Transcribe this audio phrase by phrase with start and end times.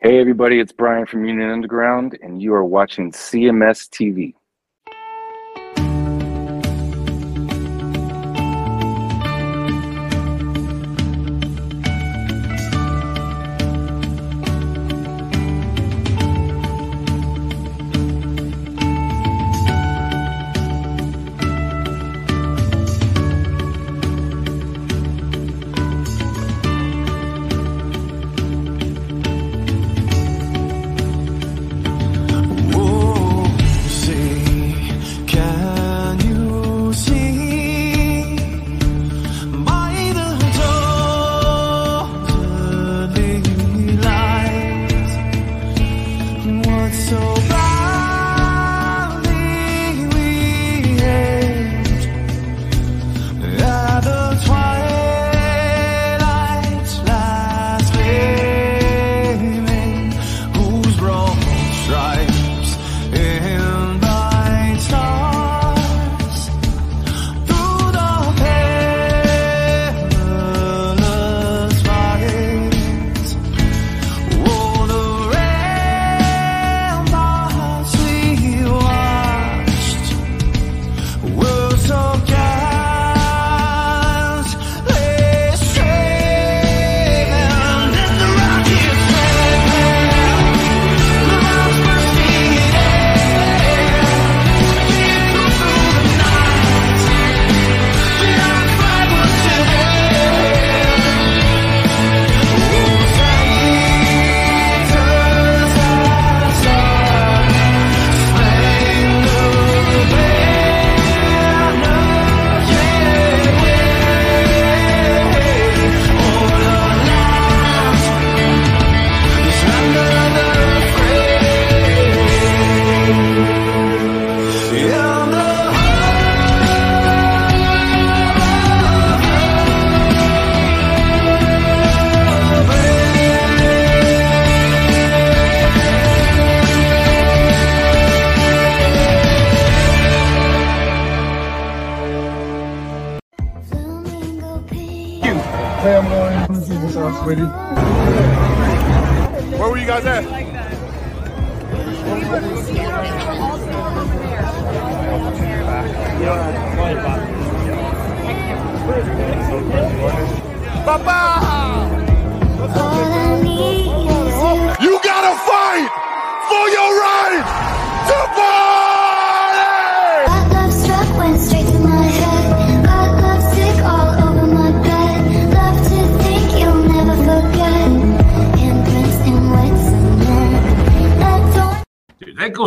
[0.00, 4.32] Hey, everybody, it's Brian from Union Underground, and you are watching CMS TV.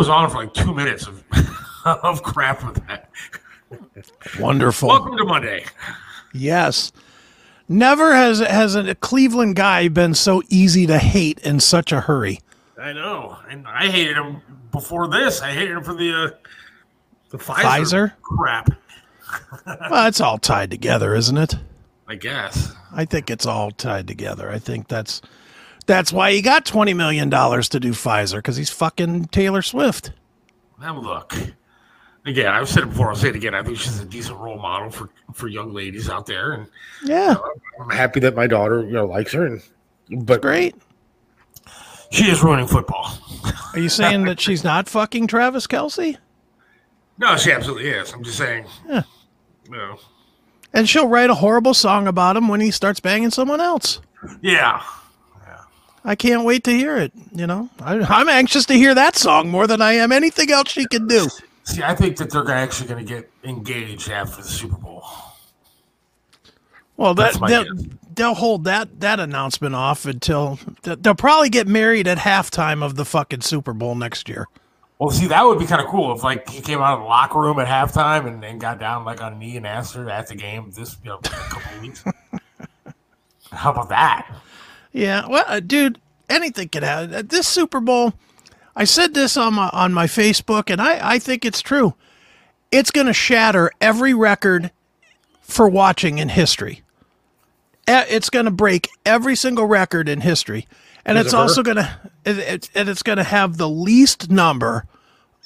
[0.02, 1.22] Goes on for like two minutes of,
[1.84, 3.08] of crap with that.
[4.40, 4.88] Wonderful.
[4.88, 5.64] Welcome to Monday.
[6.34, 6.90] Yes.
[7.68, 12.40] Never has has a Cleveland guy been so easy to hate in such a hurry.
[12.76, 14.42] I know, and I hated him
[14.72, 15.40] before this.
[15.40, 16.30] I hated him for the uh,
[17.30, 18.12] the Pfizer, Pfizer?
[18.22, 18.70] crap.
[19.90, 21.54] Well, it's all tied together, isn't it?
[22.06, 22.74] I guess.
[22.92, 24.50] I think it's all tied together.
[24.50, 25.22] I think that's
[25.86, 30.12] that's why he got twenty million dollars to do Pfizer because he's fucking Taylor Swift.
[30.80, 31.34] Now look.
[32.24, 33.08] Again, I've said it before.
[33.08, 33.52] I'll say it again.
[33.54, 36.66] I think she's a decent role model for for young ladies out there, and
[37.04, 37.34] Yeah,
[37.80, 39.44] I'm happy that my daughter, you know, likes her.
[39.46, 40.76] And but great.
[42.10, 43.18] she is ruining football.
[43.72, 46.16] Are you saying that she's not fucking Travis Kelce?
[47.18, 48.12] No, she absolutely is.
[48.12, 48.66] I'm just saying.
[48.88, 49.02] Yeah.
[49.64, 49.98] You know,
[50.72, 54.00] And she'll write a horrible song about him when he starts banging someone else.
[54.42, 54.82] yeah.
[56.04, 57.12] I can't wait to hear it.
[57.32, 60.70] You know, I, I'm anxious to hear that song more than I am anything else
[60.70, 61.28] she can do.
[61.64, 65.04] See, I think that they're actually going to get engaged after the Super Bowl.
[66.96, 67.64] Well, that they'll,
[68.14, 73.04] they'll hold that that announcement off until they'll probably get married at halftime of the
[73.04, 74.46] fucking Super Bowl next year.
[74.98, 77.06] Well, see, that would be kind of cool if like he came out of the
[77.06, 80.08] locker room at halftime and, and got down like on a knee and asked her
[80.08, 82.04] at the game this you know couple weeks.
[83.50, 84.32] How about that?
[84.92, 85.98] Yeah, well, uh, dude,
[86.28, 87.14] anything could happen.
[87.14, 88.14] Uh, This Super Bowl,
[88.76, 91.94] I said this on my on my Facebook, and I I think it's true.
[92.70, 94.70] It's going to shatter every record
[95.40, 96.82] for watching in history.
[97.86, 100.66] It's going to break every single record in history,
[101.04, 103.68] and Is it's it also going to it, it, and it's going to have the
[103.68, 104.86] least number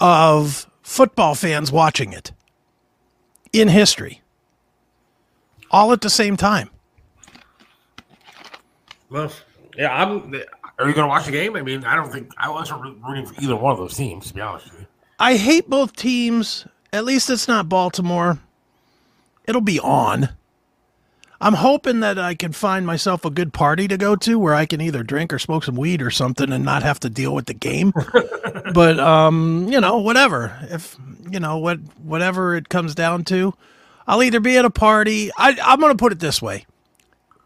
[0.01, 2.33] of football fans watching it
[3.53, 4.23] in history,
[5.71, 6.71] all at the same time.
[9.11, 9.33] Well,
[9.77, 10.35] yeah, I'm.
[10.79, 11.57] Are you going to watch the game?
[11.57, 14.35] I mean, I don't think I wasn't rooting for either one of those teams, to
[14.35, 14.87] be honest with you.
[15.19, 16.67] I hate both teams.
[16.93, 18.39] At least it's not Baltimore.
[19.47, 20.31] It'll be on.
[21.41, 24.65] I'm hoping that I can find myself a good party to go to where I
[24.65, 27.47] can either drink or smoke some weed or something and not have to deal with
[27.47, 27.93] the game.
[28.75, 30.57] but um, you know, whatever.
[30.71, 30.97] If
[31.31, 33.53] you know what whatever it comes down to,
[34.07, 35.31] I'll either be at a party.
[35.37, 36.65] I, I'm going to put it this way: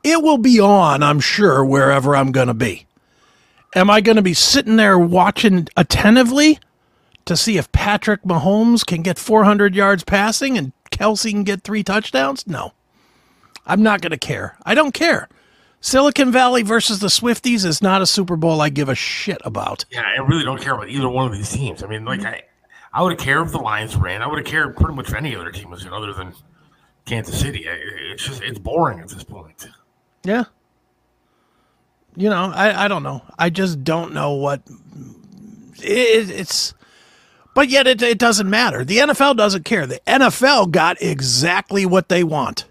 [0.03, 1.03] it will be on.
[1.03, 2.87] I'm sure wherever I'm going to be.
[3.75, 6.59] Am I going to be sitting there watching attentively
[7.27, 11.85] to see if Patrick Mahomes can get 400 yards passing and Kelce can get three
[11.85, 12.47] touchdowns?
[12.47, 12.73] No.
[13.67, 14.57] I'm not going to care.
[14.65, 15.29] I don't care.
[15.81, 19.85] Silicon Valley versus the Swifties is not a Super Bowl I give a shit about.
[19.91, 21.83] Yeah, I really don't care about either one of these teams.
[21.83, 22.29] I mean, like mm-hmm.
[22.29, 22.43] I,
[22.93, 24.21] I would have cared if the Lions ran.
[24.21, 26.35] I would have cared pretty much if any other team was in, other than
[27.07, 27.69] Kansas City.
[27.69, 27.79] I-
[28.13, 29.69] It's just it's boring at this point.
[30.25, 30.45] Yeah.
[32.17, 33.23] You know, I, I don't know.
[33.39, 34.63] I just don't know what
[35.83, 36.75] it, it's.
[37.55, 38.85] But yet it, it doesn't matter.
[38.85, 39.87] The NFL doesn't care.
[39.87, 42.67] The NFL got exactly what they want.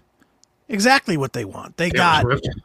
[0.68, 1.76] Exactly what they want.
[1.76, 2.48] They got Swift.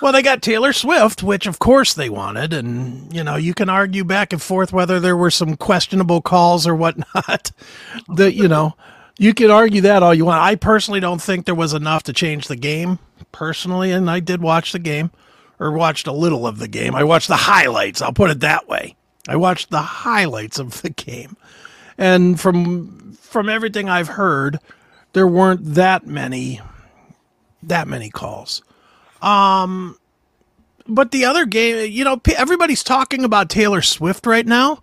[0.00, 3.68] Well, they got Taylor Swift, which of course they wanted, and you know you can
[3.68, 7.50] argue back and forth whether there were some questionable calls or whatnot.
[8.14, 8.76] that you know
[9.18, 10.42] you can argue that all you want.
[10.42, 12.98] I personally don't think there was enough to change the game
[13.34, 15.10] personally, and I did watch the game
[15.60, 16.94] or watched a little of the game.
[16.94, 18.00] I watched the highlights.
[18.00, 18.96] I'll put it that way.
[19.28, 21.36] I watched the highlights of the game,
[21.98, 24.58] and from from everything I've heard,
[25.12, 26.60] there weren't that many
[27.62, 28.62] that many calls
[29.22, 29.98] Um
[30.86, 34.82] but the other game, you know, everybody's talking about Taylor Swift right now.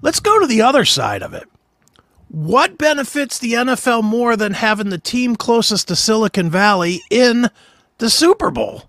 [0.00, 1.48] Let's go to the other side of it.
[2.28, 7.50] What benefits the NFL more than having the team closest to Silicon Valley in
[7.98, 8.84] the Super Bowl?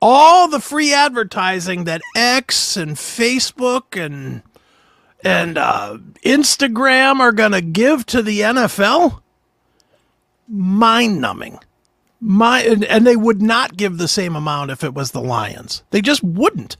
[0.00, 4.42] All the free advertising that X and Facebook and
[5.24, 9.20] and uh, Instagram are going to give to the NFL,
[10.48, 11.58] mind numbing.
[12.20, 15.82] My and, and they would not give the same amount if it was the Lions.
[15.90, 16.76] They just wouldn't.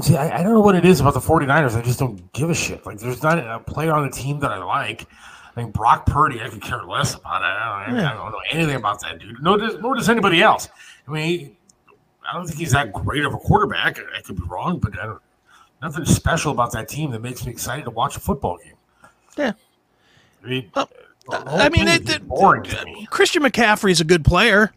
[0.00, 1.76] See, I, I don't know what it is about the 49ers.
[1.76, 2.86] I just don't give a shit.
[2.86, 5.06] Like, there's not a player on the team that I like.
[5.56, 7.42] I mean, Brock Purdy, I could care less about.
[7.42, 9.42] I don't, I don't know anything about that dude.
[9.42, 10.68] Nor does, nor does anybody else.
[11.06, 11.56] I mean, he-
[12.28, 13.98] I don't think he's that great of a quarterback.
[13.98, 15.20] I, I could be wrong, but I don't,
[15.82, 18.74] nothing special about that team that makes me excited to watch a football game.
[19.36, 19.52] Yeah.
[20.44, 20.88] I mean, Well,
[21.28, 23.06] I mean, it, is it- boring to uh, me.
[23.10, 24.72] Christian McCaffrey's a good player,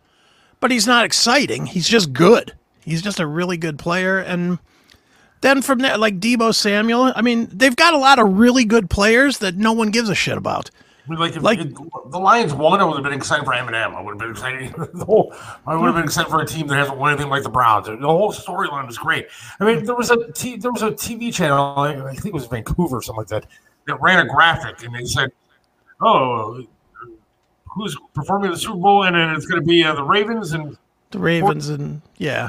[0.62, 1.66] but he's not exciting.
[1.68, 2.54] He's just good.
[2.84, 4.18] He's just a really good player.
[4.20, 4.58] And
[5.44, 8.90] then from there, like Deebo Samuel, I mean, they've got a lot of really good
[8.90, 10.72] players that no one gives a shit about.
[11.06, 11.74] I mean, like, if, Like- if
[12.10, 13.94] the Lions won, I would have been excited for Eminem.
[13.94, 14.74] I would have been excited.
[14.94, 15.36] The whole,
[15.68, 17.88] I would have been excited for a team that hasn't won anything like the Browns.
[17.88, 19.28] The whole storyline was great.
[19.60, 22.46] I mean, there was a t- there was a TV channel, I think it was
[22.46, 23.46] Vancouver or something like that,
[23.88, 25.32] that ran a graphic, and they said,
[26.00, 26.64] "Oh,
[27.66, 30.78] who's performing the Super Bowl?" And then it's going to be uh, the Ravens, and
[31.12, 32.48] The Ravens and yeah,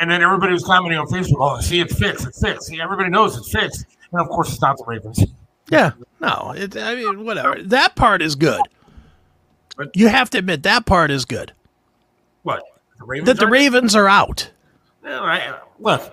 [0.00, 2.26] and then everybody was commenting on Facebook, "Oh, see, it's fixed.
[2.26, 2.66] It's fixed.
[2.68, 5.22] See, everybody knows it's fixed." And of course, it's not the Ravens.
[5.70, 5.92] yeah.
[6.20, 7.62] No, it, I mean, whatever.
[7.62, 8.60] That part is good.
[9.76, 11.52] But- You have to admit that part is good.
[12.42, 12.62] What?
[12.98, 13.26] The Ravens?
[13.26, 13.46] That the?
[13.46, 14.50] Ravens are out.
[15.04, 16.12] No, I, look,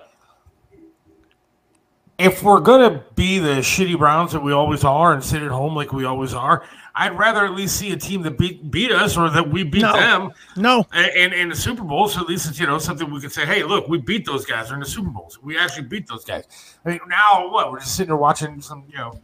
[2.18, 5.74] if we're gonna be the shitty Browns that we always are and sit at home
[5.74, 6.64] like we always are,
[6.94, 9.82] I'd rather at least see a team that beat beat us or that we beat
[9.82, 9.92] No.
[9.92, 12.08] them No, and in the Super Bowl.
[12.08, 14.46] So at least it's you know something we can say, hey, look, we beat those
[14.46, 15.38] guys in the Super Bowls.
[15.42, 16.44] We actually beat those guys.
[16.84, 17.70] I mean, now what?
[17.70, 19.20] We're just sitting there watching some you know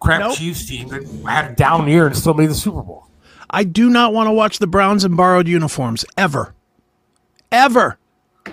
[0.00, 0.36] crap Nope.
[0.36, 3.06] Chiefs team that had a down year and still made the Super Bowl.
[3.50, 6.54] I do not want to watch the Browns in borrowed uniforms ever.
[7.52, 7.98] Ever.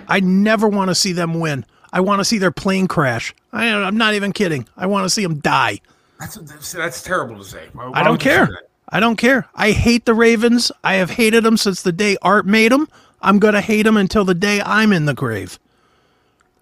[0.06, 1.64] I never want to see them win.
[1.92, 3.34] I want to see their plane crash.
[3.52, 4.66] I, I'm not even kidding.
[4.76, 5.80] I want to see them die.
[6.18, 7.68] That's that's, that's terrible to say.
[7.72, 8.62] Why- why I don't would you say care.
[8.92, 9.48] I don't care.
[9.54, 10.72] I hate the Ravens.
[10.82, 12.88] I have hated them since the day Art made them.
[13.22, 15.58] I'm going to hate them until the day I'm in the grave.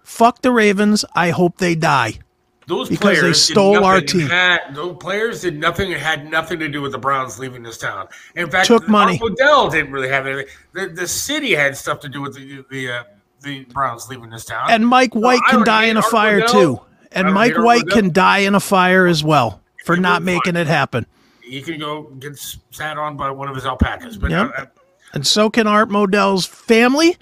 [0.03, 1.03] Fuck the Ravens.
[1.15, 2.19] I hope they die.
[2.67, 4.27] Those Because they stole our team.
[4.27, 5.91] Had, those players did nothing.
[5.91, 8.07] It had nothing to do with the Browns leaving this town.
[8.35, 9.19] In fact, Took money.
[9.23, 10.45] Odell didn't really have anything.
[10.73, 13.03] The, the city had stuff to do with the the, uh,
[13.41, 14.69] the Browns leaving this town.
[14.69, 16.81] And Mike White I can die in a Art fire too.
[17.11, 21.05] And Mike White can die in a fire as well for not making it happen.
[21.41, 22.37] he can go get
[22.71, 24.17] sat on by one of his alpacas.
[24.17, 24.51] But Yep.
[24.55, 24.65] uh,
[25.13, 27.17] and so can Art Modell's family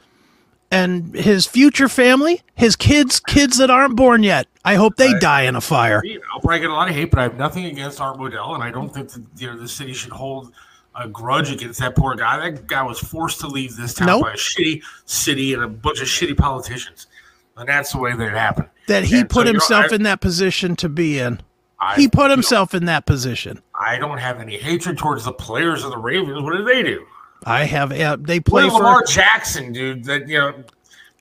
[0.69, 4.47] and his future family, his kids, kids that aren't born yet.
[4.65, 6.03] I hope they die in a fire.
[6.33, 8.61] I'll probably get a lot of hate, but I have nothing against Art Modell, and
[8.61, 10.51] I don't think that you know, the city should hold
[10.99, 12.49] a grudge against that poor guy.
[12.49, 14.23] That guy was forced to leave this town Nope.
[14.23, 17.07] by a shitty city and a bunch of shitty politicians.
[17.55, 18.67] and that's the way that it happened.
[18.87, 21.41] that he And so, put you know, himself I- in that position to be in.
[21.79, 23.61] I, He put himself in that position.
[23.79, 26.41] I don't have any hatred towards the players of the Ravens.
[26.41, 27.05] What did they do?
[27.45, 27.91] I have.
[27.91, 28.77] Uh, they play Play for.
[28.77, 30.03] Lamar Jackson, dude.
[30.05, 30.63] That you know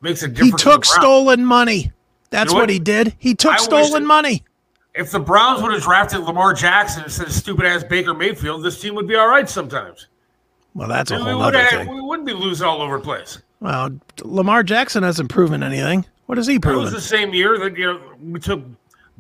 [0.00, 0.52] makes a he difference.
[0.64, 1.92] in took stolen money.
[2.30, 2.71] That's You know what what?
[2.71, 3.14] he did.
[3.18, 4.45] He took I stolen money.
[4.96, 8.80] If the Browns would have drafted Lamar Jackson instead of stupid ass Baker Mayfield, this
[8.80, 10.08] team would be all right sometimes.
[10.74, 11.88] Well, that's a We, whole other thing.
[11.88, 13.42] we wouldn't be losing all over the place.
[13.60, 16.04] Well, Lamar Jackson hasn't proven anything.
[16.26, 18.62] What has he It was the same year that you know we took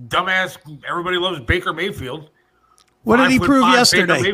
[0.08, 0.58] dumbass.
[0.88, 2.30] Everybody loves Baker Mayfield.
[3.04, 4.32] What did he prove yesterday?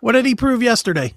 [0.00, 1.14] What did he prove yesterday?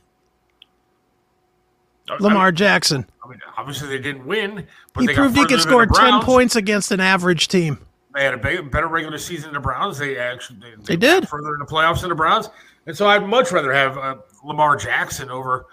[2.09, 3.05] I- Lamar Jackson.
[3.23, 6.21] I mean, obviously they didn't win, but He they got proved he could score 10
[6.21, 7.79] points against an average team.
[8.15, 9.97] They had a big, better regular season than the Browns.
[9.97, 11.27] They actually they, They did.
[11.27, 12.49] further in the playoffs than the Browns,
[12.85, 15.65] and so I'd much rather have uh, Lamar Jackson over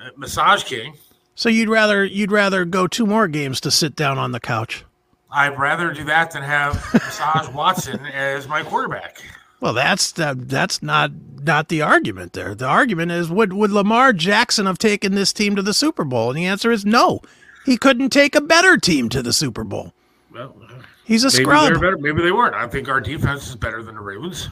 [0.00, 0.96] uh, Massage King.
[1.34, 4.84] So you'd rather you'd rather go two more games to sit down on the couch.
[5.30, 9.22] I'd rather do that than have Massage Watson as my quarterback.
[9.60, 11.10] Well, that's that, that's not
[11.42, 12.54] not the argument there.
[12.54, 16.30] The argument is would would Lamar Jackson have taken this team to the Super Bowl?
[16.30, 17.20] And the answer is no.
[17.66, 19.92] He couldn't take a better team to the Super Bowl.
[20.32, 20.54] Well,
[21.04, 21.74] He's a maybe scrub.
[21.74, 21.98] better.
[21.98, 22.54] Maybe they weren't.
[22.54, 24.48] I think our defense is better than the Ravens.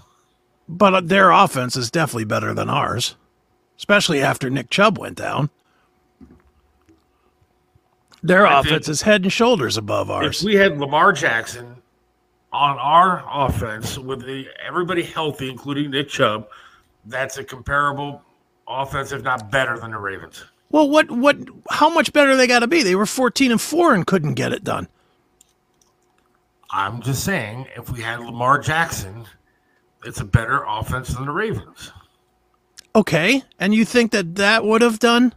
[0.68, 3.16] But their offense is definitely better than ours,
[3.78, 5.50] especially after Nick Chubb went down.
[8.22, 10.38] Their I offense is head and shoulders above ours.
[10.40, 11.76] If we had Lamar Jackson
[12.52, 16.46] on our offense with the, everybody healthy, including Nick Chubb,
[17.06, 18.22] that's a comparable
[18.68, 20.44] offense, if not better, than the Ravens.
[20.70, 21.36] well, what what?
[21.70, 22.82] How much better they got to be?
[22.84, 24.86] They were fourteen and four and couldn't get it done.
[26.72, 29.26] I'm just saying, if we had Lamar Jackson,
[30.04, 31.92] it's a better offense than the Ravens.
[32.94, 35.34] Okay, and you think that that would have done?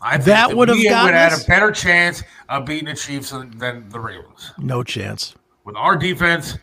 [0.00, 2.94] I think That would have gotten would have had a better chance of beating the
[2.94, 5.34] Chiefs than, than the Ravens No chance.
[5.64, 6.58] with our defense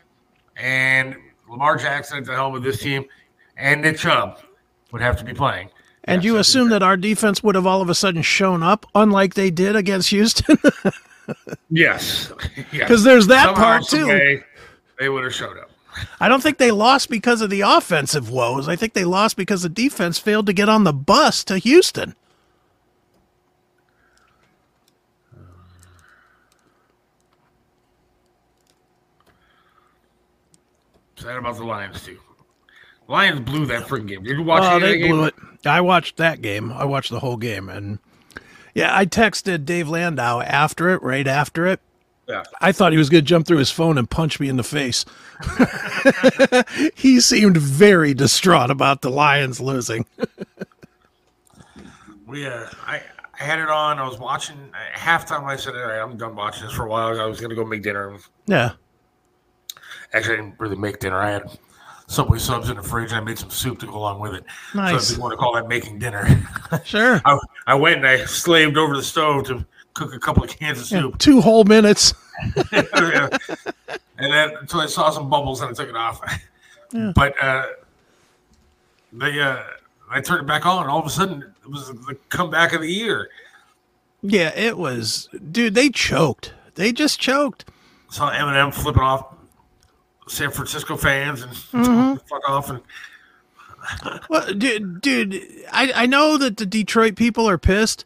[0.57, 1.15] and
[1.49, 3.05] Lamar Jackson at the helm of this team,
[3.57, 4.39] and Nick Chubb
[4.91, 5.69] would have to be playing.
[6.03, 8.85] And Yes, you assume that our defense would have all of a sudden shown up,
[8.93, 10.57] unlike they did against Houston?
[11.69, 12.31] Yes,
[12.71, 13.99] Because there's that part, too.
[14.07, 14.43] someday,
[14.99, 15.69] They would have showed up.
[16.19, 18.69] I don't think they lost because of the offensive woes.
[18.69, 22.15] I think they lost because the defense failed to get on the bus to Houston.
[31.17, 32.19] Sad about the Lions too.
[33.07, 34.23] Lions blew that freaking game.
[34.23, 35.11] Did you watch Oh, they game?
[35.11, 35.35] blew it.
[35.65, 36.71] I watched that game.
[36.71, 37.99] I watched the whole game, and
[38.79, 41.81] yeah, I texted Dave Landau after it, right after it.
[42.29, 42.43] Yeah.
[42.61, 44.63] I thought he was going to jump through his phone and punch me in the
[44.63, 45.03] face.
[46.95, 50.05] he seemed very distraught about the Lions losing.
[52.25, 53.01] We, uh, I,
[53.37, 53.99] I had it on.
[53.99, 55.43] I was watching at halftime.
[55.43, 57.65] I said, "All right, I'm done watching this for a while." I was gonna go
[57.65, 58.15] make dinner.
[58.45, 58.73] Yeah.
[60.13, 61.17] Actually, I didn't really make dinner.
[61.17, 61.59] I had
[62.09, 64.43] Subway subs in the fridge, and I made some soup to go along with it.
[64.73, 65.09] Nice.
[65.09, 66.25] So if you want to call that making dinner,
[66.83, 67.21] Sure.
[67.23, 67.37] I,
[67.67, 69.63] I went and I slaved over the stove to
[69.93, 71.19] cook a couple of cans of soup.
[71.19, 72.15] Two whole minutes.
[72.71, 73.31] and
[74.17, 76.19] then until I saw some bubbles and I took it off.
[77.13, 77.67] But uh,
[79.13, 79.61] they, uh,
[80.09, 80.87] I turned it back on.
[80.87, 83.29] All of a sudden, it was the comeback of the year.
[84.23, 85.29] Yeah, it was.
[85.51, 86.53] Dude, they choked.
[86.73, 87.65] They just choked.
[88.09, 89.35] Saw Eminem flipping off
[90.29, 92.15] San Francisco fans and mm-hmm.
[92.29, 92.69] fuck off.
[92.69, 92.81] And
[94.29, 98.05] Well, dude, dude, I, I know that the Detroit people are pissed.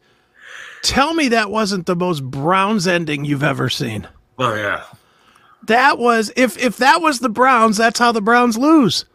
[0.81, 4.07] Tell me that wasn't the most Browns ending you've ever seen.
[4.37, 4.83] oh yeah,
[5.63, 9.05] That was if if that was the Browns, that's how the Browns lose.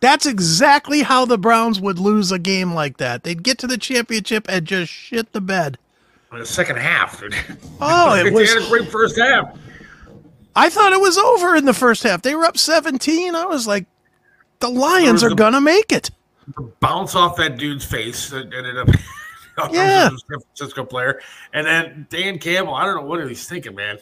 [0.00, 3.22] That's exactly how the Browns would lose a game like that.
[3.22, 5.76] They'd get to the championship and just shit the bed.
[6.32, 7.20] In the second half.
[7.20, 7.34] Dude.
[7.82, 9.58] Oh, it they was had a great first half.
[10.56, 12.22] I thought it was over in the first half.
[12.22, 13.34] They were up 17.
[13.34, 13.86] I was like
[14.60, 16.10] the Lions are the- to make it.
[16.80, 18.88] Bounce off that dude's face that ended up.
[19.72, 20.08] Yeah.
[20.08, 21.20] San Francisco player,
[21.52, 22.72] and then Dan Campbell.
[22.72, 23.98] I don't know what he's thinking, man.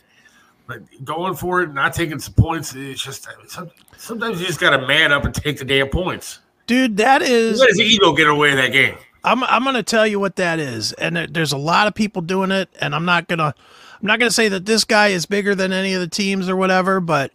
[0.69, 4.71] But going for it, not taking some points, it's just uh, sometimes you just got
[4.79, 6.41] to man up and take the damn points.
[6.69, 8.95] Dude, that is Let his ego get away in that game.
[9.25, 12.51] I'm I'm to tell you what that is, and there's a lot of people doing
[12.51, 13.55] it, and I'm not gonna
[14.01, 16.57] I'm not gonna say that this guy is bigger than any of the teams or
[16.57, 17.33] whatever, but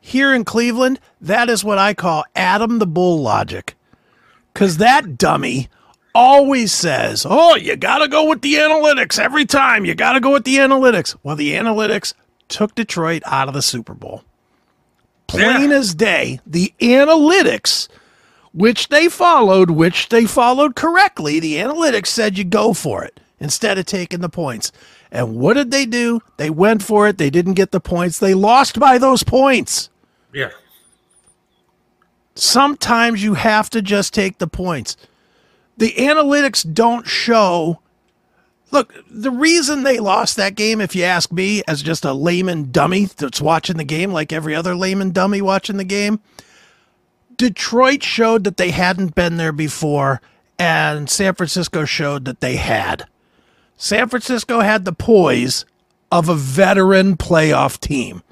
[0.00, 3.74] here in Cleveland, that is what I call Adam the Bull logic,
[4.52, 5.68] because that dummy
[6.14, 9.84] always says, "Oh, you got to go with the analytics every time.
[9.84, 12.14] You got to go with the analytics." Well, the analytics
[12.48, 14.24] took Detroit out of the Super Bowl.
[15.28, 15.76] Plain Yeah.
[15.76, 17.86] as day, the analytics
[18.52, 21.38] which they followed, which they followed correctly.
[21.38, 24.72] The analytics said you go for it instead of taking the points.
[25.12, 26.20] And what did they do?
[26.36, 27.18] They went for it.
[27.18, 28.18] They didn't get the points.
[28.18, 29.90] They lost by those points.
[30.32, 30.50] Yeah.
[32.34, 34.96] Sometimes you have to just take the points.
[35.76, 37.80] The analytics don't show.
[38.70, 42.70] Look, the reason they lost that game, if you ask me, as just a layman
[42.70, 46.20] dummy that's watching the game like every other layman dummy watching the game,
[47.36, 50.20] Detroit showed that they hadn't been there before,
[50.58, 53.06] and San Francisco showed that they had.
[53.82, 55.64] San Francisco had the poise
[56.12, 58.22] of a veteran playoff team.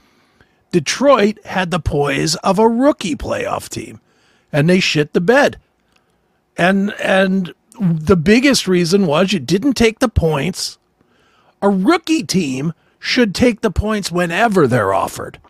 [0.73, 3.99] Detroit had the poise of a rookie playoff team,
[4.53, 5.59] and they shit the bed.
[6.59, 10.77] And and the biggest reason was you didn't take the points.
[11.63, 15.41] A rookie team should take the points whenever they're offered.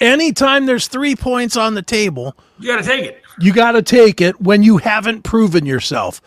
[0.00, 3.22] Anytime there's three points on the table, You got to take it.
[3.38, 6.22] you got to take it when you haven't proven yourself.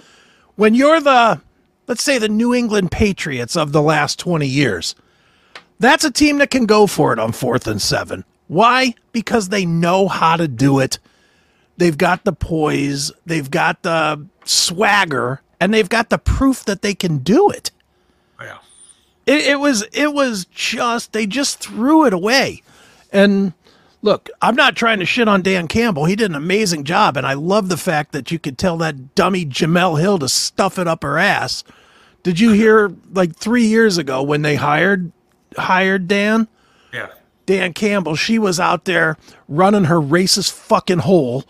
[0.55, 1.41] When you're the,
[1.87, 4.95] let's say, the New England Patriots of the last 20 years,
[5.79, 8.25] that's a team that can go for it on fourth and seven.
[8.47, 8.93] Why?
[9.11, 10.99] Because they know how to do it.
[11.77, 16.95] They've got the poise, they've got the swagger, and they've got the proof that they
[16.95, 17.71] can do it.
[18.41, 18.57] Yeah.
[19.25, 22.63] It, it was it was just they just threw it away.
[23.11, 23.53] And
[24.01, 26.05] look, I'm not trying to shit on Dan Campbell.
[26.05, 29.15] He did an amazing job, and I love the fact that you could tell that
[29.15, 31.63] dummy Jemele Hill to stuff it up her ass.
[32.27, 35.13] Did you hear like three years ago when they hired
[35.55, 36.49] hired Dan?
[36.91, 37.07] Yeah.
[37.45, 39.15] Dan Campbell, she was out there
[39.47, 41.45] running her racist fucking hole,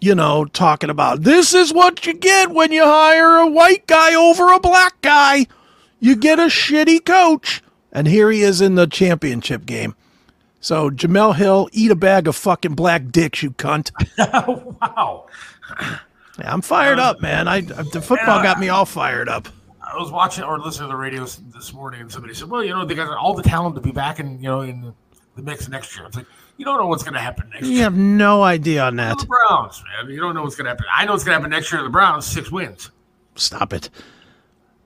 [0.00, 4.14] you know, talking about this is what you get when you hire a white guy
[4.14, 5.48] over a black guy.
[6.00, 7.62] You get a shitty coach.
[7.92, 9.94] And here he is in the championship game.
[10.62, 13.90] So, Jemele Hill, eat a bag of fucking black dicks, you cunt.
[14.80, 15.26] wow.
[16.38, 17.48] Yeah, I'm fired um, up, man.
[17.48, 19.46] I the football got me all fired up.
[19.92, 22.70] I was watching or listening to the radio this morning, and somebody said, "Well, you
[22.70, 24.92] know, they got all the talent to be back in, you know, in
[25.36, 27.72] the, mix next year." It's like you don't know what's going to happen next You
[27.74, 27.82] year.
[27.84, 29.18] have no idea on that.
[29.18, 30.10] The Browns, man.
[30.10, 30.86] You don't know what's going to happen.
[30.94, 31.82] I know what's going to happen next year.
[31.82, 32.90] The Browns six wins.
[33.34, 33.90] Stop it.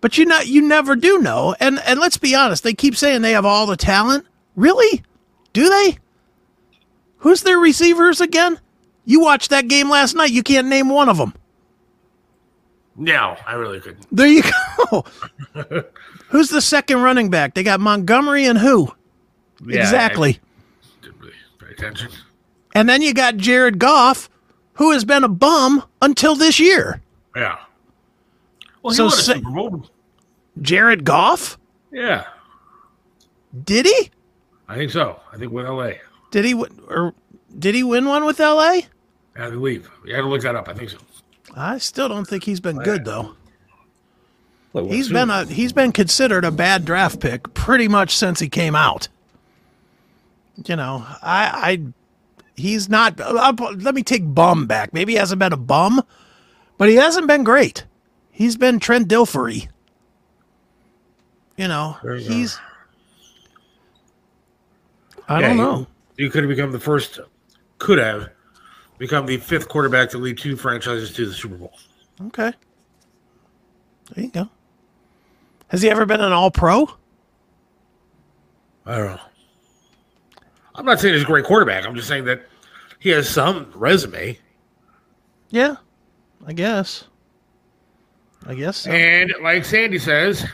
[0.01, 1.55] But you know, you never do know.
[1.61, 4.27] And and let's be honest, they keep saying they have all the talent.
[4.55, 5.03] Really?
[5.53, 5.99] Do they?
[7.19, 8.61] Who's their receivers again?
[9.05, 10.31] You watched that game last night.
[10.31, 11.35] You can't name one of them.
[12.97, 14.07] No, I really couldn't.
[14.11, 14.43] There you
[14.91, 15.05] go.
[16.29, 17.55] Who's the second running back?
[17.55, 18.93] They got Montgomery and who?
[19.65, 20.41] Yeah, exactly.
[20.41, 22.11] I didn't really pay attention.
[22.75, 24.29] And then you got Jared Goff,
[24.75, 27.01] who has been a bum until this year.
[27.37, 27.59] Yeah.
[28.83, 29.91] Well, he So won a say- Super Bowl.
[30.63, 31.59] Jared Goff?
[31.93, 32.25] Yeah,
[33.65, 34.11] Did he?
[34.69, 35.21] I think so.
[35.33, 35.93] I think with LA.
[36.31, 37.15] Did he win- or
[37.59, 38.81] did he win one with LA?
[39.39, 39.89] I believe.
[40.05, 40.69] You had to look that up.
[40.69, 40.99] I think so.
[41.57, 43.35] I still don't think he's been good though.
[44.75, 48.49] Look, He's been a he's been considered a bad draft pick pretty much since he
[48.49, 49.09] came out.
[50.66, 51.83] You know, I I
[52.57, 53.19] he's not.
[53.21, 54.92] I'll, let me take bum back.
[54.92, 56.03] Maybe he hasn't been a bum,
[56.77, 57.85] but he hasn't been great.
[58.31, 59.69] He's been Trent Dilfery.
[61.57, 62.16] You know, you go.
[62.19, 62.59] he's.
[65.27, 65.87] I Yeah, don't know.
[66.19, 67.19] You could have become the first,
[67.79, 68.29] could have
[68.99, 71.73] become the fifth quarterback to lead two franchises to the Super Bowl.
[72.27, 72.53] Okay.
[74.15, 74.49] There you go.
[75.69, 76.89] Has he ever been an All Pro?
[78.87, 79.21] I don't know.
[80.77, 81.85] I'm not saying he's a great quarterback.
[81.85, 82.47] I'm just saying that
[83.01, 84.39] he has some resume.
[85.51, 85.77] Yeah,
[86.47, 87.05] I guess.
[88.47, 88.79] I guess.
[88.79, 88.91] So.
[88.91, 90.47] And like Sandy says,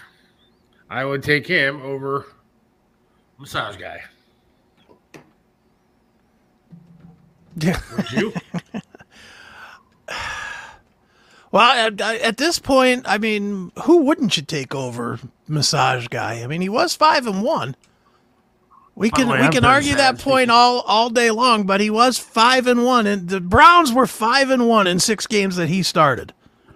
[0.88, 2.26] I would take him over
[3.38, 4.00] massage guy.
[7.56, 7.80] Yeah.
[7.96, 8.32] Would you?
[11.50, 16.42] Well, at, at this point, I mean, who wouldn't you take over massage guy?
[16.42, 17.76] I mean, he was five and one.
[18.94, 22.66] We can we can argue that point all all day long, but he was five
[22.66, 26.32] and one, and the Browns were five and one in six games that he started.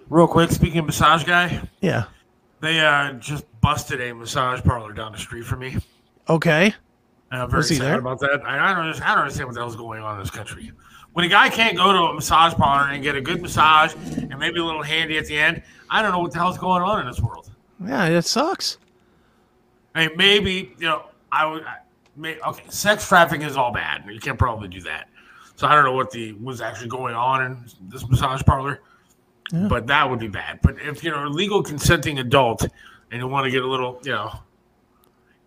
[0.09, 2.05] Real quick, speaking of massage guy, Yeah.
[2.61, 5.77] they uh, just busted a massage parlor down the street from me.
[6.29, 6.75] Okay.
[7.31, 7.99] And I'm very sad there?
[7.99, 8.41] about that.
[8.45, 10.71] I, don't understand, I don't understand what the hell's going on in this country.
[11.13, 14.37] When a guy can't go to a massage parlor and get a good massage and
[14.37, 17.01] maybe a little handy at the end, I don't know what the hell's going on
[17.01, 17.49] in this world.
[17.83, 18.77] Yeah, it sucks.
[19.95, 21.63] I mean, maybe you know, I would.
[21.63, 21.77] I,
[22.15, 24.03] may, okay, sex trafficking is all bad.
[24.07, 25.09] You can't probably do that.
[25.55, 28.81] So I don't know what the was actually going on in this massage parlor,
[29.51, 30.59] but that would be bad.
[30.61, 32.67] But if you're a legal consenting adult
[33.11, 34.31] and you want to get a little, you know,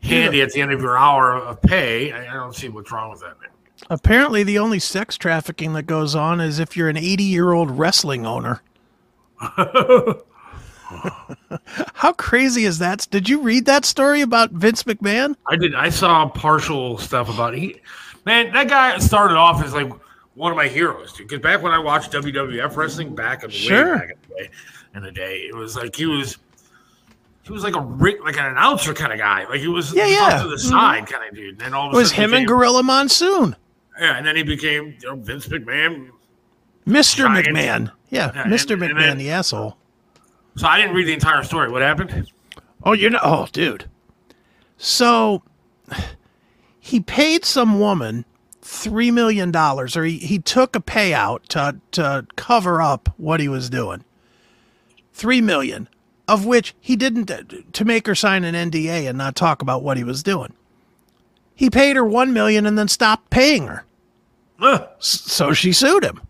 [0.02, 3.10] handy at the end of your hour of pay, I, I don't see what's wrong
[3.10, 3.38] with that.
[3.40, 3.50] Man.
[3.88, 7.70] Apparently, the only sex trafficking that goes on is if you're an 80 year old
[7.70, 8.62] wrestling owner.
[11.94, 13.06] How crazy is that?
[13.10, 15.36] Did you read that story about Vince McMahon?
[15.46, 15.74] I did.
[15.74, 17.80] I saw partial stuff about he.
[18.26, 19.90] Man, that guy started off as like
[20.34, 21.28] one of my heroes, dude.
[21.28, 23.94] Because back when I watched WWF wrestling back in Sure.
[23.94, 24.50] way back in the day,
[24.96, 26.38] in the day, it was like he was.
[27.50, 29.44] He was like a like an announcer kind of guy.
[29.48, 30.40] Like he was Yeah, yeah.
[30.40, 31.12] to the side mm-hmm.
[31.12, 31.50] kind of dude.
[31.54, 33.56] And then all of It was him and Gorilla Monsoon.
[33.98, 36.10] Yeah, and then he became you know, Vince McMahon.
[36.86, 37.16] Mr.
[37.16, 37.48] Giant.
[37.48, 37.90] McMahon.
[38.08, 38.74] Yeah, Yeah, Mr.
[38.74, 39.76] and- and McMahon, then- the asshole.
[40.58, 41.72] So I didn't read the entire story.
[41.72, 42.30] What happened?
[42.84, 43.86] Oh, you know, oh, dude.
[44.76, 45.42] So
[46.78, 48.24] he paid some woman
[48.62, 53.48] three million dollars, or he, he took a payout to to cover up what he
[53.48, 54.04] was doing.
[55.12, 55.88] Three million,
[56.30, 59.82] of which he didn't uh, to make her sign an NDA and not talk about
[59.82, 60.52] what he was doing.
[61.56, 63.84] He paid her one million and then stopped paying her.
[65.00, 66.20] So she sued him.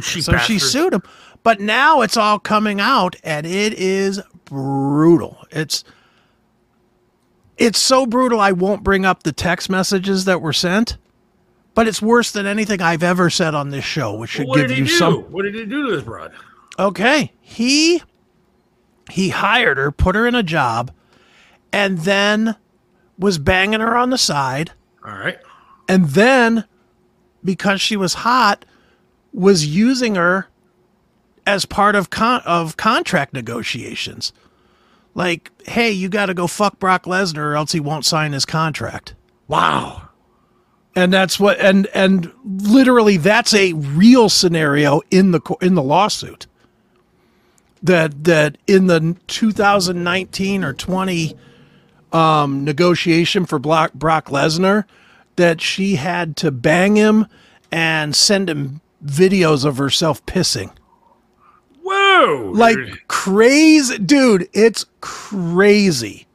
[0.00, 1.02] cheap So she sued him.
[1.42, 5.44] But now it's all coming out and it is brutal.
[5.50, 5.82] It's
[7.58, 10.98] it's so brutal I won't bring up the text messages that were sent.
[11.74, 14.70] But it's worse than anything I've ever said on this show, which should What give
[14.70, 14.92] you do?
[14.92, 16.32] some What did he do to this broad?
[16.78, 17.32] Okay.
[17.40, 18.02] He
[19.12, 20.90] he hired her, put her in a job,
[21.72, 22.56] and then
[23.18, 24.72] was banging her on the side.
[25.04, 25.38] All right.
[25.88, 26.64] and then
[27.44, 28.64] because she was hot
[29.32, 30.46] was using her
[31.46, 34.32] as part of con- of contract negotiations
[35.14, 38.44] like hey you got to go fuck Brock Lesnar or else he won't sign his
[38.46, 39.14] contract
[39.48, 40.08] Wow.
[40.94, 46.46] and that's what and and literally that's a real scenario in the in the lawsuit
[47.82, 51.36] that that in the 2019 or 20
[52.12, 54.84] um, negotiation for Brock, Brock Lesnar
[55.36, 57.26] that she had to bang him
[57.70, 60.70] and send him videos of herself pissing.
[61.82, 62.52] Whoa.
[62.54, 66.26] like crazy dude it's crazy.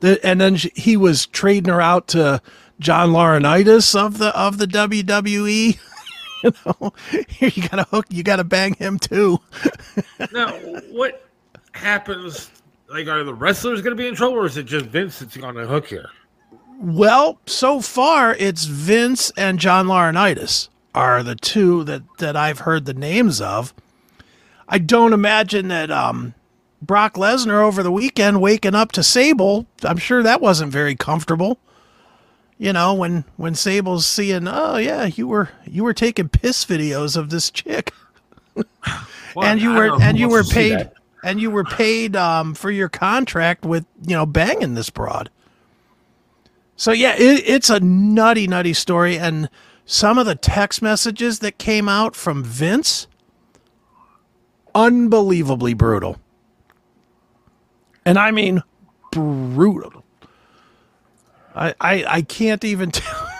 [0.00, 2.42] The, and then she, he was trading her out to
[2.78, 5.78] john laurinaitis of the of the wwe
[6.44, 6.92] you know
[7.28, 9.38] here you gotta hook you gotta bang him too
[10.32, 10.52] now
[10.90, 11.26] what
[11.72, 12.50] happens?
[12.88, 15.36] Like, are the wrestlers going to be in trouble, or is it just Vince that's
[15.38, 16.08] on the hook here?
[16.78, 22.84] well so far it's vince and john laurinaitis are the two that that i've heard
[22.84, 23.72] the names of
[24.68, 26.34] i don't imagine that um
[26.82, 31.58] brock lesnar over the weekend waking up to sable i'm sure that wasn't very comfortable
[32.58, 37.16] you know when when sable's seeing oh yeah you were you were taking piss videos
[37.16, 37.92] of this chick
[39.34, 40.90] Well, and you I were and you were wants to see paid
[41.22, 45.28] and you were paid um, for your contract with you know banging this broad.
[46.76, 49.50] So yeah, it, it's a nutty, nutty story, and
[49.84, 53.08] some of the text messages that came out from Vince,
[54.74, 56.16] unbelievably brutal,
[58.06, 58.62] and I mean
[59.10, 60.02] brutal.
[61.56, 63.32] I I, I can't even tell.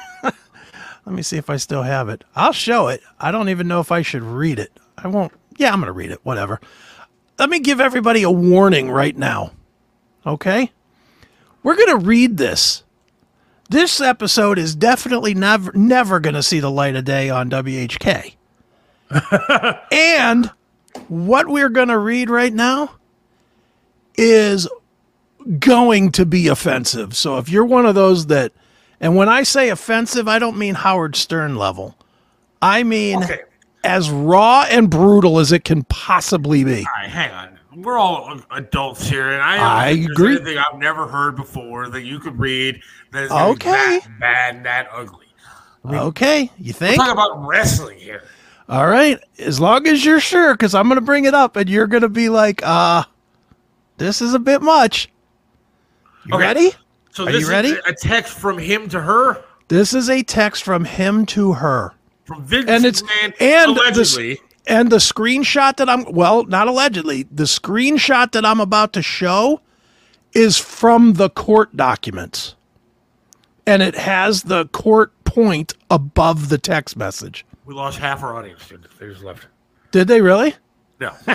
[1.06, 2.24] Let me see if I still have it.
[2.34, 3.00] I'll show it.
[3.20, 4.72] I don't even know if I should read it.
[4.98, 5.32] I won't.
[5.56, 6.18] Yeah, I'm going to read it.
[6.24, 6.60] Whatever.
[7.38, 9.52] Let me give everybody a warning right now.
[10.26, 10.72] Okay?
[11.62, 12.82] We're going to read this.
[13.68, 18.34] This episode is definitely never never going to see the light of day on WHK.
[19.92, 20.50] and
[21.08, 22.92] what we're going to read right now
[24.16, 24.68] is
[25.58, 27.16] going to be offensive.
[27.16, 28.52] So if you're one of those that
[29.00, 31.96] and when I say offensive, I don't mean Howard Stern level.
[32.62, 33.40] I mean Okay.
[33.84, 36.78] as raw and brutal as it can possibly be.
[36.78, 37.58] All right, hang on.
[37.84, 40.36] We're all adults here, and I, I agree.
[40.36, 42.80] Anything I've never heard before that you could read
[43.12, 43.70] that is Okay.
[43.70, 45.26] that bad and that ugly.
[45.84, 46.96] Okay, you think?
[46.96, 48.22] Talk about wrestling here.
[48.70, 51.68] All right, as long as you're sure, because I'm going to bring it up and
[51.68, 53.04] you're going to be like, uh,
[53.98, 55.10] this is a bit much.
[56.26, 56.44] You Okay.
[56.44, 56.72] ready?
[57.12, 57.68] So Are this you ready?
[57.70, 61.92] is a text from him to her, This is a text from him to her.
[62.24, 64.40] from Vince And it's- McMahon, and allegedly.
[64.66, 69.60] And the screenshot that I'm, well, not allegedly, the screenshot that I'm about to show
[70.32, 72.54] is from the court documents.
[73.66, 77.44] And it has the court point above the text message.
[77.64, 78.62] we lost half our audience.
[79.00, 79.46] They just left.
[79.92, 80.54] Did they really?
[81.00, 81.10] No,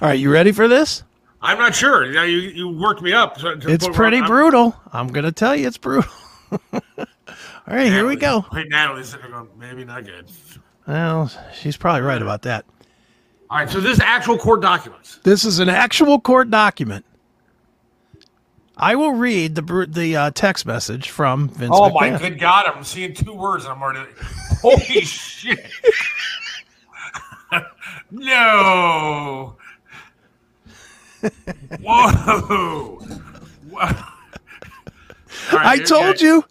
[0.00, 1.02] All right, you ready for this?
[1.40, 2.04] I'm not sure.
[2.04, 3.36] You, you, you worked me up.
[3.42, 4.76] It's pretty I'm- brutal.
[4.92, 6.10] I'm going to tell you it's brutal.
[6.72, 8.46] All right, here we go.
[8.52, 10.26] Wait, Natalie's going, maybe not good.
[10.86, 12.64] Well, she's probably right about that.
[13.50, 15.20] All right, so this is actual court documents.
[15.22, 17.04] This is an actual court document.
[18.78, 22.66] I will read the the uh, text message from Vince Oh my good God!
[22.66, 24.08] I'm seeing two words, and I'm already.
[24.62, 25.66] Holy shit!
[28.10, 28.87] no.
[31.80, 32.96] Whoa!
[33.70, 33.80] Whoa.
[35.52, 36.44] Right, I told you.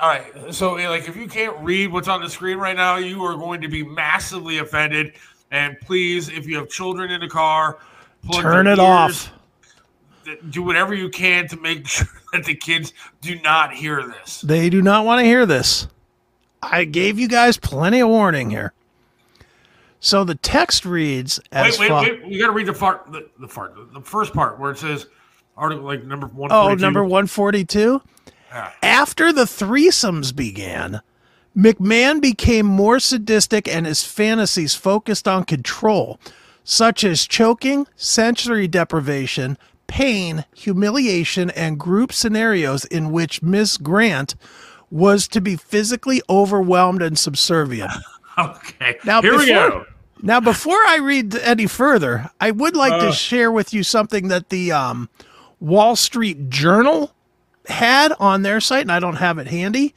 [0.00, 0.54] All right.
[0.54, 3.34] So, eh, like, if you can't read what's on the screen right now, you are
[3.34, 5.14] going to be massively offended.
[5.50, 7.78] And please, if you have children in the car,
[8.32, 9.32] Turn it ears, off.
[10.50, 14.40] Do whatever you can to make sure that the kids do not hear this.
[14.40, 15.86] They do not want to hear this.
[16.62, 18.72] I gave you guys plenty of warning here.
[20.06, 22.26] So the text reads as Wait, wait, wait.
[22.28, 25.08] We got to read the part, the, the part, the first part where it says
[25.56, 26.52] article like number one.
[26.52, 28.00] Oh, number 142.
[28.52, 28.70] Yeah.
[28.84, 31.00] After the threesomes began,
[31.56, 36.20] McMahon became more sadistic and his fantasies focused on control,
[36.62, 44.36] such as choking, sensory deprivation, pain, humiliation, and group scenarios in which Miss Grant
[44.88, 47.90] was to be physically overwhelmed and subservient.
[48.38, 48.98] Okay.
[49.06, 49.86] Now, here we go.
[50.22, 53.06] Now, before I read any further, I would like Uh.
[53.06, 55.08] to share with you something that the um,
[55.60, 57.12] Wall Street Journal
[57.66, 59.94] had on their site, and I don't have it handy.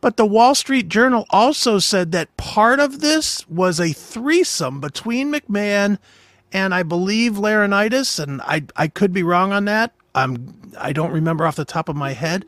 [0.00, 5.32] But the Wall Street Journal also said that part of this was a threesome between
[5.32, 5.98] McMahon
[6.52, 9.92] and I believe Laurinaitis, and I I could be wrong on that.
[10.14, 12.44] I'm I don't remember off the top of my head.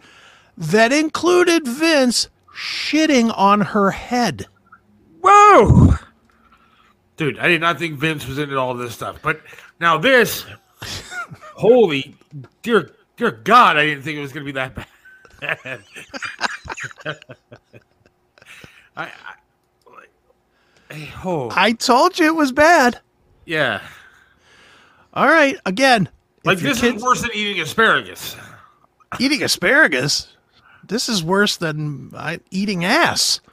[0.57, 4.47] That included Vince shitting on her head.
[5.23, 5.95] Whoa!
[7.23, 9.21] Dude, I did not think Vince was into all this stuff.
[9.23, 9.41] But
[9.79, 10.45] now this,
[11.55, 12.17] holy
[12.63, 14.89] dear, dear God, I didn't think it was going to be that bad.
[18.97, 19.05] I, I
[19.87, 20.11] like,
[20.91, 22.99] hey, oh, I told you it was bad.
[23.47, 23.81] yeah.
[25.15, 26.09] All right, again,
[26.45, 28.35] Like this kids is worse than eating asparagus.
[29.21, 30.35] eating asparagus.
[30.89, 33.41] This is worse than uh, eating ass.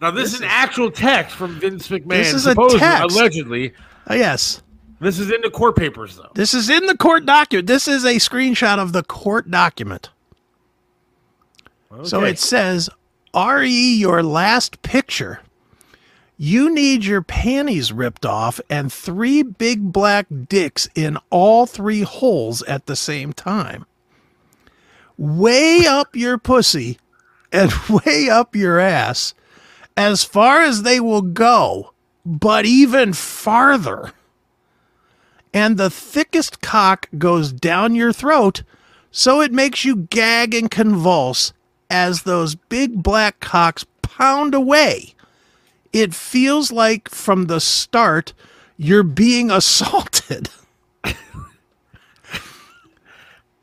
[0.00, 2.08] Now this, is an actual text from Vince McMahon.
[2.10, 3.14] This is a text.
[3.16, 3.72] allegedly.
[4.10, 4.62] Uh, yes,
[5.00, 6.30] This is in the court papers, though.
[6.34, 7.66] this is in the court document.
[7.66, 10.10] This is a screenshot of the court document.
[12.02, 12.90] So it says,
[13.34, 15.40] "Re your last picture.
[16.36, 22.62] You need your panties ripped off and three big black dicks in all three holes
[22.64, 23.86] at the same time.
[25.16, 26.98] Way up your pussy
[27.52, 29.32] and way up your ass
[29.96, 31.92] as far as they will go,
[32.24, 34.12] but even farther.
[35.52, 38.62] And the thickest cock goes down your throat,
[39.10, 41.52] so it makes you gag and convulse
[41.88, 45.14] as those big black cocks pound away.
[45.92, 48.32] It feels like from the start
[48.76, 50.48] you're being assaulted.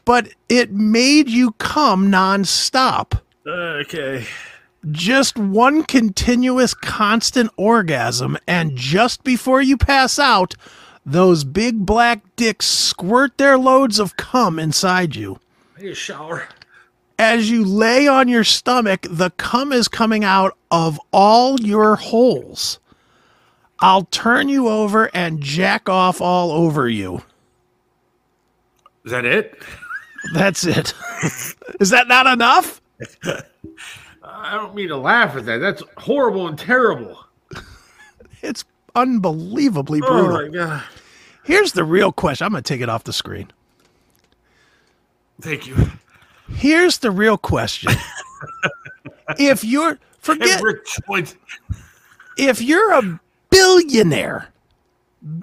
[0.06, 4.26] but it made you come nonstop Okay.
[4.90, 10.56] Just one continuous constant orgasm and just before you pass out
[11.06, 15.40] those big black dicks squirt their loads of cum inside you.
[15.78, 16.48] I need a shower.
[17.20, 22.80] as you lay on your stomach the cum is coming out of all your holes.
[23.80, 27.24] I'll turn you over and jack off all over you.
[29.06, 29.58] Is that it?
[30.34, 30.94] that's it.
[31.80, 32.80] Is that not enough
[34.44, 35.58] I don't mean to laugh at that.
[35.60, 37.18] That's horrible and terrible.
[38.42, 40.84] it's unbelievably Oh brutal my god.
[41.46, 43.50] here's the real question i'm going to take it off the screen
[45.42, 45.76] Thank you.
[46.50, 47.94] Here's the real question.
[49.40, 51.36] if you're forget And Rick Joint.
[52.38, 54.50] if you're a billionaire,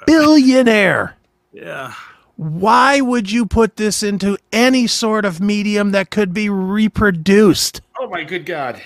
[0.06, 1.16] billionaire,
[1.52, 1.94] Yeah.
[2.36, 7.80] why would you put this into any sort of medium that could be reproduced?
[7.98, 8.80] Oh my good god.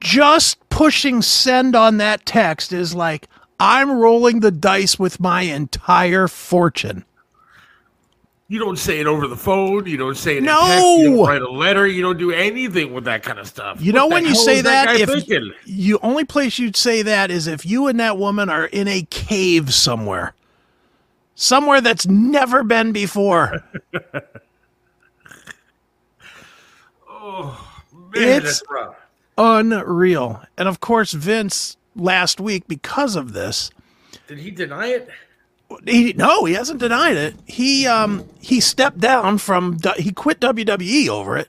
[0.00, 3.28] Just pushing send on that text is like
[3.60, 7.04] I'm rolling the dice with my entire fortune.
[8.50, 9.84] You don't say it over the phone.
[9.86, 10.52] You don't say it No!
[10.64, 10.98] in text.
[11.00, 11.86] You don't write a letter.
[11.86, 13.82] You don't do anything with that kind of stuff.
[13.82, 15.52] You What know the when you say that, that, if thinking?
[15.66, 19.02] you only place you'd say that is if you and that woman are in a
[19.10, 20.32] cave somewhere,
[21.34, 23.62] somewhere that's never been before.
[27.10, 27.67] Oh.
[28.14, 28.62] Man, it's-.
[29.36, 30.42] Unreal.
[30.56, 33.70] And of course, Vince last week, because of this,
[34.26, 35.08] Did he deny it?
[35.86, 37.34] he no, he hasn't denied it.
[37.46, 41.48] He um he stepped down from he quit WWE over it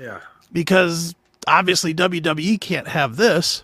[0.00, 0.18] Yeah.
[0.52, 1.14] because
[1.46, 3.62] obviously WWE can't have this.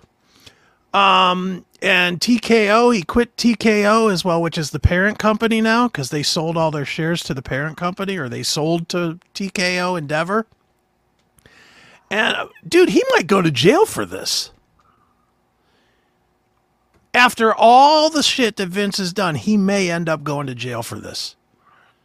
[0.95, 6.11] Um and TKO, he quit TKO as well, which is the parent company now because
[6.11, 10.47] they sold all their shares to the parent company or they sold to TKO Endeavor.
[12.11, 14.51] And uh, dude, he might go to jail for this.
[17.15, 20.83] after all the shit that Vince has done, he may end up going to jail
[20.83, 21.37] for this.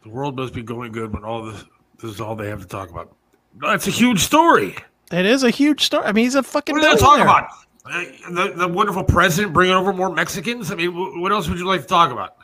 [0.02, 1.64] The world must be going good when all this
[2.02, 3.14] this is all they have to talk about.
[3.54, 4.76] That's a huge story.
[5.12, 6.04] It is a huge story.
[6.04, 6.74] I mean, he's a fucking.
[6.74, 7.48] What are they talk about?
[7.86, 10.70] Uh, the, the wonderful president bringing over more Mexicans.
[10.72, 12.36] I mean, wh- what else would you like to talk about?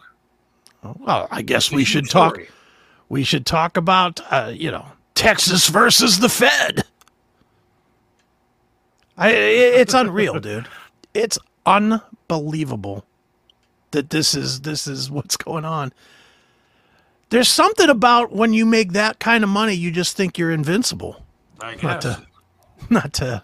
[0.82, 2.34] Well, I guess we should talk.
[2.34, 2.48] story.
[3.08, 6.84] We should talk about, uh, you know, Texas versus the Fed.
[9.20, 10.66] I, i- it's unreal, dude.
[11.14, 13.04] It's unbelievable
[13.92, 15.92] that this is this is what's going on.
[17.28, 21.24] There's something about when you make that kind of money, you just think you're invincible.
[21.61, 22.22] I Not to,
[22.88, 23.42] not to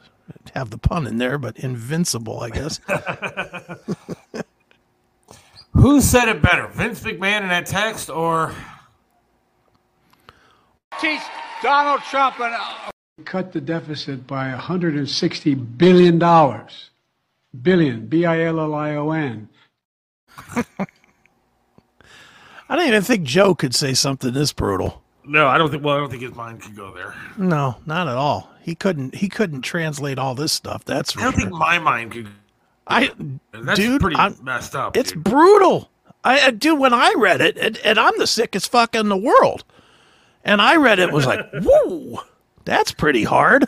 [0.54, 2.80] have the pun in there, but invincible, I guess.
[5.74, 8.54] Who said it better, Vince McMahon in that text, or
[11.00, 11.20] teach
[11.62, 12.54] Donald Trump and
[13.24, 16.90] cut the deficit by 160 billion dollars.
[17.62, 19.48] Billion, B I L L I O N.
[22.68, 25.02] I don't even think Joe could say something this brutal.
[25.24, 25.46] no?
[25.46, 25.82] I don't think.
[25.82, 27.14] Well, I don't think his mind could go there.
[27.38, 28.50] No, not at all.
[28.60, 29.14] He couldn't.
[29.14, 30.84] He couldn't translate all this stuff.
[30.84, 31.40] That's I don't sure.
[31.42, 32.28] think my mind could.
[32.88, 33.10] I,
[33.52, 34.96] That's dude, pretty I'm- messed up.
[34.96, 35.24] it's dude.
[35.24, 35.90] brutal.
[36.22, 39.16] I, I dude, when I read it, and, and I'm the sickest fuck in the
[39.16, 39.64] world,
[40.44, 42.20] and I read it, was like, whoa,
[42.66, 43.64] that's pretty hard.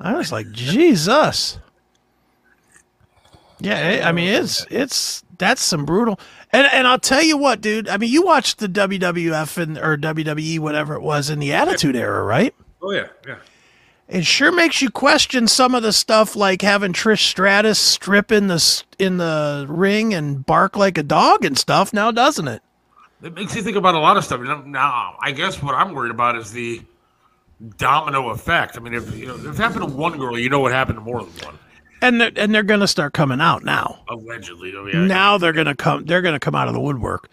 [0.00, 1.58] I was like, Jesus.
[3.60, 6.18] Yeah, I I mean, it's it's that's some brutal.
[6.52, 7.88] And and I'll tell you what, dude.
[7.88, 11.96] I mean, you watched the WWF and or WWE, whatever it was, in the Attitude
[11.96, 12.54] Era, right?
[12.82, 13.36] Oh yeah, yeah.
[14.08, 18.46] it sure makes you question some of the stuff like having Trish Stratus strip in
[18.46, 22.62] the in the ring and bark like a dog and stuff now doesn't it
[23.22, 24.40] It makes you think about a lot of stuff.
[24.66, 26.80] Now, I guess what I'm worried about is the
[27.76, 28.76] domino effect.
[28.76, 30.96] I mean, if you know, if it happened to one girl, you know what happened
[30.98, 31.58] to more than one.
[32.02, 35.00] and they're, and they're going to start coming out now Allegedly, oh, yeah.
[35.04, 37.28] now they're going to come they're going to come out of the woodwork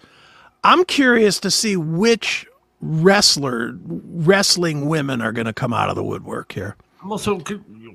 [0.66, 2.46] i'm curious to see which
[2.82, 7.42] wrestler wrestling women are going to come out of the woodwork here I'm also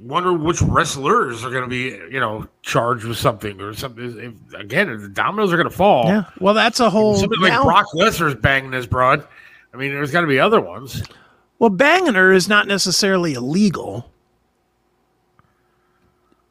[0.01, 4.19] wonder which wrestlers are going to be, you know, charged with something or something.
[4.49, 6.07] If, again, if the dominoes are going to fall.
[6.07, 9.27] yeah well that's a whole Something like now- Brock Lesnar's banging this broad.
[9.75, 11.03] I mean, there's got to be other ones.
[11.63, 14.11] Well, banging her is not necessarily illegal.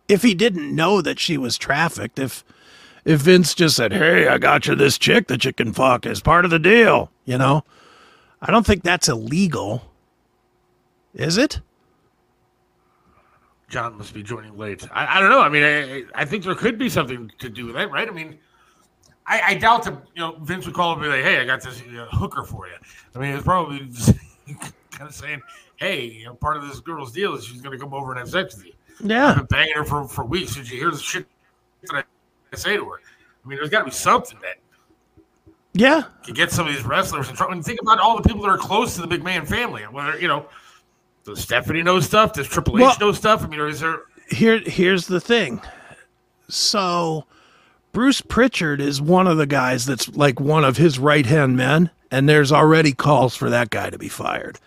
[0.07, 2.45] If he didn't know that she was trafficked, if
[3.03, 6.21] if Vince just said, "Hey, I got you this chick that you can fuck as
[6.21, 7.65] part of the deal," you know,
[8.41, 9.91] I don't think that's illegal.
[11.13, 11.59] Is it?
[13.67, 14.87] John must be joining late.
[14.93, 15.41] I, I don't know.
[15.41, 18.07] I mean, I, I think there could be something to do with that, right?
[18.07, 18.39] I mean,
[19.27, 21.61] I, I doubt that you know Vince would call and be like, "Hey, I got
[21.61, 22.75] this you know, hooker for you."
[23.13, 23.91] I mean, it's probably
[25.01, 25.41] kind of saying,
[25.77, 28.19] "Hey, you know, part of this girl's deal is she's going to come over and
[28.19, 29.33] have sex with you." I've Yeah.
[29.33, 30.53] been banging her for, for weeks.
[30.53, 31.25] Did you hear the shit
[31.89, 32.05] that
[32.53, 32.99] I say to her?
[33.43, 34.57] I mean, there's got to be something that
[35.73, 36.03] Yeah.
[36.23, 37.53] can get some of these wrestlers in trouble.
[37.53, 39.81] And think about all the people that are close to the big man family.
[39.83, 40.45] Whether you know,
[41.25, 42.33] does Stephanie know stuff?
[42.33, 43.43] Does Triple H Well- know stuff?
[43.43, 44.01] I mean, is there?
[44.29, 45.61] Here here's the thing.
[46.47, 47.25] So
[47.91, 52.29] Bruce Pritchard is one of the guys that's like one of his right-hand men and
[52.29, 54.59] there's already calls for that guy to be fired.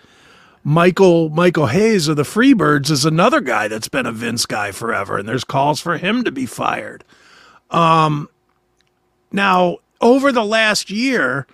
[0.65, 5.19] Michael Michael Hayes of the Freebirds is another guy that's been a Vince guy forever,
[5.19, 7.05] and there's calls for him to be fired.
[7.71, 8.31] Um,
[9.31, 11.47] now over the last year,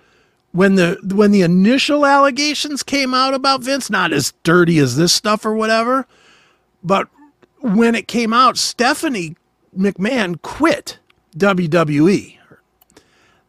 [0.53, 5.11] when the when the initial allegations came out about Vince, not as dirty as this
[5.11, 6.07] stuff or whatever,
[6.81, 7.09] but
[7.59, 9.35] when it came out, Stephanie
[9.77, 10.99] McMahon quit
[11.37, 12.37] WWE.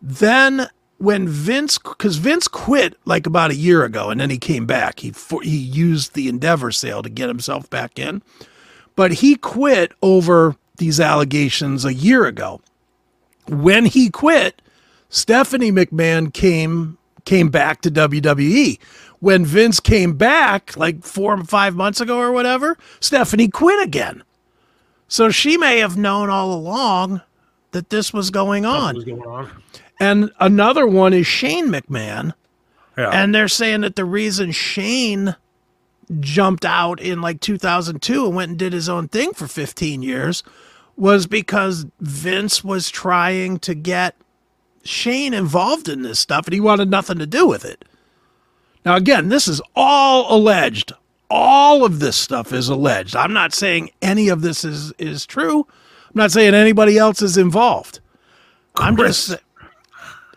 [0.01, 0.69] Then
[1.03, 5.01] when Vince, because Vince quit like about a year ago, and then he came back.
[5.01, 8.23] He for, he used the Endeavor sale to get himself back in,
[8.95, 12.61] but he quit over these allegations a year ago.
[13.49, 14.63] When he quit,
[15.09, 18.79] Stephanie McMahon came came back to WWE.
[19.19, 24.23] When Vince came back, like four or five months ago or whatever, Stephanie quit again.
[25.09, 27.23] So she may have known all along
[27.73, 28.95] that this was going on.
[28.95, 29.51] What's going on?
[30.03, 32.35] And another one is Shane McMahon.
[32.99, 33.11] Yeah.
[33.11, 35.37] And they're saying that the reason Shane
[36.19, 40.43] jumped out in like 2002 and went and did his own thing for 15 years
[40.97, 44.17] was because Vince was trying to get
[44.83, 47.85] Shane involved in this stuff and he wanted nothing to do with it.
[48.85, 50.93] Now, again, this is all alleged.
[51.31, 53.15] All of this stuff is alleged.
[53.15, 55.61] I'm not saying any of this is, is true.
[55.61, 58.01] I'm not saying anybody else is involved.
[58.75, 59.37] I'm just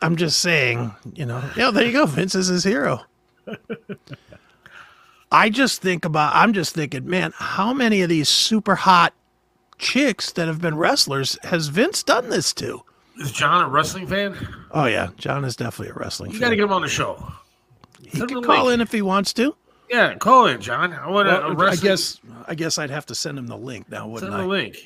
[0.01, 2.05] I'm just saying, you know, yeah, there you go.
[2.05, 3.01] Vince is his hero.
[5.31, 9.13] I just think about I'm just thinking, man, how many of these super hot
[9.77, 12.83] chicks that have been wrestlers has Vince done this to?
[13.19, 14.37] Is John a wrestling fan?
[14.71, 16.47] Oh yeah, John is definitely a wrestling You fan.
[16.47, 17.31] got to get him on the show.
[18.01, 19.55] he send can call in if he wants to.
[19.89, 20.93] Yeah, call in, John.
[20.93, 23.57] I want a, a Well, I guess I guess I'd have to send him the
[23.57, 24.43] link now, wouldn't him I?
[24.43, 24.77] a link.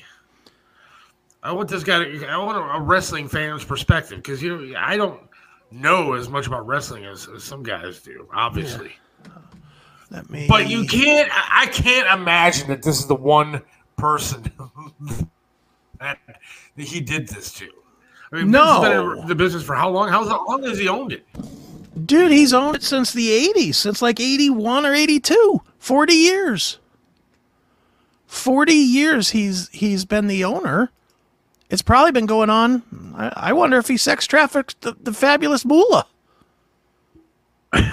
[1.42, 2.04] I want this guy.
[2.04, 5.20] To, I want a, wrestling fan's perspective because you know I don't
[5.70, 8.92] know as much about wrestling as, as some guys do, obviously.
[10.10, 10.46] Let me.
[10.48, 11.30] But you can't.
[11.32, 13.62] I can't imagine that this is the one
[13.96, 14.50] person
[15.98, 16.18] that,
[16.78, 17.68] that he did this to.
[18.32, 19.20] I mean, has been No.
[19.22, 20.08] in the business for how long?
[20.08, 21.26] How long has he owned it?
[22.06, 25.60] Dude, he's owned it since the 80s, since like 81 or 82.
[25.78, 26.78] 40 years.
[28.26, 30.90] 40 years he's he's been the owner.
[31.70, 32.82] It's probably been going on.
[33.16, 36.06] I, I wonder if he sex trafficked the, the fabulous Moolah.
[37.72, 37.86] Man,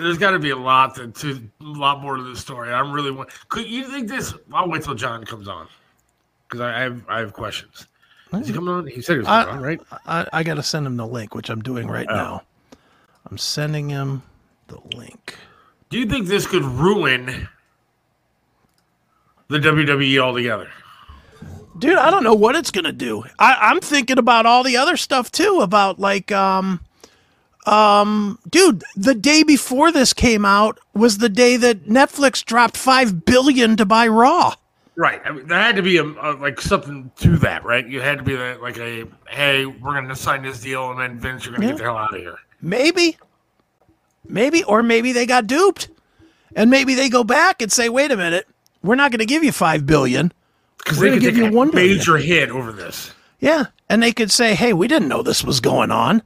[0.00, 2.72] There's got to be a lot to, to a lot more to this story.
[2.72, 3.30] I'm really want.
[3.48, 4.32] Could you think this?
[4.52, 5.66] I'll wait till John comes on
[6.48, 7.86] because I, I have I have questions.
[8.32, 8.86] Is he coming on?
[8.86, 9.80] He said he was coming on, right?
[10.06, 12.14] I, I got to send him the link, which I'm doing right Oh.
[12.14, 12.42] now.
[13.28, 14.22] I'm sending him
[14.68, 15.34] the link.
[15.90, 17.48] Do you think this could ruin
[19.48, 20.68] the WWE altogether?
[21.78, 24.96] dude i don't know what it's gonna do I, i'm thinking about all the other
[24.96, 26.80] stuff too about like um
[27.66, 33.26] um dude the day before this came out was the day that netflix dropped five
[33.26, 34.54] billion to buy raw
[34.98, 35.20] Right.
[35.26, 37.86] I mean, there had to be a, a like something to that, right?
[37.86, 40.98] You had to be a, like a hey, we're going to sign this deal, and
[40.98, 41.72] then Vince, you're going to Yeah.
[41.72, 42.36] get the hell out of here.
[42.62, 43.18] maybe
[44.26, 45.90] maybe or maybe they got duped
[46.54, 48.46] and maybe they go back and say wait a minute
[48.86, 50.32] we're not gonna give you five billion
[50.78, 51.96] Because We're they gonna could give you a one billion.
[51.98, 53.12] major hit over this.
[53.40, 53.66] Yeah.
[53.88, 56.22] And they could say, hey, we didn't know this was going on.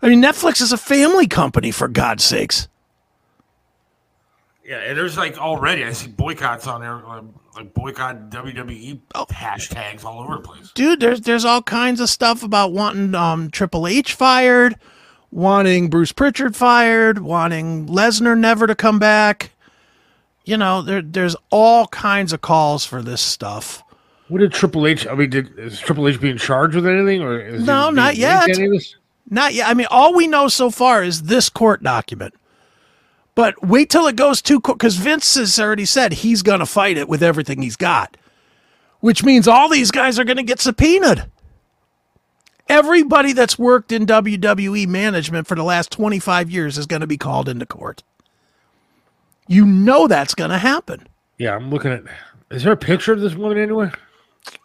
[0.00, 2.68] I mean, Netflix is a family company, for God's sakes.
[4.64, 7.22] Yeah, and there's like already I see boycotts on there, like,
[7.56, 9.24] like boycott WWE Oh.
[9.30, 10.70] hashtags all over the place.
[10.74, 14.76] Dude, there's there's all kinds of stuff about wanting um, Triple H fired,
[15.30, 19.52] wanting Bruce Pritchard fired, wanting Lesnar never to come back.
[20.48, 23.82] You know, there there's all kinds of calls for this stuff.
[24.28, 25.06] What did Triple H?
[25.06, 28.48] I mean, did is Triple H being charged with anything, or is No, not yet.
[28.48, 28.96] any of this?
[29.28, 29.68] Not yet.
[29.68, 32.32] I mean, all we know so far is this court document.
[33.34, 36.66] But wait till it goes to court because Vince has already said he's going to
[36.66, 38.16] fight it with everything he's got,
[39.00, 41.26] which means all these guys are going to get subpoenaed.
[42.70, 47.18] Everybody that's worked in WWE management for the last 25 years is going to be
[47.18, 48.02] called into court.
[49.48, 51.08] You know that's going to happen.
[51.38, 52.02] Yeah, I'm looking at.
[52.50, 53.92] Is there a picture of this woman anywhere?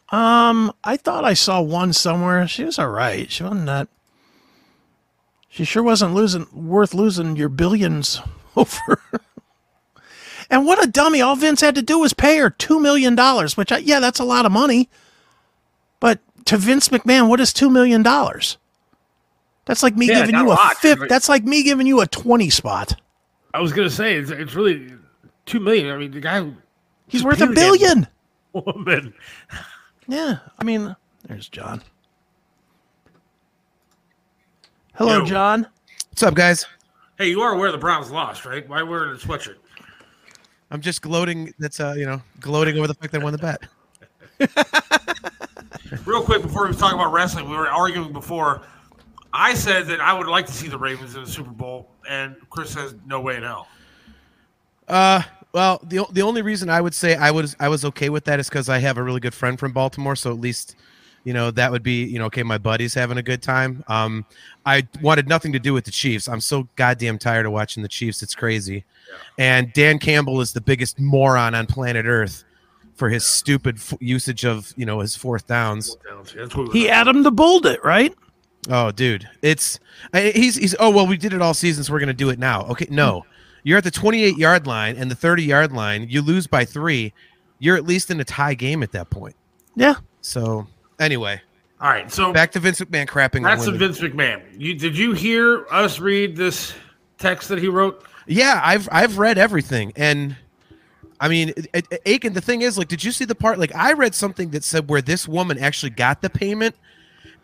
[0.09, 2.47] Um, I thought I saw one somewhere.
[2.47, 3.31] She was all right.
[3.31, 3.88] She wasn't that.
[5.49, 8.19] She sure wasn't losing worth losing your billions
[8.55, 8.99] over.
[10.49, 11.21] and what a dummy!
[11.21, 14.19] All Vince had to do was pay her two million dollars, which I, yeah, that's
[14.19, 14.89] a lot of money.
[15.99, 18.57] But to Vince McMahon, what is two million dollars?
[19.65, 21.07] That's like me Yeah, giving you a a fifth.
[21.07, 22.99] That's like me giving you a twenty spot.
[23.54, 24.93] I was gonna say it's, it's really
[25.45, 25.89] two million.
[25.93, 26.49] I mean, the guy
[27.08, 28.08] He's worth a subpoenaed that billion.
[28.54, 29.14] Woman.
[30.06, 30.93] Yeah, I mean,
[31.30, 31.82] there's John.
[34.95, 35.26] Hello, Yo.
[35.26, 35.66] John.
[36.10, 36.66] What's up, guys?
[37.18, 38.68] Hey, you are aware the Browns lost, right?
[38.68, 39.56] Why wearing a sweatshirt?
[40.72, 41.54] I'm just gloating.
[41.58, 43.62] That's uh, you know, gloating over the fact that I won the bet.
[46.06, 48.64] Real quick before we talk about wrestling, we were arguing before.
[49.34, 52.36] I said that I would like to see the Ravens in the Super Bowl, and
[52.51, 53.67] Chris says no way in hell.
[54.88, 55.23] Uh,
[55.53, 58.39] well, the the only reason I would say I was I was okay with that
[58.39, 60.75] is because I have a really good friend from Baltimore, so at least,
[61.23, 62.43] you know, that would be you know okay.
[62.43, 63.84] My buddy's having a good time.
[63.88, 64.25] Um,
[64.65, 66.27] I wanted nothing to do with the Chiefs.
[66.27, 68.21] I'm so goddamn tired of watching the Chiefs.
[68.21, 68.84] It's crazy.
[69.38, 72.43] And Dan Campbell is the biggest moron on planet Earth
[72.95, 75.97] for his stupid f- usage of you know his fourth downs.
[76.36, 78.13] That's what He Adam the Bulled it, right?
[78.70, 79.80] Oh, dude, it's
[80.14, 80.76] he's he's.
[80.80, 82.64] Oh well, we did it all season, so we're gonna do it now.
[82.68, 83.26] Okay, no,
[83.64, 86.07] you're at the 28 yard line and the 30 yard line.
[86.09, 87.14] You lose by three,
[87.59, 89.36] you're at least in a tie game at that point.
[89.76, 89.95] Yeah.
[90.22, 90.68] So
[90.99, 91.41] anyway,
[91.82, 93.38] All right, so back to Vince McMahon crapping.
[93.38, 93.74] on that's the.
[93.74, 94.41] Vince McMahon.
[94.57, 96.74] You did you hear us read this
[97.18, 98.05] text that he wrote?
[98.28, 100.38] Yeah, I've I've read everything, and
[101.20, 102.32] I mean, it- it- Aiken.
[102.34, 103.59] The thing is, like, did you see the part?
[103.59, 106.76] Like, I read something that said where this woman actually got the payment,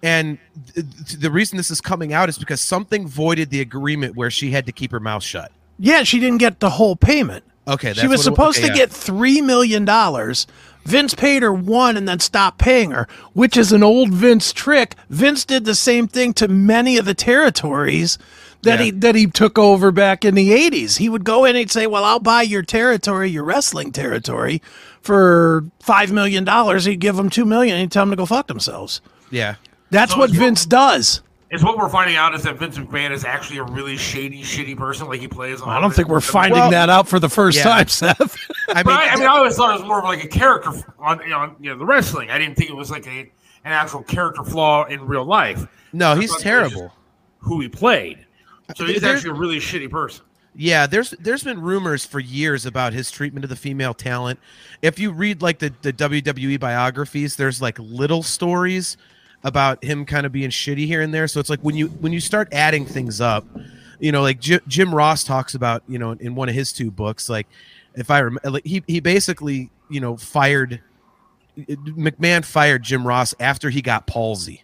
[0.04, 0.38] and
[0.74, 4.32] th- th- the reason this is coming out is because something voided the agreement where
[4.32, 5.52] she had to keep her mouth shut.
[5.78, 7.44] Yeah, she didn't get the whole payment.
[7.68, 8.78] Okay, that's she was what it- supposed okay, to yeah.
[8.86, 10.48] get three million dollars.
[10.86, 14.96] Vince paid her one and then stopped paying her, which is an old Vince trick.
[15.10, 18.18] Vince did the same thing to many of the territories
[18.64, 18.86] that Yeah.
[18.86, 20.98] he that he took over back in the 80s.
[20.98, 24.62] He would go in and he'd say, "Well, I'll buy your territory, your wrestling territory
[25.02, 28.26] for 5 million dollars." He'd give them 2 million and he'd tell them to go
[28.26, 29.02] fuck themselves.
[29.30, 29.56] Yeah.
[29.92, 31.22] That's So what is your- Vince does.
[31.52, 34.78] Is what we're finding out is that Vince McMahon is actually a really shady, shitty
[34.78, 35.08] person.
[35.08, 35.62] Like he plays.
[35.62, 35.70] On.
[35.70, 37.64] I don't think we're finding Well, that out for the first yeah.
[37.64, 38.38] time, Seth.
[38.70, 40.28] I But mean, I, I mean, I always thought it was more of like a
[40.28, 42.30] character f- on you know, you know the wrestling.
[42.30, 45.66] I didn't think it was like a an actual character flaw in real life.
[45.92, 46.94] no, I he's thought it was terrible.
[47.40, 48.24] Who he played.
[48.76, 50.24] So he's There- actually a really shitty person.
[50.54, 54.40] Yeah, there's there's been rumors for years about his treatment of the female talent.
[54.84, 58.98] If you read like the, the WWE biographies, there's like little stories
[59.44, 61.28] about him kind of being shitty here and there.
[61.28, 63.46] So it's like when you when you start adding things up,
[64.00, 66.92] you know, like Jim, Jim Ross talks about, you know, in one of his two
[66.92, 67.48] books, like
[67.96, 70.82] if I remember, like he he basically, you know, fired
[71.58, 74.64] McMahon fired Jim Ross after he got palsy.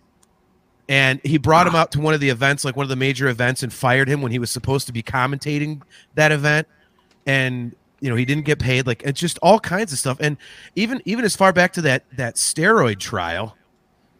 [0.87, 3.27] And he brought him out to one of the events, like one of the major
[3.27, 5.81] events, and fired him when he was supposed to be commentating
[6.13, 6.67] that event.
[7.25, 8.85] And you know, he didn't get paid.
[8.85, 10.17] Like it's just all kinds of stuff.
[10.19, 10.37] And
[10.75, 13.57] even even as far back to that that steroid trial,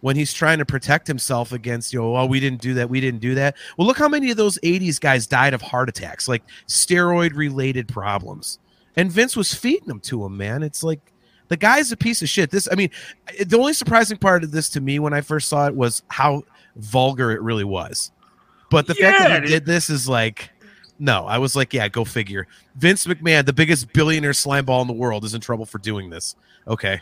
[0.05, 3.01] when he's trying to protect himself against, you know, oh, we didn't do that, we
[3.01, 3.55] didn't do that.
[3.75, 7.87] Well, look how many of those 80s guys died of heart attacks, like steroid related
[7.87, 8.59] problems.
[8.95, 10.61] And Vince was feeding them to him, man.
[10.61, 10.99] It's like
[11.47, 12.51] the guy's a piece of shit.
[12.51, 12.91] This, I mean,
[13.39, 16.03] eh, the only surprising part of this to me when I first saw it was
[16.09, 16.43] how
[16.75, 18.11] vulgar it really was.
[18.69, 20.51] But the fact that he did this is like,
[20.99, 22.45] no, I was like, yeah, go figure.
[22.75, 26.11] Vince McMahon, the biggest billionaire slime ball in the world, is in trouble for doing
[26.11, 26.35] this.
[26.67, 27.01] Okay.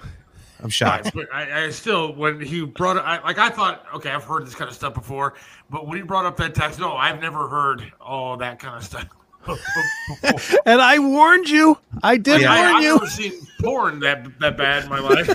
[0.64, 1.12] I'm shocked.
[1.14, 4.48] But I, I still, when he brought it, I, like I thought, okay, I've heard
[4.48, 5.36] this kind of stuff before,
[5.70, 8.84] but when he brought up that text, no, I've never heard all that kind of
[8.84, 9.08] stuff.
[10.66, 11.78] And I warned you.
[12.02, 12.54] I did Yeah.
[12.54, 12.94] I, warn I've you.
[12.94, 15.28] never seen porn that that bad in my life.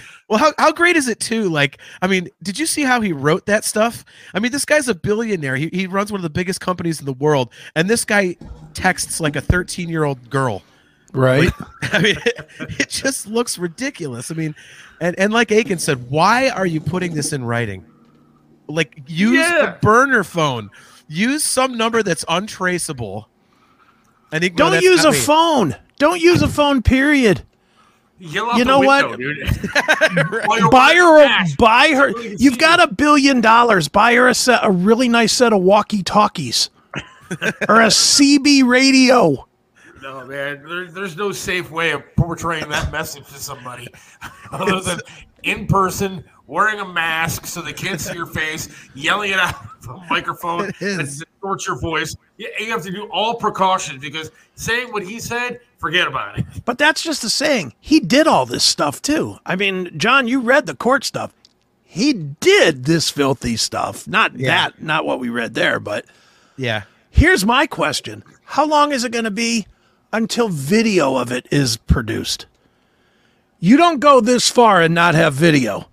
[0.28, 1.48] Well, how, how great is it too?
[1.48, 4.04] Like, I mean, did you see how he wrote that stuff?
[4.34, 5.54] I mean, this guy's a billionaire.
[5.54, 8.36] He, he runs one of the biggest companies in the world, and this guy
[8.74, 10.62] texts like a 13 year old girl.
[11.16, 11.52] Right.
[11.82, 12.46] I mean, it,
[12.80, 14.30] it just looks ridiculous.
[14.30, 14.54] I mean,
[15.00, 17.84] and, and like Aiken said, why are you putting this in writing?
[18.68, 19.74] Like, use Yeah.
[19.76, 20.70] a burner phone,
[21.08, 23.28] use some number that's untraceable.
[24.32, 25.18] And he, Don't that's use a me.
[25.18, 25.76] phone.
[25.98, 27.42] Don't use a phone, period.
[28.18, 29.18] You know window, what?
[29.18, 29.36] dude.
[30.46, 33.88] While you're buy her a a, buy her you can you've got a billion dollars
[33.88, 36.70] buy her a set a really nice set of walkie talkies
[37.68, 39.46] or a cb radio
[40.06, 40.62] No, man.
[40.66, 43.88] There, there's no safe way of portraying that message to somebody
[44.52, 45.00] other than
[45.42, 49.54] in person, wearing a mask so they can't see your face, yelling it out
[49.88, 50.98] of a microphone It is.
[50.98, 52.14] and distorts your voice.
[52.36, 56.44] You, you have to do all precautions because saying what he said, forget about it.
[56.64, 60.40] but that's just a saying he did all this stuff too i mean john you
[60.40, 61.34] read the court stuff
[61.84, 64.48] he did this filthy stuff not Yeah.
[64.70, 66.06] that not what we read there but
[66.56, 66.84] Yeah.
[67.10, 69.66] here's my question how long is it going to be
[70.12, 72.46] until video of it is produced
[73.58, 75.88] you don't go this far and not have video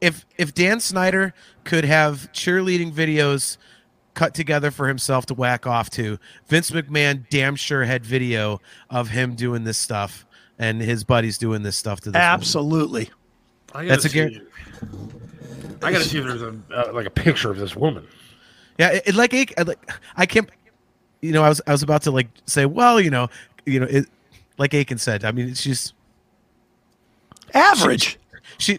[0.00, 1.32] if if Dan Snyder
[1.64, 3.56] could have cheerleading videos
[4.12, 8.60] cut together for himself to whack off to, Vince McMahon damn sure had video
[8.90, 10.24] of him doing this stuff
[10.58, 12.28] and his buddies doing this stuff to this woman.
[12.28, 13.10] absolutely
[13.74, 14.40] I That's a see- gar-
[15.82, 18.06] I gotta see if there's a uh, like a picture of this woman.
[18.78, 20.48] Yeah, it, it like I like I can't.
[21.24, 23.28] You know, I was I was about to like say, well, you know,
[23.64, 24.06] you know, it
[24.58, 25.24] like Aiken said.
[25.24, 25.94] I mean, it's just
[27.52, 28.18] average
[28.58, 28.78] she.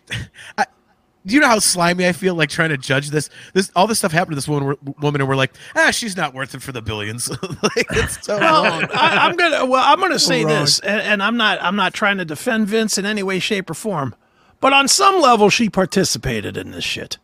[0.57, 0.65] I,
[1.25, 3.31] do you know how slimy I feel like trying to judge this?
[3.53, 6.35] This all this stuff happened to this woman, woman, and we're like, ah, she's not
[6.35, 7.29] worth it for the billions.
[7.63, 8.89] like it's so Well, wrong.
[8.93, 9.65] I, I'm gonna.
[9.65, 10.53] Well, I'm gonna say wrong.
[10.53, 11.57] this, and, and I'm not.
[11.63, 14.13] I'm not trying to defend Vince in any way, shape, or form.
[14.59, 17.17] But on some level, she participated in this shit.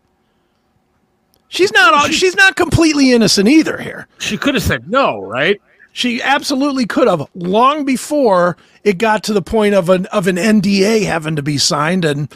[1.54, 1.94] She's not.
[1.94, 3.78] all- She's not completely innocent either.
[3.78, 5.62] Here, She could have said no, right?
[5.92, 10.38] she absolutely could have long before it got to the point of an of an
[10.38, 12.34] NDA having to be signed and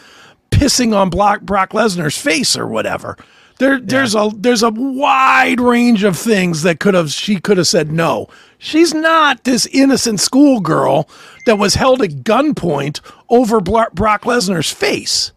[0.51, 3.17] pissing on Brock, Brock Lesnar's face or whatever.
[3.57, 7.67] There, there's a there's a wide range of things that could have she could have
[7.67, 8.27] said no.
[8.57, 11.07] She's not this innocent schoolgirl
[11.45, 12.99] that was held at gunpoint
[13.29, 13.93] over Brock
[14.23, 15.31] Lesnar's face.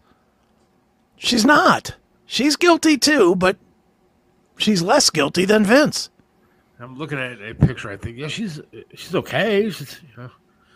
[1.15, 1.95] She's not.
[2.25, 3.55] She's guilty too, but
[4.59, 6.09] she's less guilty than Vince.
[6.79, 7.89] I'm looking at a picture.
[7.89, 8.61] I think yeah, she's
[8.93, 9.69] she's okay.
[9.69, 10.29] She's, you know,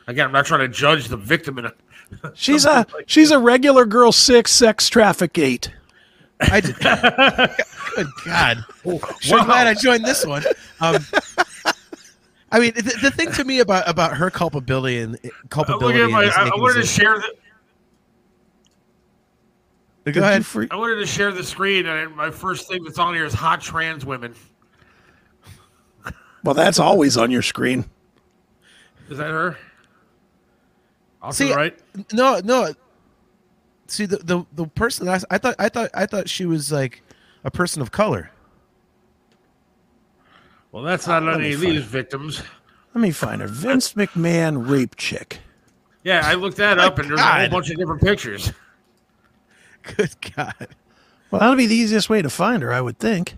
[0.07, 1.73] again, I'm not trying to judge the victim in a.
[2.35, 5.71] She's a she's a regular girl six sex traffic eight.
[6.41, 6.75] I did,
[7.95, 8.65] good God.
[9.21, 10.43] Sure glad I joined this one.
[10.79, 11.03] Um,
[12.51, 15.99] I mean, the, the thing to me about about her culpability and I'm culpability.
[15.99, 17.31] looking at my, this I, I wanted to share that.
[20.05, 20.45] Go Did ahead.
[20.45, 23.33] free- I wanted to share the screen, and my first thing that's on here is
[23.33, 24.35] hot trans women.
[26.43, 27.85] well, that's always on your screen.
[29.09, 29.57] Is that her?
[31.21, 31.77] Off See, right.
[32.11, 32.73] No, no.
[33.87, 36.69] See the the, the person that I, I thought I thought I thought she was
[36.69, 37.01] like
[37.45, 38.29] a person of color.
[40.73, 42.43] Well, that's not ah, let any of find these victims.
[42.93, 43.47] Let me find her.
[43.47, 45.39] Vince McMahon rape chick.
[46.03, 48.51] Yeah, I looked that up, and there's a whole bunch of different pictures.
[49.97, 50.67] Good God,
[51.31, 53.35] Well, that'll be the easiest way to find her, I would think.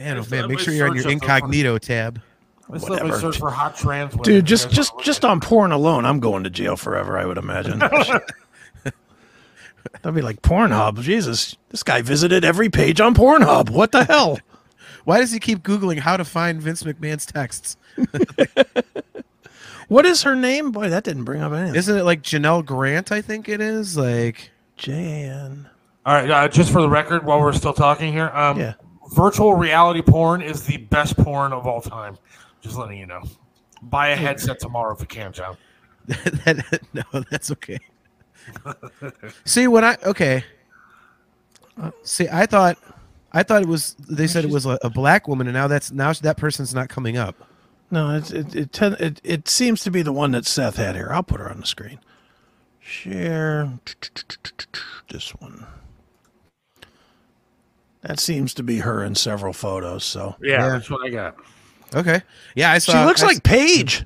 [0.00, 0.48] man, oh man!
[0.48, 2.20] Make sure you're on your up the- incognito tab.
[2.68, 3.20] Let's let Whatever.
[3.20, 4.24] search for hot trans women.
[4.24, 7.78] Dude, just just just on porn alone, I'm going to jail forever, I would imagine.
[10.02, 11.00] That'd be like Pornhub.
[11.02, 13.70] Jesus, this guy visited every page on Pornhub.
[13.70, 14.38] What the hell?
[15.04, 17.76] Why does he keep googling how to find Vince McMahon's texts?
[19.88, 20.72] What is her name?
[20.72, 21.74] Boy, that didn't bring up anything.
[21.74, 23.12] Isn't it like Janelle Grant?
[23.12, 23.98] I think it is.
[23.98, 25.68] Like, Jan.
[26.06, 28.74] All right, uh, just for the record, while we're still talking here, um, Yeah.
[29.14, 32.18] virtual reality porn is the best porn of all time.
[32.60, 33.22] Just letting you know.
[33.82, 35.56] Buy a headset tomorrow if you can, John.
[36.92, 37.78] no, that's okay.
[39.44, 40.44] See, when I okay.
[42.02, 42.78] See, I thought,
[43.32, 43.94] I thought it was.
[44.08, 46.88] They said it was a, a black woman, and now that's now that person's not
[46.88, 47.36] coming up.
[47.90, 50.94] No, it's, it it, ten, it it seems to be the one that Seth had
[50.94, 51.08] here.
[51.10, 51.98] I'll put her on the screen.
[52.86, 53.70] Share
[55.10, 55.66] this one.
[58.02, 60.04] That seems to be her in several photos.
[60.04, 60.68] So Yeah, Yeah.
[60.68, 61.36] that's what I got.
[61.94, 62.20] Okay,
[62.54, 62.92] yeah, I saw.
[62.92, 64.04] she looks I- like Paige.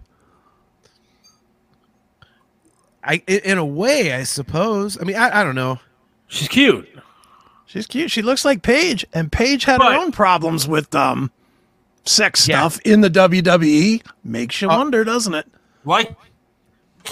[3.02, 4.96] I i- in a way, I suppose.
[5.00, 5.80] I mean, I, I don't know.
[6.28, 6.88] She's cute.
[7.66, 8.10] She's cute.
[8.10, 11.30] She looks like Paige, and Paige had But- her own problems with um
[12.04, 12.60] sex Yeah.
[12.68, 14.02] stuff in the WWE.
[14.22, 15.46] Makes you wonder, doesn't it?
[15.84, 16.14] Like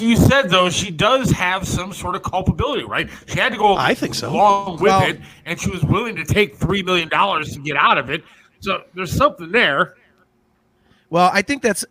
[0.00, 3.08] you said, though, she does have some sort of culpability, right?
[3.26, 4.30] She had to go I think so.
[4.30, 7.98] along with Well- it, and she was willing to take $3 million to get out
[7.98, 8.24] of it.
[8.60, 9.94] So there's something there.
[11.10, 11.84] Well, I think that's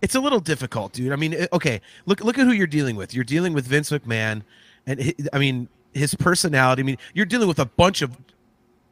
[0.00, 1.10] it's a little difficult, dude.
[1.12, 3.12] I mean, eh, okay, look look at who you're dealing with.
[3.12, 4.42] You're dealing with Vince McMahon,
[4.86, 6.82] and hi- I mean his personality.
[6.82, 8.16] I mean, you're dealing with a bunch of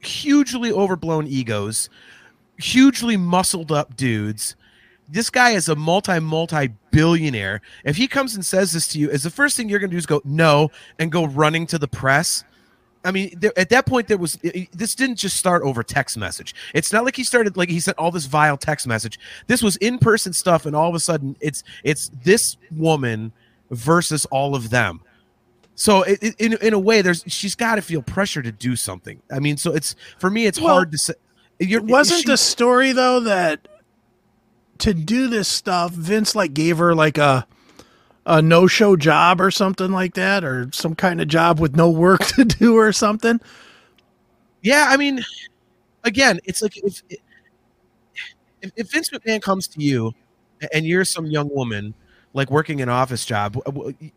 [0.01, 1.89] hugely overblown egos,
[2.59, 4.57] hugely muscled up dudes.
[5.09, 7.61] This guy is a multi multi billionaire.
[7.85, 9.95] If he comes and says this to you, is the first thing you're going to
[9.95, 12.43] do is go no and go running to the press.
[13.05, 15.85] I mean, there, at that point, there was i- i- this didn't just start over
[15.85, 16.57] text message.
[16.75, 19.21] It's not like he started like he sent all this vile text message.
[19.47, 23.31] This was in person stuff, and all of a sudden, it's it's this woman
[23.71, 25.01] versus all of them.
[25.77, 28.75] So, it, it- in in a way, there's she's got to feel pressure to do
[28.75, 29.23] something.
[29.31, 31.15] I mean, so it's for me, it's Well, hard to say.
[31.61, 33.69] You're, Wasn't she- the story though that
[34.81, 37.47] to do this stuff, Vince like gave her like a
[38.25, 41.91] a no show job or something like that, or some kind of job with no
[41.91, 43.41] work to do or something?
[44.63, 45.23] Yeah, I mean,
[46.05, 47.03] again, it's like if
[48.63, 50.13] if, if Vince McMahon comes to you
[50.73, 51.95] and you're some young woman
[52.33, 53.59] like working an office job,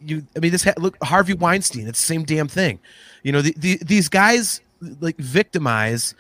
[0.01, 2.79] you I mean this ha- look Harvey Weinstein, it's the same damn thing.
[3.23, 4.61] You know, the, the, these guys
[4.99, 6.15] like victimize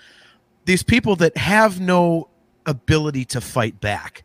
[0.65, 2.29] these people that have no
[2.65, 4.23] ability to fight back.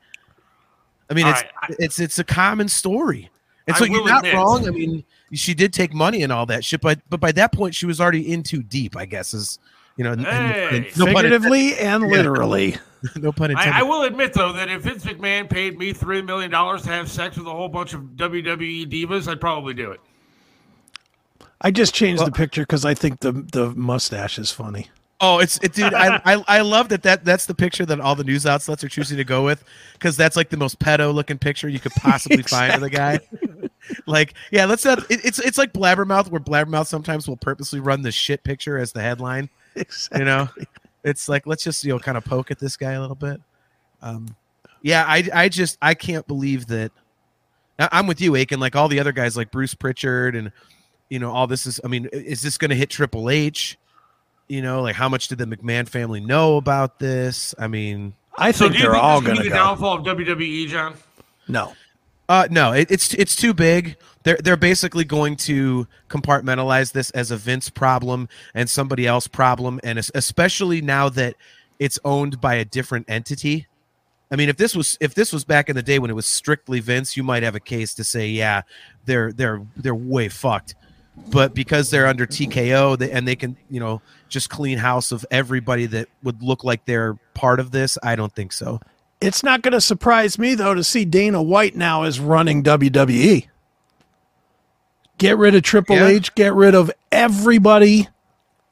[1.11, 3.31] I mean, All it's right, it's it's a common story.
[3.67, 4.67] And so you're not admit- wrong.
[4.69, 7.75] I mean, she did take money and all that shit, but but by that point
[7.75, 9.59] she was already in too deep, I guess is
[9.97, 11.07] you know, and- and- and no.
[11.07, 12.77] Figuratively and literally.
[13.17, 13.73] no pun intended.
[13.75, 17.09] I, I will admit, though, that if Vince McMahon paid me $3 million to have
[17.11, 20.01] sex with a whole bunch of WWE divas, I'd probably do it.
[21.61, 24.91] I just changed the picture because I think the the mustache is funny.
[25.25, 25.95] Oh, it's it, dude.
[25.95, 28.89] I, I I love that that that's the picture that all the news outlets are
[28.89, 29.65] choosing to go with
[29.95, 33.21] because that's like the most pedo looking picture you could possibly find of the guy.
[34.07, 35.11] Like, yeah, let's not.
[35.11, 38.93] It, it's it's like Blabbermouth, where Blabbermouth sometimes will purposely run the shit picture as
[38.93, 39.49] the headline.
[40.17, 40.49] You know,
[41.03, 43.41] it's like let's just you know kind of poke at this guy a little bit.
[44.03, 44.37] Um,
[44.83, 46.93] yeah, I I just I can't believe that.
[47.79, 48.61] I'm with you, Aiken.
[48.61, 50.53] Like all the other guys, like Bruce Pritchard, and
[51.09, 51.81] you know all this is.
[51.83, 53.79] I mean, is this going to hit Triple H?
[54.49, 57.55] You know, like how much did the McMahon family know about this?
[57.59, 59.51] I mean, I So think do you they're think all this could going be to
[59.51, 59.65] the go.
[59.65, 60.95] downfall of WWE, John?
[61.49, 61.73] No.
[62.29, 63.97] Uh, no, it, it's it's too big.
[64.23, 69.79] They're they're basically going to compartmentalize this as a Vince problem and somebody else problem,
[69.85, 71.35] and especially now that
[71.79, 73.67] it's owned by a different entity.
[74.31, 76.25] I mean, if this was if this was back in the day when it was
[76.25, 78.63] strictly Vince, you might have a case to say, yeah,
[79.05, 80.75] they're they're they're way fucked.
[81.31, 84.01] But because they're under TKO, they, and they can you know
[84.35, 88.35] just clean house of everybody that would look like they're part of this, I don't
[88.35, 88.81] think so.
[89.21, 93.47] It's not going to surprise me though to see Dana White now is running WWE.
[95.17, 96.09] Get rid of Triple Yeah.
[96.09, 98.09] H, get rid of everybody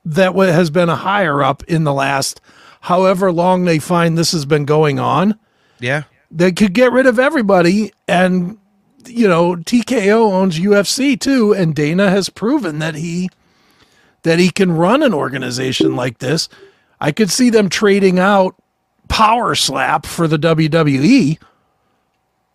[0.05, 2.41] that has been a higher up in the last
[2.81, 5.39] however long they find this has been going on.
[5.79, 6.03] Yeah.
[6.31, 8.59] They could get rid of everybody and
[9.07, 13.31] you know, TKO owns UFC too and Dana has proven that he
[14.23, 16.49] that he can run an organization like this.
[17.01, 18.55] I could see them trading out
[19.09, 21.39] Power Slap for the WWE.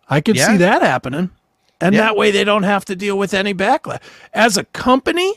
[0.08, 0.46] I could Yeah.
[0.48, 1.30] see that happening.
[1.80, 2.00] And Yeah.
[2.02, 4.00] that way they don't have to deal with any backlash.
[4.32, 5.34] As a company,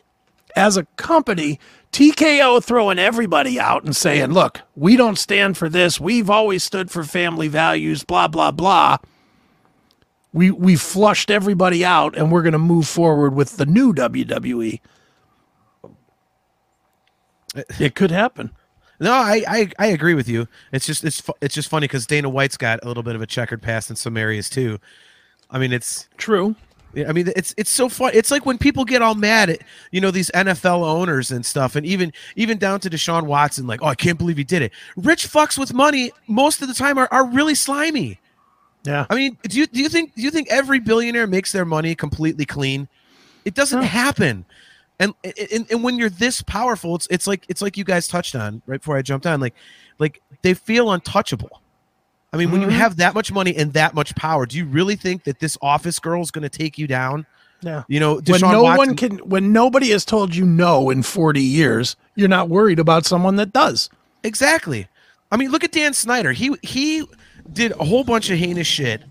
[0.55, 1.59] as a company,
[1.91, 5.99] TKO throwing everybody out and saying, look, we don't stand for this.
[5.99, 8.97] We've always stood for family values, blah, blah, blah.
[10.34, 14.79] We we flushed everybody out and we're gonna move forward with the new WWE.
[17.79, 18.51] It could happen.
[18.99, 20.47] No, I, I I agree with you.
[20.71, 23.25] It's just it's it's just funny because Dana White's got a little bit of a
[23.25, 24.79] checkered past in some areas too.
[25.49, 26.55] I mean, it's True.
[26.95, 28.11] I mean, it's it's so fun.
[28.13, 31.75] It's like when people get all mad at you know these NFL owners and stuff,
[31.75, 34.71] and even even down to Deshaun Watson, like, oh, I can't believe he did it.
[34.97, 38.19] Rich fucks with money most of the time are, are really slimy.
[38.83, 39.05] Yeah.
[39.09, 41.95] I mean, do you do you think do you think every billionaire makes their money
[41.95, 42.87] completely clean?
[43.45, 44.45] It doesn't happen.
[45.01, 45.13] And,
[45.51, 48.61] and and when you're this powerful, it's it's like it's like you guys touched on
[48.67, 49.55] right before I jumped on, like
[49.97, 51.61] like they feel untouchable.
[52.31, 52.71] I mean, when you Mhm.
[52.71, 55.99] have that much money and that much power, do you really think that this office
[55.99, 57.25] girl is going to take you down?
[57.61, 57.83] Yeah.
[57.89, 61.41] You know, when no Watson, one can when nobody has told you no in 40
[61.41, 63.89] years, you're not worried about someone that does.
[64.23, 64.87] Exactly.
[65.31, 66.31] I mean, look at Dan Snyder.
[66.31, 67.05] He he
[67.51, 69.01] did a whole bunch of heinous shit,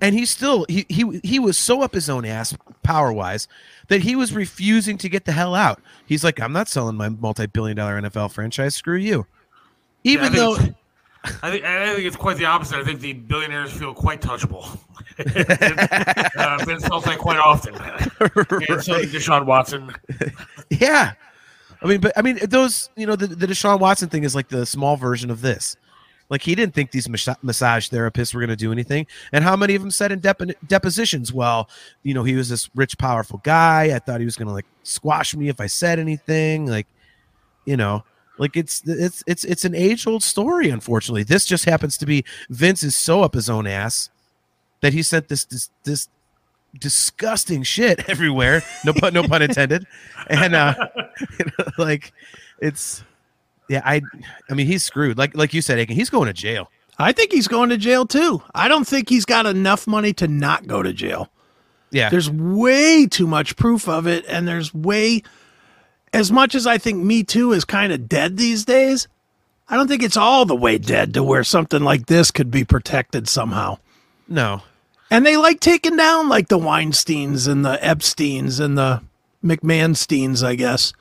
[0.00, 3.48] and he still he he he was so up his own ass power wise
[3.88, 5.80] that he was refusing to get the hell out.
[6.06, 8.74] He's like, I'm not selling my multi-billion dollar NFL franchise.
[8.74, 9.26] Screw you.
[10.04, 10.74] Even I think though
[11.42, 12.78] I think I think it's quite the opposite.
[12.78, 14.78] I think the billionaires feel quite touchable.
[16.38, 17.74] uh, Vince felt that quite often.
[18.68, 19.92] And so Deshaun Watson.
[20.70, 21.12] Yeah.
[21.82, 24.48] I mean, but I mean, those, you know, the, the Deshaun Watson thing is like
[24.48, 25.76] the small version of this.
[26.30, 29.06] Like, he didn't think these mas- massage therapists were going to do anything.
[29.32, 31.68] And how many of them said in depo- depositions, well,
[32.02, 33.94] you know, he was this rich, powerful guy.
[33.94, 36.66] I thought he was going to like squash me if I said anything.
[36.66, 36.86] Like,
[37.64, 38.04] you know,
[38.38, 41.22] like it's, it's, it's, it's an age old story, unfortunately.
[41.22, 44.10] This just happens to be Vince is so up his own ass
[44.80, 46.08] that he sent this, this, this
[46.78, 48.62] disgusting shit everywhere.
[48.84, 49.86] No pun, no pun intended.
[50.28, 50.74] And uh,
[51.78, 52.12] like
[52.60, 53.02] it's
[53.68, 53.82] yeah.
[53.84, 54.02] I
[54.50, 55.18] I mean he's screwed.
[55.18, 56.70] Like like you said, Aiken, he's going to jail.
[56.98, 58.42] I think he's going to jail too.
[58.54, 61.30] I don't think he's got enough money to not go to jail.
[61.90, 65.22] Yeah, There's way too much proof of it, and there's way
[66.12, 69.08] as much as I think Me Too is kind of dead these days.
[69.70, 72.64] I don't think it's all the way dead to where something like this could be
[72.64, 73.78] protected somehow.
[74.28, 74.62] no.
[75.10, 79.02] And they like taking down like the Weinsteins and the Epsteins and the
[79.42, 80.92] McMahonsteins, I guess.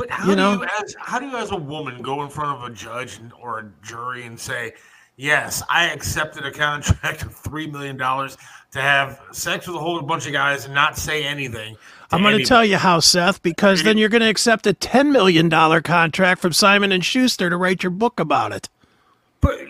[0.00, 0.52] But how You do know?
[0.54, 3.58] you, as how do you, as a woman, go in front of a judge or
[3.58, 4.72] a jury and say,
[5.16, 8.38] "Yes, I accepted a contract of three million dollars
[8.72, 11.76] to have sex with a whole bunch of guys and not say anything"?
[12.12, 15.12] I'm going to tell you how, Seth, because then you're going to accept a $10
[15.12, 15.48] million
[15.82, 18.68] contract from Simon and Schuster to write your book about it.
[19.40, 19.60] But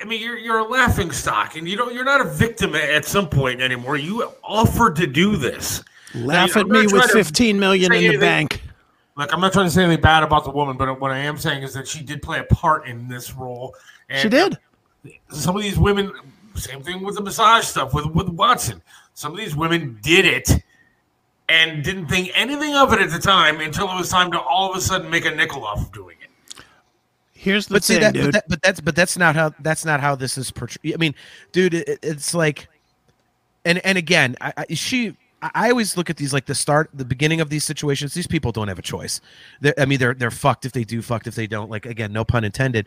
[0.00, 3.04] I mean, you're you're a laughing stock, and you don't you're not a victim at-
[3.04, 3.96] some point anymore.
[3.98, 5.84] You offered to do this.
[6.14, 8.62] Laugh Now, at me with 15 million in the anything- bank.
[9.16, 11.38] Look, I'm not trying to say anything bad about the woman, but what I am
[11.38, 13.74] saying is that she did play a part in this role.
[14.08, 14.58] And She did.
[15.30, 16.12] Some of these women,
[16.56, 18.82] same thing with the massage stuff with with Watson.
[19.14, 20.50] Some of these women did it
[21.48, 24.70] and didn't think anything of it at the time until it was time to all
[24.70, 26.64] of a sudden make a nickel off of doing it.
[27.32, 28.24] Here's the But see thing, that, dude.
[28.24, 30.94] but that, but that's but that's not how that's not how this is portrayed.
[30.94, 31.14] I mean,
[31.52, 32.66] dude, it, it's like,
[33.64, 35.16] and and again, I, I, she.
[35.54, 38.14] I always look at these like the start, the beginning of these situations.
[38.14, 39.20] These people don't have a choice.
[39.60, 41.70] They're, I mean, they're they're fucked if they do, fucked if they don't.
[41.70, 42.86] Like again, no pun intended.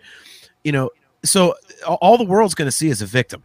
[0.64, 0.90] You know,
[1.24, 1.56] so
[1.86, 3.44] all- the world's going to see is a victim.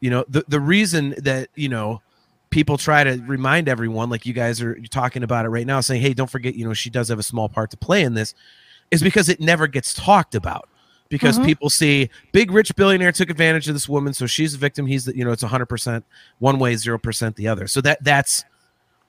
[0.00, 2.02] You know, the the reason that you know
[2.50, 6.02] people try to remind everyone, like you guys are talking about it right now, saying,
[6.02, 8.34] "Hey, don't forget, you know, she does have a small part to play in this,"
[8.90, 10.68] is because it never gets talked about.
[11.08, 11.44] Because Mhm.
[11.44, 14.86] people see big rich billionaire took advantage of this woman, so she's a victim.
[14.86, 16.04] He's the, you know, it's hundred percent
[16.38, 17.66] one way, zero percent the other.
[17.66, 18.44] So that that's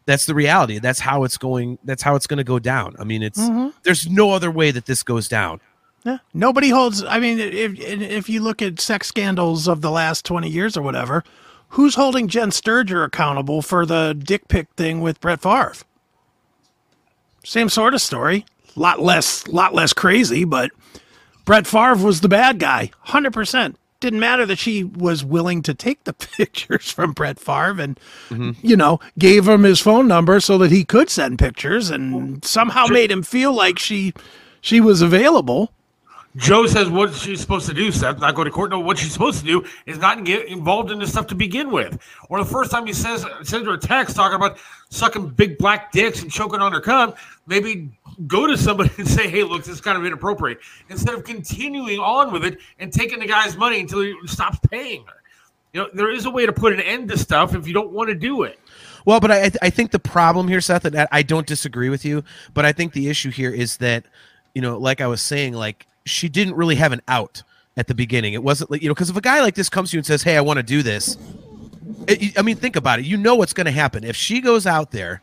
[0.06, 0.80] that's the reality.
[0.80, 1.78] That's how it's going.
[1.84, 2.96] That's how it's going to go down.
[3.00, 3.74] I mean, it's Mhm.
[3.84, 5.60] there's no other way that this goes down.
[6.04, 6.18] Yeah.
[6.34, 7.04] Nobody holds.
[7.04, 10.82] I mean, if if you look at sex scandals of the last twenty years or
[10.82, 11.24] whatever,
[11.70, 15.74] who's holding Jenn Sterger accountable for the dick pic thing with Brett Favre?
[17.46, 18.46] Same sort of story.
[18.76, 20.72] Lot less, lot less crazy, but
[21.46, 23.78] Brett Favre was the bad guy, hundred percent.
[24.04, 27.98] Didn't matter that she was willing to take the pictures from Brett Favre and,
[28.28, 28.52] mm-hmm.
[28.62, 32.86] you know, gave him his phone number so that he could send pictures and somehow
[32.88, 34.12] made him feel like she
[34.60, 35.72] she was available.
[36.36, 38.72] Joe says what she's supposed to do, Seth, not go to court.
[38.72, 41.70] No, what she's supposed to do is not get involved in this stuff to begin
[41.70, 42.00] with.
[42.30, 44.58] Or the first time he says sends her a text talking about
[44.90, 47.14] sucking big black dicks and choking on her cum,
[47.46, 47.92] maybe
[48.26, 50.60] go to somebody and say, "Hey, look, this is kind of inappropriate,"
[50.90, 55.06] instead of continuing on with it and taking the guy's money until he stops paying
[55.06, 55.22] her.
[55.74, 57.92] You know, there is a way to put an end to stuff if you don't
[57.92, 58.60] want to do it.
[59.06, 62.24] Well, but I I think the problem here, Seth, and I don't disagree with you,
[62.56, 64.06] but I think the issue here is that,
[64.56, 67.44] you know, like I was saying, like she didn't really have an out
[67.78, 68.34] at the beginning.
[68.34, 70.06] It wasn't like you know, because if a guy like this comes to you and
[70.06, 71.18] says, "Hey, I want to do this,"
[72.08, 73.06] it, I mean, think about it.
[73.06, 75.22] You know what's going to happen if she goes out there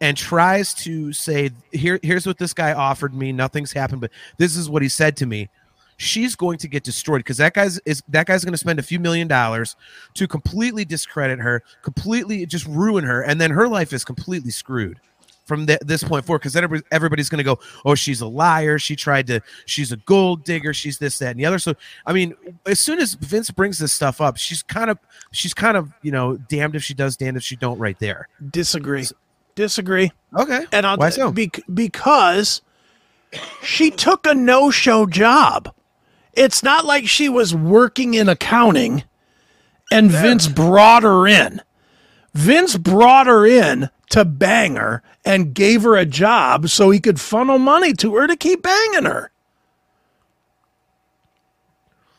[0.00, 3.32] and tries to say, "Here, here's what this guy offered me.
[3.32, 5.48] Nothing's happened, but this is what he said to me."
[5.96, 8.82] She's going to get destroyed because that guy's is that guy's going to spend a
[8.82, 9.76] few million dollars
[10.14, 14.98] to completely discredit her, completely just ruin her, and then her life is completely screwed
[15.44, 18.78] from th- this point forward because everybody- everybody's going to go, oh, she's a liar.
[18.78, 20.72] She tried to, she's a gold digger.
[20.72, 21.58] She's this, that, and the other.
[21.58, 21.74] So,
[22.06, 22.34] I mean,
[22.66, 24.98] as soon as Vince brings this stuff up, she's kind of,
[25.32, 28.28] she's kind of, you know, damned if she does, damned if she don't, right there.
[28.50, 29.06] Disagree.
[29.54, 30.10] Disagree.
[30.36, 30.64] Okay.
[30.72, 31.30] And I'll Why so?
[31.30, 32.62] bec- because
[33.62, 35.72] she took a no-show job.
[36.32, 39.04] It's not like she was working in accounting
[39.92, 41.60] and Vince brought her in.
[42.32, 47.20] Vince brought her in to bang her and gave her a job so he could
[47.20, 49.30] funnel money to her to keep banging her.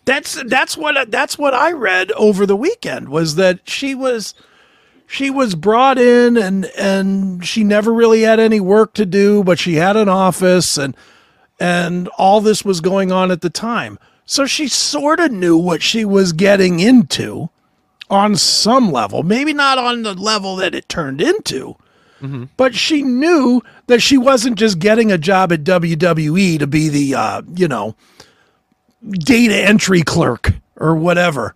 [0.06, 4.36] That's that's what that's what I read over the weekend was that she was
[5.08, 9.58] she was brought in and and she never really had any work to do but
[9.60, 10.96] she had an office and
[11.60, 15.82] and all this was going on at the time so she sort of knew what
[15.82, 17.50] she was getting into
[18.10, 21.76] on some level maybe not on the level that it turned into
[22.58, 27.14] but she knew that she wasn't just getting a job at WWE to be the
[27.14, 27.96] uh, you know
[29.12, 31.54] data entry clerk or whatever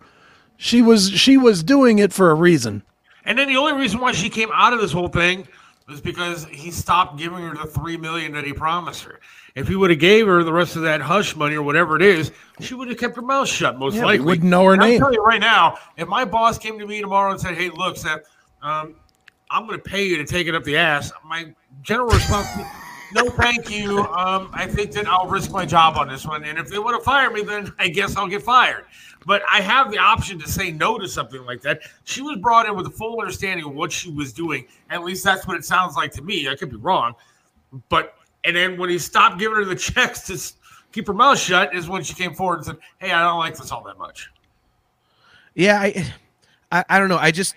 [0.56, 2.82] she was she was doing it for a reason
[3.24, 5.48] And then the only reason why she came out of this whole thing
[5.88, 9.18] was because he stopped giving her the three million that he promised her.
[9.54, 12.02] If he would have gave her the rest of that hush money or whatever it
[12.02, 12.30] is,
[12.60, 13.78] she would have kept her mouth shut.
[13.78, 14.94] Most Yeah, we likely, wouldn't know her And name.
[14.94, 17.70] I'm telling you right now, if my boss came to me tomorrow and said, "Hey,
[17.70, 18.20] look, Seth,
[18.62, 18.94] um,
[19.50, 22.46] I'm going to pay you to take it up the ass," my general response.
[22.56, 22.70] would be,
[23.12, 23.98] No, thank you.
[24.04, 26.96] Um, I think that I'll risk my job on this one, and if they want
[26.96, 28.84] to fire me, then I guess I'll get fired.
[29.26, 31.80] But I have the option to say no to something like that.
[32.04, 34.64] She was brought in with a full understanding of what she was doing.
[34.90, 36.48] At least that's what it sounds like to me.
[36.48, 37.14] I could be wrong,
[37.88, 38.14] but
[38.44, 40.38] and then when he stopped giving her the checks to
[40.92, 43.56] keep her mouth shut, is when she came forward and said, "Hey, I don't like
[43.56, 44.30] this all that much."
[45.54, 46.12] Yeah, I,
[46.70, 47.18] I, I don't know.
[47.18, 47.54] I just,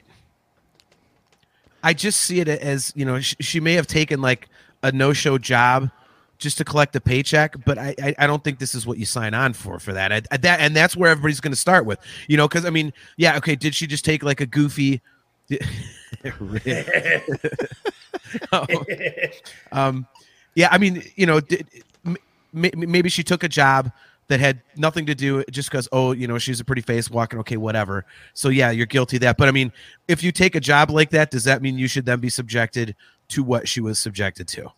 [1.83, 4.49] I just see it as you know, sh- she may have taken like
[4.81, 5.91] a no-show job
[6.39, 9.05] just to collect a paycheck, but I, I, I don't think this is what you
[9.05, 10.11] sign on for for that.
[10.11, 12.69] I, I- that and that's where everybody's going to start with, you know, because I
[12.71, 15.01] mean, yeah, okay, did she just take like a goofy?
[19.71, 20.07] um,
[20.55, 21.67] yeah, I mean, you know, did,
[22.05, 22.17] m-
[22.55, 23.91] m- maybe she took a job
[24.27, 27.39] that had nothing to do just because oh you know she's a pretty face walking
[27.39, 28.05] okay whatever.
[28.33, 29.37] So yeah you're guilty of that.
[29.37, 29.71] But i mean
[30.07, 32.95] if you take a job like that does that mean you should then be subjected
[33.29, 34.71] to what she was subjected to?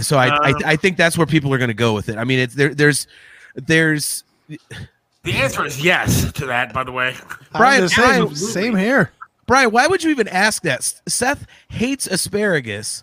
[0.00, 2.16] So i I, Um, I think that's where people are going to go with it.
[2.16, 3.08] I mean it's there there's
[3.56, 6.72] there's The answer is yes to that.
[6.72, 7.16] By the way,
[7.52, 9.10] Brian, the same, Brian- same here
[9.48, 10.84] Brian, why would you even ask that?
[11.08, 13.02] Seth hates asparagus,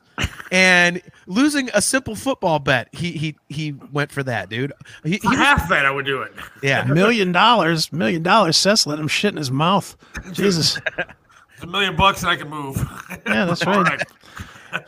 [0.52, 4.72] and losing a simple football bet, he he he went for that, dude.
[5.04, 6.32] He, he- half that, I would do it.
[6.64, 9.98] yeah, million dollars million dollars Seth let him shit in his mouth
[10.32, 10.78] Jesus
[11.56, 12.78] It's a million bucks and I can move.
[13.26, 14.02] Yeah, that's right.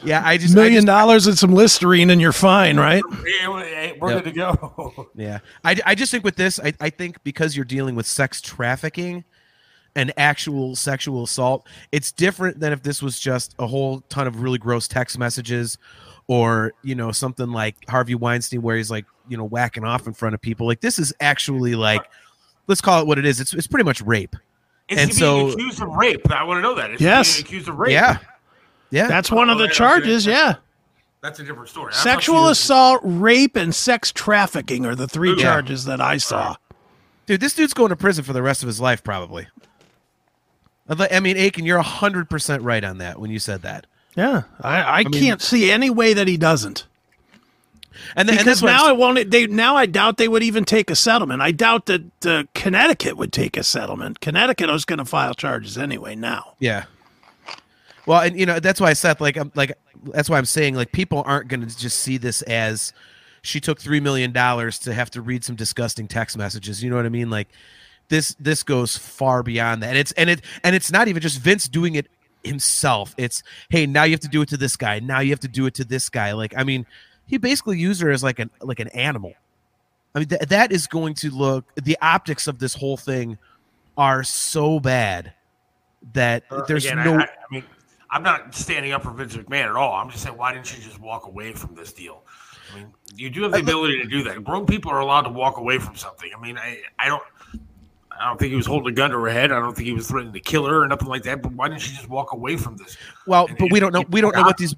[0.04, 0.22] yeah.
[0.26, 4.14] I just I million just- dollars and some listerine and you're fine right Yeah, we're
[4.22, 5.08] good to go.
[5.16, 5.40] Yeah.
[5.64, 9.24] I, I just think with this, I, I think because you're dealing with sex trafficking
[9.96, 14.42] and actual sexual assault, it's different than if this was just a whole ton of
[14.42, 15.78] really gross text messages
[16.28, 20.14] or, you know, something like Harvey Weinstein where he's like, you know, whacking off in
[20.14, 20.68] front of people.
[20.68, 22.02] Like this is actually like,
[22.68, 23.40] let's call it what it is.
[23.40, 24.36] It's, it's pretty much rape.
[24.90, 26.30] Is And he being so- accused of rape?
[26.32, 26.92] I want to know that.
[26.92, 27.36] Is Yes.
[27.36, 27.92] he being accused of rape?
[27.92, 28.18] Yeah.
[28.90, 29.08] Yeah.
[29.08, 30.56] that's one of Oh, the charges yeah
[31.22, 31.92] That's a different story.
[31.92, 35.44] I thought sexual she- assault rape and sex trafficking are the three Yeah.
[35.44, 36.56] charges that I saw
[37.26, 39.48] Dude, this dude's going to prison for the rest of his life, probably.
[40.90, 43.86] I'd like- I mean, Aiken, you're 100% right on that when you said that.
[44.16, 46.86] yeah I, I, mean- can't see any way that he doesn't
[48.16, 49.32] And, then, and because that's what I'm now won't.
[49.32, 51.42] They now I doubt they would even take a settlement.
[51.42, 54.20] I doubt that uh, Connecticut would take a settlement.
[54.20, 56.16] Connecticut is going to file charges anyway.
[56.16, 56.86] Now, Yeah.
[58.06, 59.74] Well, and you know that's why I said like I'm like
[60.14, 62.94] that's why I'm saying like people aren't going to just see this as
[63.42, 66.84] she took three million dollars to have to read some disgusting text messages.
[66.84, 67.30] You know what I mean?
[67.30, 67.50] Like
[68.10, 69.96] this this goes far beyond that.
[69.96, 72.08] It's and it and it's not even just Vince doing it
[72.44, 73.14] himself.
[73.18, 75.00] It's hey, now you have to do it to this guy.
[75.00, 76.34] Now you have to do it to this guy.
[76.34, 76.86] Like I mean,
[77.26, 79.34] he basically used her as like an like an animal.
[80.16, 83.38] I mean, th- that is going to look the optics of this whole thing
[83.98, 85.34] are so bad
[86.14, 87.64] that Uh, there's again, no I, I, I mean,
[88.10, 89.94] I'm not standing up for Vince McMahon at all.
[89.94, 92.24] I'm just saying, why didn't you just walk away from this deal?
[92.72, 94.44] I mean, you do have the ability to do that.
[94.44, 96.30] Grown people are allowed to walk away from something.
[96.36, 97.24] I mean, I, I don't,
[98.20, 99.52] I don't think he was holding a gun to her head.
[99.52, 101.42] I don't think he was threatening to kill her or nothing like that.
[101.42, 102.98] But why didn't she just walk away from this?
[103.26, 104.04] Well, And- but we don't know.
[104.10, 104.76] We don't know what these.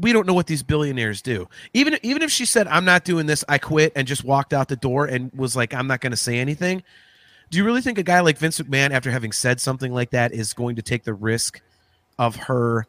[0.00, 1.48] We don't know what these billionaires do.
[1.74, 3.44] Even even if she said, "I'm not doing this.
[3.48, 6.16] I quit," and just walked out the door and was like, "I'm not going to
[6.16, 6.82] say anything."
[7.50, 10.32] Do you really think a guy like Vince McMahon, after having said something like that,
[10.32, 11.60] is going to take the risk
[12.18, 12.86] of her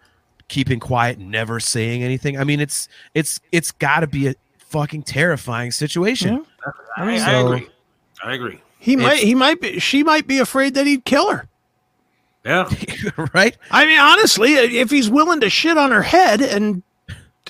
[0.50, 2.38] keeping quiet, and never saying anything?
[2.40, 6.46] I mean, it's it's it's got to be a fucking terrifying situation.
[6.98, 7.70] I, I So- agree.
[8.24, 8.62] I agree.
[8.80, 9.20] He might.
[9.20, 9.80] He might be.
[9.80, 11.48] She might be afraid that he'd kill her.
[12.46, 12.70] Yeah.
[13.34, 13.56] right?
[13.70, 16.82] I mean, honestly, if he's willing to shit on her head and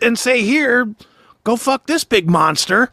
[0.02, 0.94] and say, "Here,
[1.44, 2.92] go fuck this big monster,"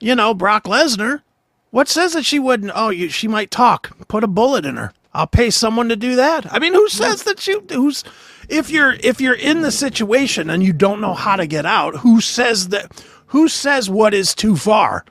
[0.00, 1.22] you know, Brock Lesnar.
[1.70, 2.72] What says that she wouldn't?
[2.74, 4.08] Oh, you, she might talk.
[4.08, 4.94] Put a bullet in her.
[5.12, 6.50] I'll pay someone to do that.
[6.52, 7.64] I mean, who says that you?
[7.70, 8.04] Who's
[8.48, 11.96] if you're if you're in the situation and you don't know how to get out?
[11.98, 13.04] Who says that?
[13.26, 15.04] Who says what is too far?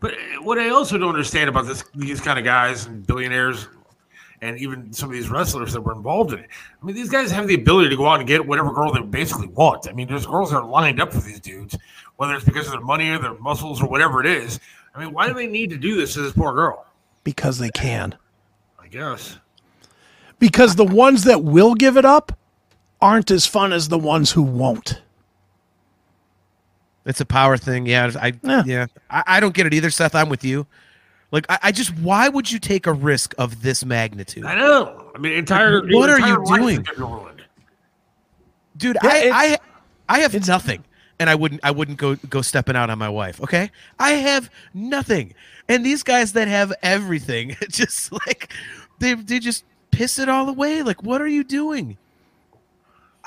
[0.00, 3.68] But uh, what I also don't understand about this, these kind of guys and billionaires,
[4.42, 6.50] and even some of these wrestlers that were involved in it.
[6.80, 9.00] I mean, these guys have the ability to go out and get whatever girl they
[9.00, 9.88] basically want.
[9.88, 11.76] I mean, there's girls that are lined up for these dudes,
[12.16, 14.60] whether it's because of their money or their muscles or whatever it is.
[14.94, 16.86] I mean, why do they need to do this to this poor girl?
[17.24, 18.16] Because they can.
[18.78, 19.38] I guess.
[20.38, 22.38] Because the ones that will give it up
[23.00, 25.00] aren't as fun as the ones who won't.
[27.06, 27.86] It's a power thing.
[27.86, 28.62] Yeah, I Yeah.
[28.66, 28.86] yeah.
[29.08, 30.14] I, I don't get it either, Seth.
[30.14, 30.66] I'm with you.
[31.32, 35.10] Like, I, I just why would you take a risk of this magnitude, I know.
[35.14, 35.82] I mean, entire.
[35.88, 36.86] What are you doing?
[38.76, 38.96] dude?
[39.02, 40.84] Yeah, I, I I have nothing,
[41.18, 43.40] and I wouldn't I wouldn't go go stepping out on my wife.
[43.40, 45.34] Okay, I have nothing,
[45.68, 48.52] and these guys that have everything, just like
[48.98, 50.82] they they just piss it all away.
[50.82, 51.98] Like, what are you doing?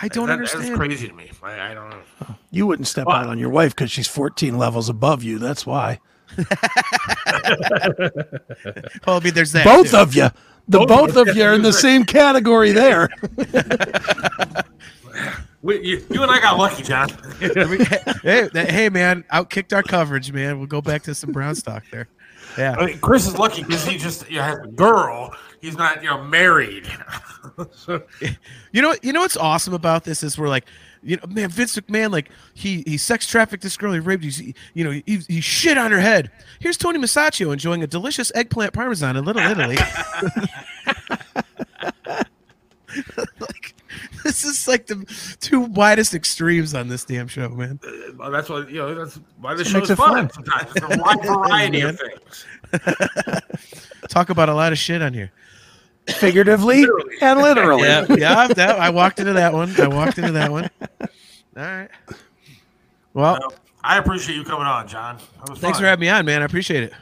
[0.01, 0.63] I don't That- understand.
[0.65, 1.29] That's crazy to me.
[1.43, 1.99] I, I don't know.
[2.27, 2.35] Oh.
[2.51, 5.39] You wouldn't step out on your wife because she's 14 levels above you.
[5.39, 5.99] That's why.
[9.05, 9.65] Well, I mean, there's that.
[9.65, 9.97] both too.
[9.97, 10.29] of you.
[10.67, 13.09] The both of you are in the same category there.
[15.61, 17.09] We, you, you and I got lucky, Jon.
[17.39, 20.57] hey, that- hey, man, outkicked our coverage, man.
[20.57, 22.07] We'll go back to some brown stock there.
[22.57, 22.75] Yeah.
[22.79, 25.35] I mean, Chris is lucky because he just you know, has a girl.
[25.61, 26.87] He's not, you know, married.
[27.71, 28.01] so,
[28.71, 30.65] You know, you know what's awesome about this is we're like,
[31.03, 34.53] you know, man, Vince McMahon, like he he sex trafficked this girl, he raped, he,
[34.73, 36.31] you know, he, he shit on her head.
[36.59, 39.77] Here's Tony Masaccio enjoying a delicious eggplant parmesan in Little Italy.
[43.39, 43.75] like,
[44.23, 45.05] this is like the
[45.39, 47.79] two widest extremes on this damn show, man.
[47.85, 50.29] Uh, well, that's why you know that's why the What show's makes it fun.
[50.29, 50.45] fun.
[50.45, 52.45] Sometimes it's a wide variety of things.
[54.09, 55.31] Talk about a lot of shit on here.
[56.15, 57.15] Figuratively Literally.
[57.21, 57.83] and literally.
[57.87, 59.73] Yeah, yeah, that, I walked into that one.
[59.79, 60.69] I walked into that one.
[61.01, 61.07] All
[61.55, 61.89] right.
[63.13, 65.17] Well, So, I appreciate you coming on, Jon.
[65.39, 65.83] That was thanks fun.
[65.83, 66.41] for having me on, man.
[66.41, 66.93] I appreciate it.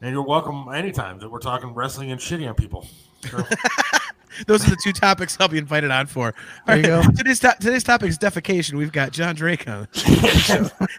[0.00, 2.86] And you're welcome anytime that we're talking wrestling and shitting on people.
[3.30, 3.38] So,
[4.46, 6.34] Those are the two topics I'll be invited on for.
[6.66, 7.02] There you go.
[7.16, 8.74] Today's, to- today's topic is defecation.
[8.74, 9.88] We've got Jon Drake on.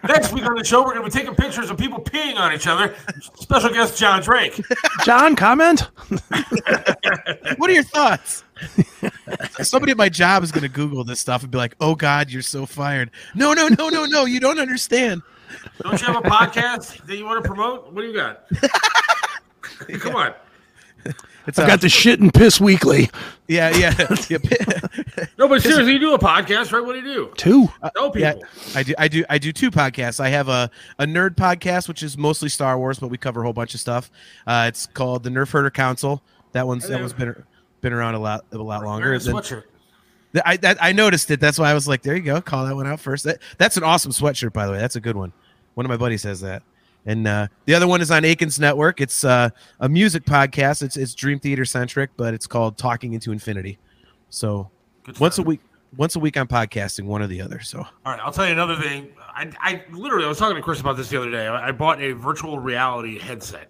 [0.04, 2.52] next week on the show, we're going to be taking pictures of people peeing on
[2.52, 2.94] each other.
[3.34, 4.60] Special guest Jon Drake.
[5.04, 5.88] Jon, comment?
[7.58, 8.44] What are your thoughts?
[9.62, 12.30] Somebody at my job is going to Google this stuff and be like, "Oh God,
[12.30, 14.24] you're so fired." No, no, no, no, no.
[14.24, 15.22] You don't understand.
[15.80, 17.92] Don't you have a podcast that you want to promote?
[17.92, 18.46] What do you got?
[20.00, 20.34] Come on.
[21.48, 23.08] It's I've uh, got the shit and piss weekly.
[23.46, 23.94] yeah, yeah,
[24.28, 24.38] yeah.
[25.38, 26.84] No, but seriously, you do a podcast, right?
[26.84, 27.32] What do you do?
[27.36, 27.68] Two.
[27.94, 28.20] Tell people.
[28.20, 28.34] Yeah,
[28.74, 28.94] I do.
[28.98, 29.24] I do.
[29.30, 30.18] I do two podcasts.
[30.18, 33.44] I have a a nerd podcast, which is mostly Star Wars, but we cover a
[33.44, 34.10] whole bunch of stuff.
[34.44, 36.20] Uh, it's called the Nerf Herder Council.
[36.50, 37.40] That one's that one's been
[37.80, 39.06] been around a lot a lot longer.
[39.06, 39.62] Wearing sweatshirt.
[40.44, 41.38] I that, I noticed it.
[41.38, 42.40] That's why I was like, there you go.
[42.40, 43.22] Call that one out first.
[43.22, 44.78] That, that's an awesome sweatshirt, by the way.
[44.78, 45.32] That's a good one.
[45.74, 46.64] One of my buddies has that.
[47.06, 49.00] And uh, the other one is on Akin's Network.
[49.00, 49.50] It's uh,
[49.80, 50.82] a music podcast.
[50.82, 53.78] It's it's Dream Theater centric, but it's called Talking into Infinity.
[54.28, 54.70] So
[55.04, 55.60] Good once a week,
[55.96, 57.60] once a week, I'm podcasting one or the other.
[57.60, 59.12] So All right, I'll tell you another thing.
[59.20, 61.46] I, I literally, I was talking to Chris about this the other day.
[61.46, 63.68] I, I bought a virtual reality headset.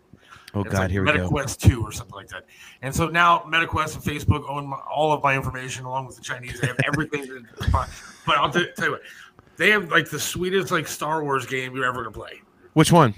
[0.55, 1.29] oh It's god, like here we go.
[1.29, 2.45] MetaQuest 2 or something like that.
[2.81, 6.23] And so now MetaQuest and Facebook own my, all of my information along with the
[6.23, 6.59] Chinese.
[6.61, 7.47] They have everything.
[7.73, 7.89] but
[8.39, 9.03] I'll t- tell you what,
[9.59, 12.41] they have like the sweetest like Star Wars game you're ever gonna play.
[12.73, 13.15] Which one?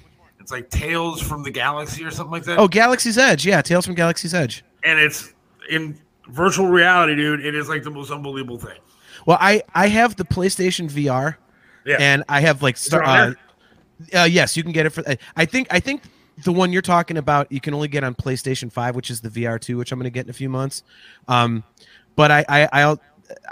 [0.48, 2.58] It's like Tales from the Galaxy or something like that.
[2.58, 3.44] Oh, Galaxy's Edge.
[3.44, 4.64] Yeah, Tales from Galaxy's Edge.
[4.82, 5.34] and it's
[5.68, 7.44] in virtual reality, dude.
[7.44, 8.78] It is like the most unbelievable thing.
[9.26, 11.36] Well, I I have the PlayStation VR,
[11.84, 11.96] Yeah.
[12.00, 13.02] and I have like star.
[13.04, 13.32] Uh,
[14.16, 15.04] uh, yes, you can get it for.
[15.36, 16.04] I think I think
[16.44, 19.28] the one you're talking about you can only get on PlayStation Five, which is the
[19.28, 20.82] VR two, which I'm going to get in a few months.
[21.28, 21.62] Um,
[22.16, 22.98] but I I I'll,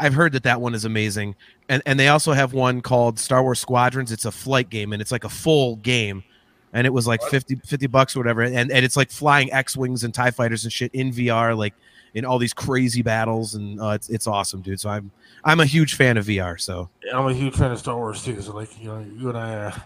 [0.01, 1.37] I've heard that that one is amazing,
[1.69, 4.13] and and they also have one called Star Wars Squadrons.
[4.13, 6.25] It's a flight game, and it's like a full game.
[6.73, 8.43] And it was like 50, 50 bucks or whatever.
[8.43, 11.75] And, and it's like flying X Wings and TIE fighters and shit in VR, like
[12.15, 13.55] in all these crazy battles.
[13.55, 14.81] And uh, it's, it's awesome, dude.
[14.81, 15.11] So I'm,
[15.45, 16.61] I'm a huge fan of VR.
[16.61, 18.41] So I'm a huge fan of Star Wars too.
[18.43, 19.55] So like you know, you and I.
[19.55, 19.79] Uh,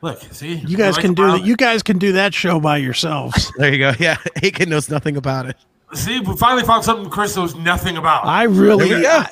[0.00, 1.44] look, see, You guys like can do that.
[1.44, 3.52] You guys can do that show by yourselves.
[3.58, 3.92] there you go.
[3.98, 4.16] Yeah.
[4.42, 5.56] Akin knows nothing about it.
[5.92, 5.96] it.
[5.96, 8.26] See, we finally found something Chris knows nothing about.
[8.26, 9.08] I really, There we go.
[9.08, 9.30] I,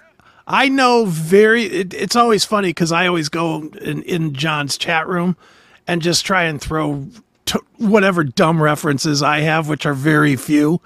[0.49, 1.65] I know very.
[1.65, 5.37] It, it's always funny because I always go in, in Jon's chat room
[5.89, 7.09] and just try and throw
[7.47, 10.81] t- whatever dumb references I have, which are very few.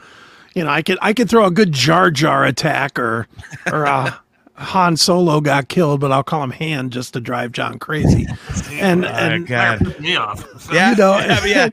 [0.54, 3.26] You know, I could I could throw a good Jar Jar attack or
[3.70, 4.14] or uh,
[4.54, 8.26] Han Solo got killed, but I'll call him Han just to drive Jon crazy.
[8.72, 10.00] And and God.
[10.00, 10.46] Me off.
[10.72, 10.90] Yeah.
[10.92, 11.68] you know, yeah, yeah.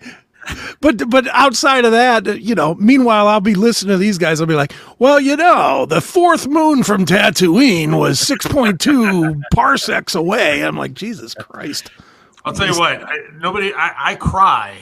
[0.82, 4.41] but but outside of that, you know, meanwhile I'll be listening to these guys.
[4.41, 9.41] I'll be like, well, you know, the fourth moon from Tatooine was six point two
[9.53, 10.63] parsecs away.
[10.63, 11.91] I'm like, Jesus Christ.
[12.45, 13.03] I'll tell you what.
[13.03, 13.73] I, nobody.
[13.73, 14.77] I, I cry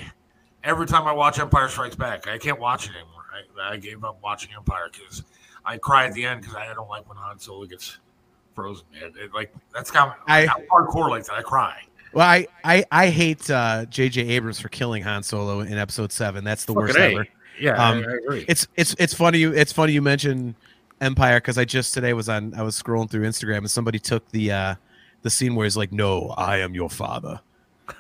[0.64, 2.28] every time I watch Empire Strikes Back.
[2.28, 3.24] I can't watch it anymore.
[3.62, 5.24] I, I gave up watching Empire because
[5.66, 7.98] I cry at the end because I don't like when Han Solo gets
[8.56, 8.86] frozen.
[8.94, 11.34] Man, it, like that's kind of I- I'm hardcore like that.
[11.34, 11.82] I cry.
[12.14, 14.22] Well, I, I, I hate uh, J.J.
[14.30, 16.44] Abrams for killing Han Solo in Episode Seven.
[16.44, 17.28] That's the worst ever.
[17.60, 18.46] Yeah, Um, I, I agree.
[18.48, 20.56] It's it's it's funny you it's funny you mentioned
[21.02, 24.28] Empire because I just today was on I was scrolling through Instagram and somebody took
[24.30, 24.76] the uh
[25.24, 27.42] the scene where he's like, "No, I am your father,"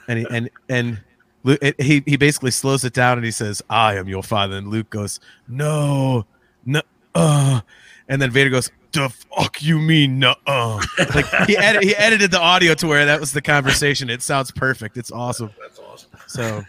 [0.07, 1.01] and he, and and
[1.43, 4.57] Lu- it, he he basically slows it down and he says, "I am your father,"
[4.57, 6.25] and Luke goes, "No,
[6.65, 6.81] no,"
[7.15, 7.61] uh,
[8.07, 8.71] and then Vader goes.
[8.93, 10.33] The fuck you mean no?
[10.47, 10.81] Uh.
[11.13, 14.09] Like he edit, he edited the audio to where that was the conversation.
[14.09, 14.97] It sounds perfect.
[14.97, 15.51] It's awesome.
[15.59, 16.09] That's awesome.
[16.25, 16.63] So,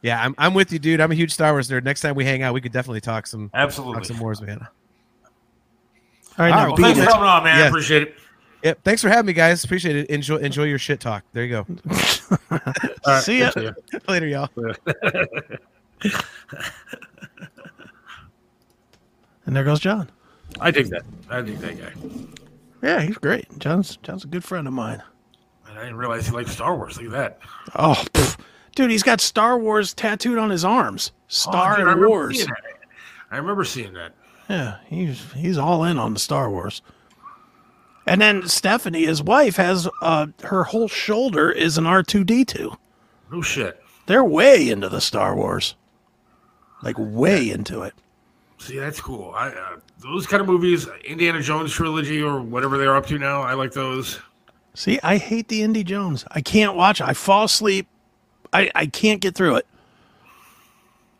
[0.00, 1.00] yeah, I'm, I'm with you, dude.
[1.00, 1.82] I'm a huge Star Wars nerd.
[1.82, 4.04] Next time we hang out, we could definitely talk some talk Absolutely.
[4.04, 4.60] some wars, man.
[4.60, 4.68] All
[6.38, 7.04] right, All now well, Thanks it.
[7.04, 7.60] for coming on, man.
[7.60, 8.14] I appreciate it.
[8.62, 8.80] Yep.
[8.82, 9.62] Thanks for having me, guys.
[9.64, 10.10] Appreciate it.
[10.10, 11.24] Enjoy enjoy your shit talk.
[11.32, 11.66] There you go.
[12.50, 12.58] All
[13.06, 13.50] right, See ya.
[13.54, 13.74] good
[14.08, 14.48] Later, y'all.
[19.46, 20.10] And there goes Jon.
[20.60, 21.02] I dig that.
[21.30, 21.92] I dig that guy.
[22.82, 23.46] Yeah, he's great.
[23.58, 25.02] Jon's Jon's a good friend of mine.
[25.68, 26.98] And I didn't realize he liked Star Wars.
[27.00, 27.38] Look at that.
[27.74, 28.38] Oh, pff.
[28.74, 31.12] dude, he's got Star Wars tattooed on his arms.
[31.14, 32.46] Oh, Star dude, I remember Wars.
[33.30, 34.12] I remember seeing that.
[34.50, 36.82] Yeah, he's he's all in on the Star Wars.
[38.08, 42.44] And then Stephanie, his wife, has uh her whole shoulder is an R two D
[42.44, 42.72] two.
[43.30, 43.80] No shit.
[44.06, 45.74] They're way into the Star Wars,
[46.82, 47.92] like way into it.
[48.58, 49.32] See, that's cool.
[49.36, 53.42] I uh, those kind of movies, Indiana Jones trilogy or whatever they're up to now.
[53.42, 54.18] I like those.
[54.74, 56.24] See, I hate the Indy Jones.
[56.30, 57.00] I can't watch.
[57.00, 57.06] it.
[57.08, 57.86] I fall asleep.
[58.52, 59.66] I I can't get through it.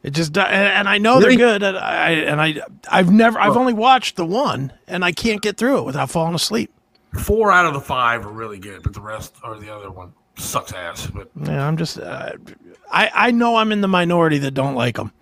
[0.02, 1.36] It just and, and I know Really?
[1.36, 1.62] they're good.
[1.62, 5.56] And I and I I've never I've only watched the one, and I can't get
[5.58, 6.72] through it without falling asleep.
[7.14, 10.12] Four out of the five are really good, but the rest or the other one
[10.36, 11.06] sucks ass.
[11.06, 12.32] But Yeah, I'm just uh,
[12.92, 15.12] I I know I'm in the minority that don't like them.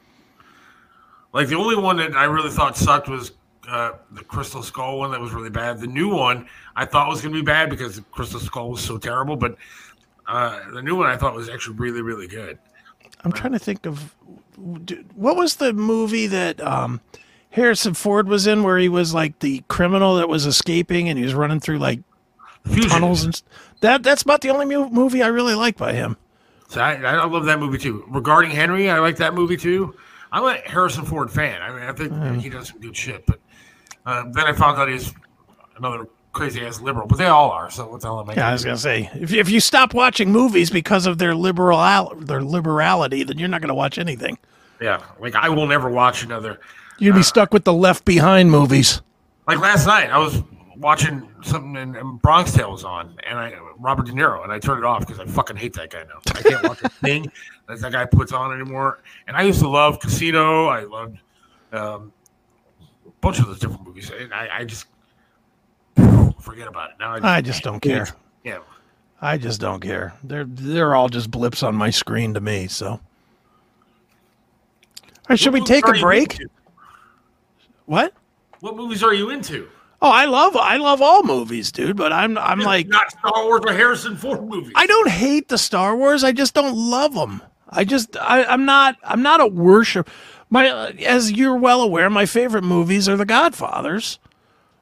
[1.33, 3.33] like the only one that I really thought sucked was
[3.69, 5.11] uh, the Crystal Skull one.
[5.11, 5.79] That was really bad.
[5.81, 8.81] The new one I thought was going to be bad because the Crystal Skull was
[8.81, 9.37] so terrible.
[9.37, 9.57] But
[10.27, 12.59] uh, the new one I thought was actually really really good.
[13.25, 14.15] I'm trying to think of
[15.15, 17.01] what was the movie that um,
[17.57, 21.25] Harrison Ford was in where he was like the criminal that was escaping and he
[21.25, 22.01] was running through like
[22.89, 23.43] tunnels and
[23.81, 26.17] that that's about the only mu- movie I really like by him.
[26.69, 28.05] So I, I love that movie too.
[28.09, 29.95] Regarding Henry, I like that movie too.
[30.33, 31.63] I'm a Harrison Ford fan.
[31.63, 33.25] I mean, I think he does some good shit.
[33.25, 33.39] But
[34.05, 35.15] uh, then I found out he's
[35.77, 37.07] another crazy ass liberal.
[37.07, 37.71] But they all are.
[37.71, 38.35] So what the hell am I?
[38.35, 41.79] Yeah, I was gonna say if if you stop watching movies because of their liberal
[42.19, 44.37] their liberality, then you're not gonna watch anything.
[44.81, 46.61] yeah, like I will never watch another.
[46.99, 49.03] You'd be stuck with the Left Behind movies.
[49.47, 50.43] Like last night, I was
[50.77, 54.59] watching something and, and Bronx Tale was on, and I Robert De Niro, and I
[54.59, 56.21] turned it off because I fucking hate that guy now.
[56.35, 57.31] I can't watch a thing
[57.69, 59.03] that that guy puts on anymore.
[59.27, 60.67] And I used to love Casino.
[60.67, 61.19] I loved
[61.73, 62.13] um,
[63.07, 64.11] a bunch of those different movies.
[64.11, 64.87] And I, I just
[66.41, 67.19] forget about it now.
[67.23, 68.09] I just don't care.
[68.45, 68.59] Yeah.
[69.21, 70.15] I just don't care.
[70.23, 72.67] They're they're all just blips on my screen to me.
[72.69, 73.01] So, all
[75.31, 76.39] right, should we take a break?
[77.87, 78.13] What?
[78.61, 79.69] What movies are you into?
[80.03, 81.97] Oh, I love I love all movies, dude.
[81.97, 84.73] But I'm I'm like not Star Wars or Harrison Ford movies.
[84.75, 86.23] I don't hate the Star Wars.
[86.23, 87.43] I just don't love them.
[87.71, 90.09] I just I, I'm not I'm not a worship.
[90.51, 94.19] My as you're well aware, my favorite movies are The Godfathers.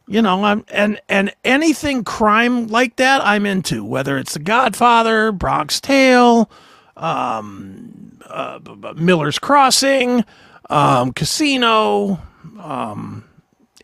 [0.07, 3.85] You know, I'm and and anything crime like that, I'm into.
[3.85, 6.51] Whether it's The Godfather, Bronx Tale,
[6.97, 8.59] um, uh,
[8.97, 10.25] Miller's Crossing,
[10.69, 12.21] um, Casino,
[12.61, 13.25] um,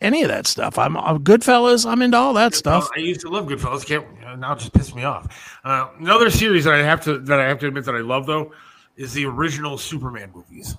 [0.01, 0.77] any of that stuff.
[0.77, 1.89] I'm, I'm Goodfellas.
[1.89, 2.89] I'm into all that stuff.
[2.95, 3.85] I used to love Goodfellas.
[3.85, 5.59] Can't uh, now it just piss me off.
[5.63, 8.25] Uh, another series that I have to that I have to admit that I love
[8.25, 8.51] though
[8.97, 10.75] is the original Superman movies.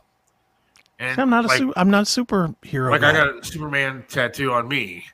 [0.99, 2.91] And I'm not a like, su- I'm not a superhero.
[2.91, 3.11] like guy.
[3.11, 5.05] I got a Superman tattoo on me,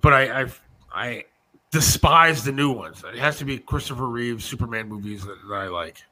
[0.00, 0.46] but I I,
[0.92, 1.24] I
[1.70, 3.02] despise the new ones.
[3.04, 6.02] It has to be Christopher Reeves Superman movies that, that I like.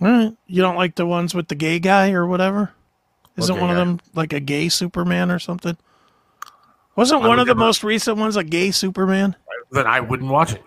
[0.00, 0.36] All right.
[0.46, 2.72] You don't like the ones with the gay guy or whatever?
[3.40, 5.76] Isn't gay one of them like a gay Superman or something?
[6.96, 9.36] Wasn't I one of the never- most recent ones a gay Superman?
[9.72, 10.62] That I wouldn't watch it.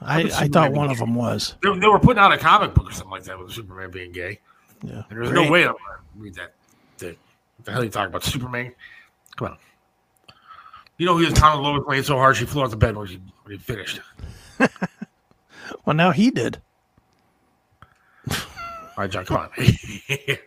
[0.00, 1.54] I, I thought one of them was.
[1.62, 4.10] They, they were putting out a comic book or something like that with Superman being
[4.10, 4.40] gay.
[4.82, 5.02] Yeah.
[5.10, 5.44] And there's Great.
[5.44, 6.54] no way I'm gonna read that.
[6.98, 7.16] The,
[7.64, 8.74] the hell are you talking about Superman?
[9.36, 9.58] Come on.
[10.98, 13.06] You know he was taunting Lois Lane so hard she flew out the bed when,
[13.06, 14.00] she, when he finished.
[15.84, 16.60] Well, now he did.
[18.30, 18.36] All
[18.98, 19.50] right, Jon, come on.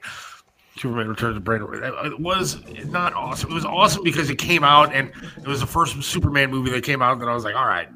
[0.80, 1.62] Superman Returns to Brain.
[1.62, 3.52] Uh, it was not awesome.
[3.52, 6.84] It was awesome because it came out and it was the first Superman movie that
[6.84, 7.90] came out that I was like, all right.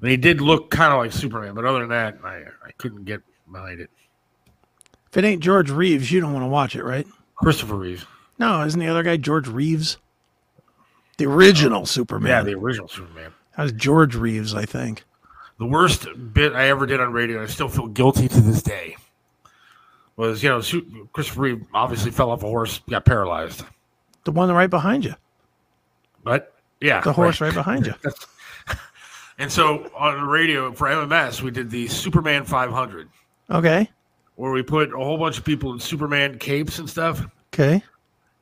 [0.00, 3.20] They did look kind of like Superman, but other than that, I, I couldn't get
[3.50, 3.90] behind it.
[5.10, 7.06] If it ain't George Reeves, you don't want to watch it, right?
[7.36, 8.04] Christopher Reeves.
[8.38, 9.96] No, isn't the other guy George Reeves?
[11.16, 12.30] The original Superman.
[12.30, 13.32] Yeah, the original Superman.
[13.56, 15.04] that was George Reeves, I think.
[15.58, 18.96] The worst bit I ever did on radio, I still feel guilty to this day,
[20.18, 20.60] was you know
[21.14, 23.64] Christopher Reeve obviously fell off a horse, got paralyzed,
[24.24, 25.14] The one right behind you.
[26.22, 27.94] but yeah, The horse right behind you.
[29.40, 33.08] And so on the radio for MMS, we did the Superman 500,
[33.50, 33.88] Okay.
[34.34, 37.24] where we put a whole bunch of people in Superman capes and stuff,
[37.54, 37.80] Okay.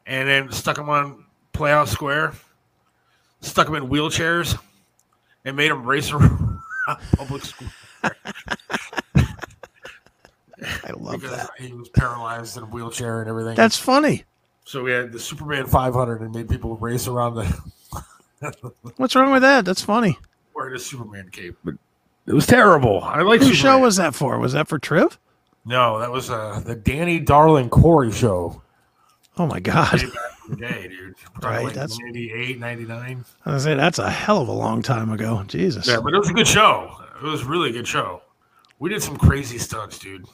[0.06, 2.32] and then stuck them on Playhouse Square,
[3.42, 4.58] stuck them in wheelchairs,
[5.44, 6.60] and made them race around
[7.18, 7.68] public school
[8.02, 8.12] I
[11.02, 11.50] love because that.
[11.58, 13.54] he was paralyzed in a wheelchair and everything.
[13.54, 14.24] That's funny.
[14.64, 17.44] so we had the Superman 500 and made people race around the
[18.96, 19.64] What's wrong with that?
[19.64, 20.18] That's funny.
[20.54, 21.56] wearing a Superman cape.
[21.64, 21.74] But
[22.26, 23.02] it was terrible.
[23.02, 24.38] I like Whose show was that for?
[24.38, 25.18] Was that for Triv?
[25.64, 28.62] no, that was uh, the Danny Darling Corey show.
[29.38, 29.94] Oh my God.
[29.94, 30.14] Way back
[30.44, 31.14] in the day, dude.
[31.42, 33.24] We're Right, like that's- 98, 99.
[33.44, 35.42] I was say that's a hell of a long time ago.
[35.46, 35.86] Jesus.
[35.86, 36.90] Yeah, but it was a good show.
[37.22, 38.22] It was a really good show.
[38.78, 40.26] We did some crazy stunts, dude.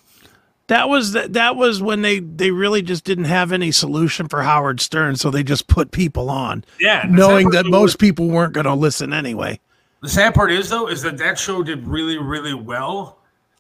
[0.69, 1.33] That was that.
[1.35, 5.31] That was when they they really just didn't have any solution for Howard Stern, so
[5.31, 8.67] they just put people on, Yeah, knowing that part that is- most people weren't going
[8.67, 9.59] to listen anyway.
[10.03, 13.19] The sad part is though, is that that show did really, really well.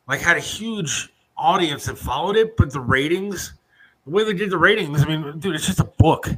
[0.08, 3.52] Like had a huge audience that followed it, but the ratings,
[4.04, 6.28] the way they did the ratings, I mean, dude, it's just a book.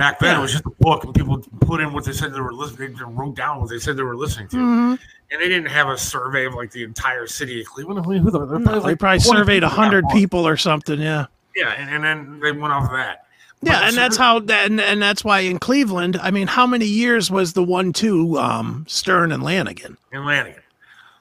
[0.00, 2.40] Back then, it was just a book, and people put in what they said they
[2.40, 2.94] were listening.
[2.94, 4.94] They wrote down what they said they were listening to, Mm-hmm.
[5.30, 8.00] and they didn't have a survey of like the entire city of Cleveland.
[8.00, 10.98] I mean, who the, No, like probably surveyed hundred people or something.
[11.00, 11.26] Yeah.
[11.54, 13.26] Yeah, and, and then they went off of that.
[13.60, 16.66] But Yeah, and that's how that, and, and that's why in Cleveland, I mean, how
[16.66, 19.98] many years was the one-two um, Stern and Lanigan?
[20.12, 20.62] in Lanigan.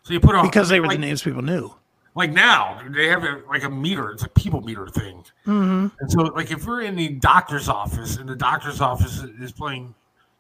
[0.03, 1.73] So you put on Because they were like, the names people knew.
[2.19, 4.11] Like now they have a, like a meter.
[4.11, 5.23] It's a people meter thing.
[5.47, 5.87] Mm-hmm.
[5.99, 9.95] And so, like, if we're in the doctor's office and the doctor's office is playing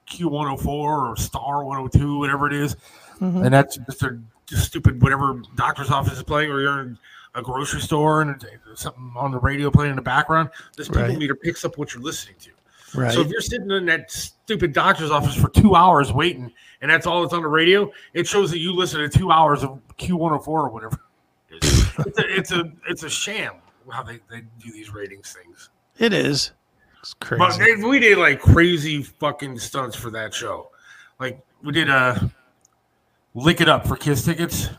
[0.07, 2.75] Q104 or Star 102, whatever it is,
[3.19, 3.43] Mm-hmm.
[3.43, 6.97] and that's just a just stupid whatever doctor's office is playing, or you're in
[7.35, 8.41] a grocery store and
[8.75, 11.17] something on the radio playing in the background, this people Right.
[11.17, 12.51] meter picks up what you're listening to.
[12.97, 13.11] Right.
[13.11, 16.49] So if you're sitting in that stupid doctor's office for two hours waiting,
[16.81, 19.63] and that's all that's on the radio, it shows that you listen to two hours
[19.65, 20.97] of Q104 or whatever.
[22.05, 23.53] It's a it's a, it's a sham
[23.91, 25.69] how they, they do these ratings things.
[25.97, 26.51] it is.
[27.01, 27.39] It's crazy.
[27.39, 30.69] But they, we did like crazy fucking stunts for that show.
[31.19, 32.31] Like we did a
[33.33, 34.69] lick it up for Kiss tickets,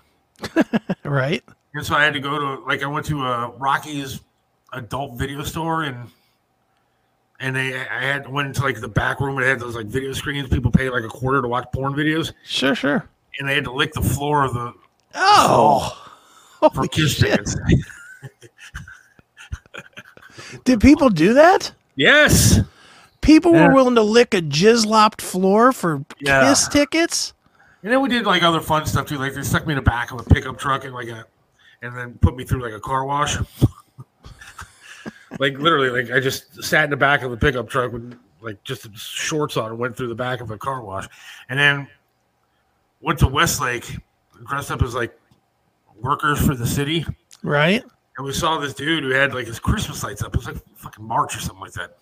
[1.05, 1.43] right.
[1.75, 4.21] and so I had to go to like I went to a Rocky's
[4.73, 6.09] adult video store and.
[7.43, 9.87] And they, I had went into like the back room and it had those like
[9.87, 10.51] video screens.
[10.51, 12.75] People pay like a quarter to watch porn videos, Sure.
[12.75, 13.09] Sure.
[13.39, 14.75] and they had to lick the floor of the
[15.15, 16.10] Oh.
[16.69, 17.57] For Kiss tickets.
[20.65, 21.73] Did people do that?
[21.97, 22.61] yes,
[23.23, 23.69] People Yeah.
[23.69, 26.49] were willing to lick a jizz-lopped floor for Yeah.
[26.49, 27.35] Kiss tickets.
[27.83, 29.19] and then we did like other fun stuff too.
[29.19, 31.27] Like they stuck me in the back of a pickup truck and like a,
[31.83, 33.37] and then put me through like a car wash.
[35.39, 38.63] like literally, like I just sat in the back of the pickup truck with like
[38.65, 41.07] just shorts on and went through the back of a car wash,
[41.51, 41.87] and then
[43.03, 43.99] went to Westlake,
[44.49, 45.15] dressed up as like
[46.01, 47.05] workers for the city,
[47.43, 47.83] Right?
[48.17, 50.35] and we saw this dude who had like his Christmas lights up.
[50.35, 51.97] It was like fucking March or something like that,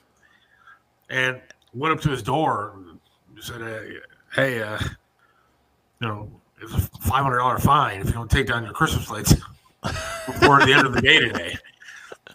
[1.11, 1.41] and
[1.75, 2.99] went up to his door and
[3.43, 3.97] said, "Hey,
[4.35, 4.79] hey uh,
[6.01, 6.31] you know,
[6.61, 9.35] it's a five hundred dollar fine if you don't take down your Christmas lights
[10.27, 11.57] before the end of the day today."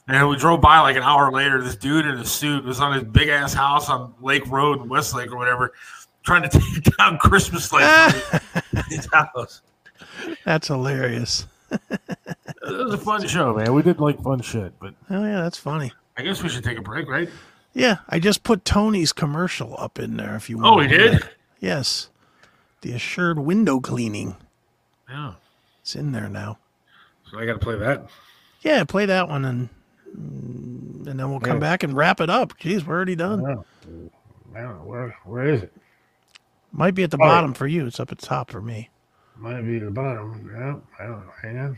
[0.07, 1.61] And we drove by like an hour later.
[1.63, 4.89] This dude in a suit was on his big ass house on Lake Road in
[4.89, 5.71] Westlake or whatever,
[6.23, 8.39] trying to take down Christmas lights
[8.89, 9.61] his house.
[10.43, 11.47] That's hilarious.
[12.65, 13.73] It was a fun show, man.
[13.73, 15.91] We did like fun shit, but Oh yeah, that's funny.
[16.17, 17.29] I guess we should take a break, right?
[17.73, 20.35] Yeah, I just put Tony's commercial up in there.
[20.35, 20.67] If you want.
[20.67, 21.23] Oh, we did.
[21.59, 22.09] Yes,
[22.81, 24.35] the assured window cleaning.
[25.09, 25.33] Yeah.
[25.81, 26.57] It's in there now.
[27.31, 28.05] So I got to play that.
[28.61, 29.69] Yeah, play that one and
[30.15, 31.61] and then we'll come Yeah.
[31.61, 32.57] back and wrap it up.
[32.59, 33.43] Jeez, we're already done.
[33.45, 35.15] I don't know where.
[35.25, 35.73] Where is it?
[36.71, 37.25] Might be at the Oh.
[37.25, 37.85] bottom for you.
[37.87, 38.89] It's up at the top for me.
[39.37, 40.49] Might be the bottom.
[40.53, 41.31] Yeah, I don't know.
[41.41, 41.77] Hang on.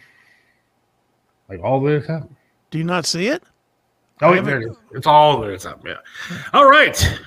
[1.50, 2.30] Like all the way to the top.
[2.72, 3.44] Do you not see it?
[4.22, 4.78] Oh, I wait, haven't- there it is.
[4.94, 5.86] It's all the way to the top.
[5.86, 5.96] Yeah.
[6.54, 7.20] All right.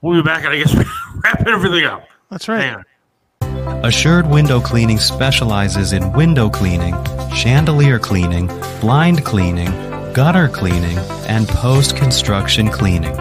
[0.00, 0.84] We'll be back, and I guess we
[1.24, 2.08] wrap everything up.
[2.30, 2.62] That's right.
[2.62, 3.84] Hang on.
[3.84, 6.94] Assured Window Cleaning specializes in window cleaning,
[7.34, 8.46] chandelier cleaning,
[8.80, 9.70] blind cleaning,
[10.12, 10.98] gutter cleaning,
[11.28, 13.14] and post construction cleaning.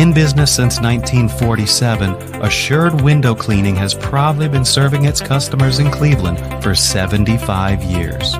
[0.00, 6.38] In business since 1947, Assured Window Cleaning has proudly been serving its customers in Cleveland
[6.62, 8.34] for 75 years.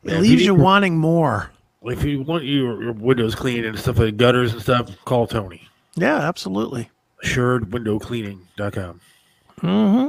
[0.02, 1.50] It Man, leaves we- you wanting more.
[1.86, 5.68] If you want your, your windows cleaned and stuff like gutters and stuff, call Tony.
[5.96, 6.88] Yeah, absolutely.
[7.24, 9.00] AssuredWindowCleaning.com.
[9.60, 10.08] Mm-hmm.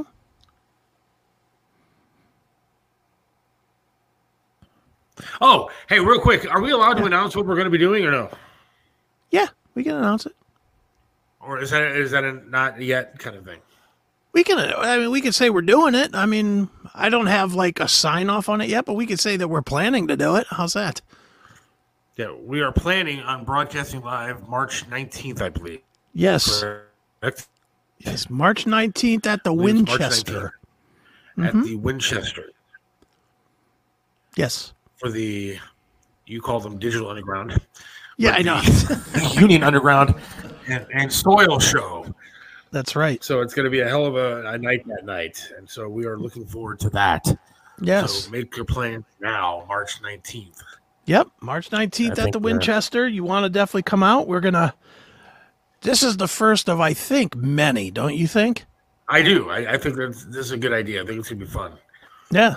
[5.40, 8.04] Oh, hey, real quick, are we allowed to announce what we're going to be doing
[8.04, 8.30] or no?
[9.30, 10.34] Yeah, we can announce it.
[11.40, 13.60] Or is that is that a not yet kind of thing?
[14.32, 14.58] We can.
[14.58, 16.14] I mean, we could say we're doing it.
[16.14, 19.20] I mean, I don't have like a sign off on it yet, but we could
[19.20, 20.46] say that we're planning to do it.
[20.50, 21.00] How's that?
[22.16, 25.80] Yeah, we are planning on broadcasting live March 19th, I believe.
[26.12, 26.64] Yes.
[27.20, 27.48] Correct?
[27.98, 28.28] Yes.
[28.28, 30.58] March 19th at the believe it's March Winchester.
[31.38, 31.46] 19th.
[31.46, 31.82] At the mm-hmm.
[31.82, 32.50] Winchester
[34.36, 34.74] Yes.
[34.96, 35.58] for the,
[36.26, 37.58] you call them Digital Underground.
[38.18, 38.60] Yeah, I know.
[39.40, 40.14] Union Underground
[40.68, 42.14] and, and Soil Show.
[42.70, 43.22] That's right.
[43.24, 45.42] So it's going to be a hell of a, a night that night.
[45.56, 47.26] And so we are looking forward to that.
[47.80, 48.24] Yes.
[48.24, 50.62] So make your plan now, March 19th.
[51.06, 51.28] Yep.
[51.40, 53.06] March 19th at the Winchester.
[53.06, 54.26] You want to definitely come out.
[54.28, 54.74] We're going to.
[55.82, 58.64] This is the first of, I think, many, don't you think?
[59.08, 59.50] I do.
[59.50, 61.02] I, I think that this is a good idea.
[61.02, 61.72] I think it's going to be fun.
[62.30, 62.56] Yeah.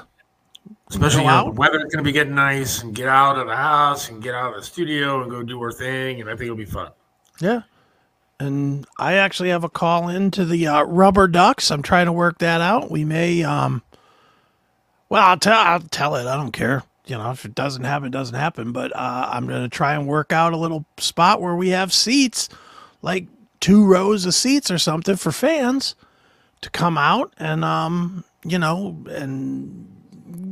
[0.90, 3.56] Especially you know, the weather's going to be getting nice and get out of the
[3.56, 6.22] house and get out of the studio and go do our thing.
[6.22, 6.92] And I think it'll be fun.
[7.40, 7.62] Yeah.
[8.40, 11.72] And I actually have a call in to the uh, Rubber Ducks.
[11.72, 12.90] I'm trying to work that out.
[12.90, 13.84] We may, um,
[15.10, 16.26] well, I'll tell, I'll tell it.
[16.26, 16.84] I don't care.
[17.06, 18.72] You know, if it doesn't happen, it doesn't happen.
[18.72, 21.92] But uh, I'm going to try and work out a little spot where we have
[21.92, 22.50] seats,
[23.02, 23.28] like
[23.60, 25.96] two rows of seats or something for fans
[26.62, 29.88] to come out and, um, you know, and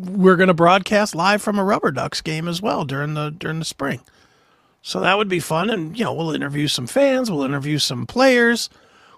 [0.09, 3.59] we're going to broadcast live from a Rubber Ducks game as well during the during
[3.59, 4.01] the spring.
[4.81, 8.05] So that would be fun, and you know we'll interview some fans, we'll interview some
[8.05, 8.69] players,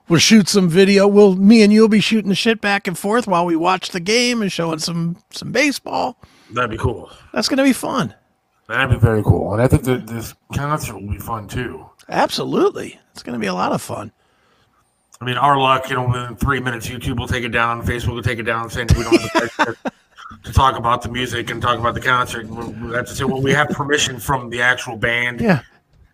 [0.08, 1.08] we'll shoot some video.
[1.08, 4.00] We'll me and you'll be shooting the shit back and forth while we watch the
[4.00, 6.18] game and showing some some baseball.
[6.52, 7.12] That'd be cool.
[7.34, 8.16] That's going to be fun.
[8.68, 9.54] That'd be very cool.
[9.54, 11.89] And I think that this concert will be fun too.
[12.10, 14.12] Absolutely, it's going to be a lot of fun.
[15.22, 18.16] I mean, our luck, you know, within three minutes, YouTube will take it down, Facebook
[18.16, 19.78] will take it down, saying we don't have to,
[20.44, 22.48] to talk about the music and talk about the concert.
[22.48, 25.62] We- have to say, well, we have permission from the actual band Yeah,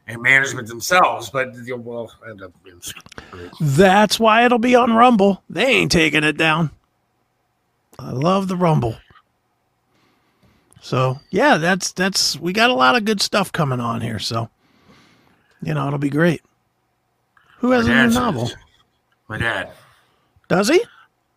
[0.08, 3.52] and management themselves, but you know, we'll end up being screwed.
[3.62, 5.44] that's why it'll be on Rumble.
[5.50, 6.72] They ain't taking it down.
[8.00, 8.98] I love the Rumble.
[10.82, 14.20] So yeah, that's that's we got a lot of good stuff coming on here.
[14.20, 14.50] So
[15.66, 16.42] you know it'll be great.
[17.58, 18.50] Who has a new novel?
[19.28, 19.72] My dad.
[20.48, 20.82] Does he?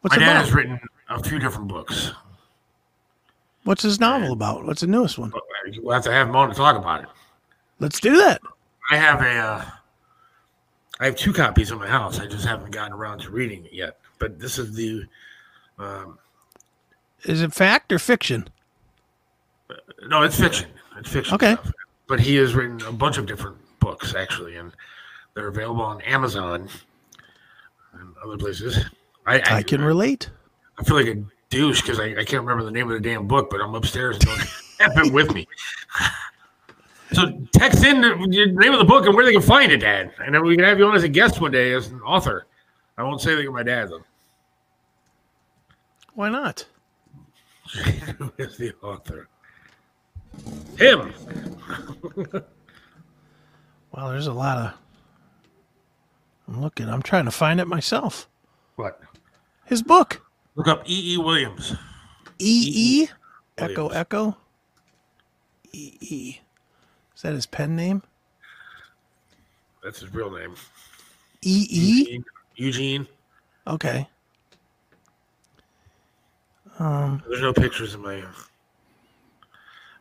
[0.03, 0.45] What's my dad about?
[0.45, 2.13] has written a few different books.
[3.65, 4.65] What's his novel about?
[4.65, 5.33] What's the newest one?
[5.83, 7.09] We'll have to have him on to talk about it.
[7.81, 8.41] Let's do that.
[8.91, 9.65] I have a, uh,
[11.01, 12.19] I have two copies in my house.
[12.19, 13.99] I just haven't gotten around to reading it yet.
[14.19, 15.05] But this is the,
[15.79, 16.19] um,
[17.25, 18.49] Is it fact or fiction?
[20.07, 20.69] no, it's fiction.
[20.99, 21.35] It's fiction.
[21.35, 21.55] Okay.
[21.55, 21.73] stuff.
[22.07, 23.57] But he has written a bunch of different
[23.89, 24.73] books actually, and
[25.35, 26.69] they're available on Amazon
[27.94, 28.78] and other places.
[29.27, 30.28] I, I, I can relate.
[30.78, 33.27] I feel like a douche because I, I can't remember the name of the damn
[33.27, 34.39] book, but I'm upstairs and don't
[34.81, 35.47] have it with me.
[37.12, 39.78] So text in the the name of the book and where they can find it,
[39.78, 42.02] Dad, and then we can have you on as a guest one day as an
[42.02, 42.47] author.
[42.98, 44.05] I won't say that you're my dad though.
[46.15, 46.66] Why not?
[48.19, 49.27] Who is the author?
[50.77, 51.15] Him.
[53.93, 54.74] Well, there's a lot of.
[56.47, 56.89] I'm looking.
[56.89, 58.28] I'm trying to find it myself.
[58.77, 59.01] What?
[59.65, 60.23] His book.
[60.55, 61.15] Look up E.
[61.15, 61.19] E.
[61.19, 61.74] Williams.
[62.39, 63.09] E E.
[63.56, 64.36] Echo Echo.
[65.73, 66.40] E E.
[67.15, 68.02] Is that his pen name?
[69.82, 70.55] That's his real name.
[71.43, 71.98] E E.
[72.01, 72.24] Eugene.
[72.56, 73.06] Eugene.
[73.66, 74.09] Okay.
[76.78, 77.23] Um.
[77.28, 78.23] There's no pictures in my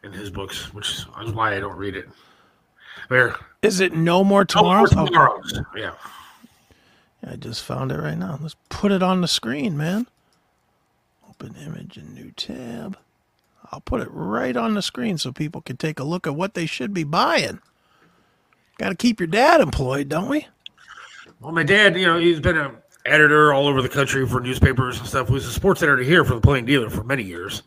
[0.04, 2.08] in his books, which is why I don't read it.
[3.10, 3.36] There.
[3.62, 4.86] Is it No More Oh, Tomorrow?
[4.88, 5.60] for tomorrows.
[5.76, 5.94] Yeah.
[7.26, 8.38] I just found it right now.
[8.42, 10.08] Let's put it on the screen, man.
[11.28, 12.98] Open image and new tab.
[13.72, 16.54] I'll put it right on the screen so people can take a look at what
[16.54, 17.60] they should be buying.
[18.78, 20.48] Got to keep your dad employed, don't we?
[21.42, 25.00] Well, my dad, you know, he's been an editor all over the country for newspapers
[25.00, 25.28] and stuff.
[25.28, 27.64] He was a sports editor here for the Plain Dealer for many years.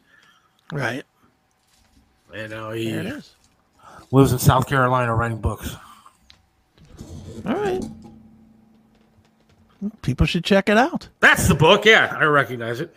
[0.73, 1.03] Right.
[2.33, 3.35] And now he it is.
[4.11, 5.77] Lives in South Carolina writing books.
[7.47, 7.83] All right.
[10.03, 11.09] People should check it out.
[11.21, 11.85] That's the book.
[11.85, 12.95] Yeah, I recognize it.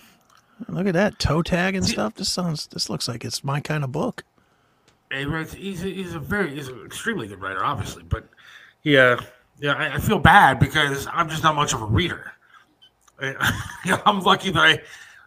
[0.68, 2.16] Look at that toe tag and stuff.
[2.16, 2.68] This sounds.
[2.68, 4.24] This looks like it's my kind of book.
[5.12, 8.04] He writes, he's, a, he's a very, he's an extremely good writer, obviously.
[8.04, 8.28] But
[8.82, 9.22] yeah, uh,
[9.60, 12.32] yeah, I, I feel bad because I'm just not much of a reader.
[13.22, 14.72] I, I'm lucky that I,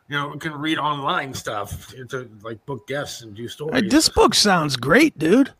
[0.09, 3.83] you know, can read online stuff to like book guests and do stories.
[3.83, 5.53] Hey, this book sounds great, dude.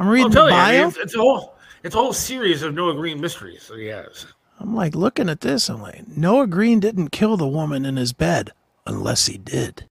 [0.00, 0.88] I'm reading the tell you, bio.
[0.88, 1.54] it's, it's a whole,
[1.84, 4.26] it's a whole series of Noah Green mysteries that he has.
[4.58, 5.68] I'm like looking at this.
[5.68, 8.50] I'm like, Noah Green didn't kill the woman in his bed
[8.86, 9.84] unless he did.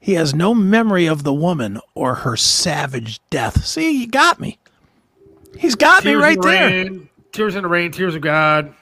[0.00, 3.64] He has no memory of the woman or her savage death.
[3.66, 4.58] See, you got me.
[5.58, 6.68] He's got me Tears in right the there.
[6.68, 8.74] Rain, Tears in the Rain, Tears of God,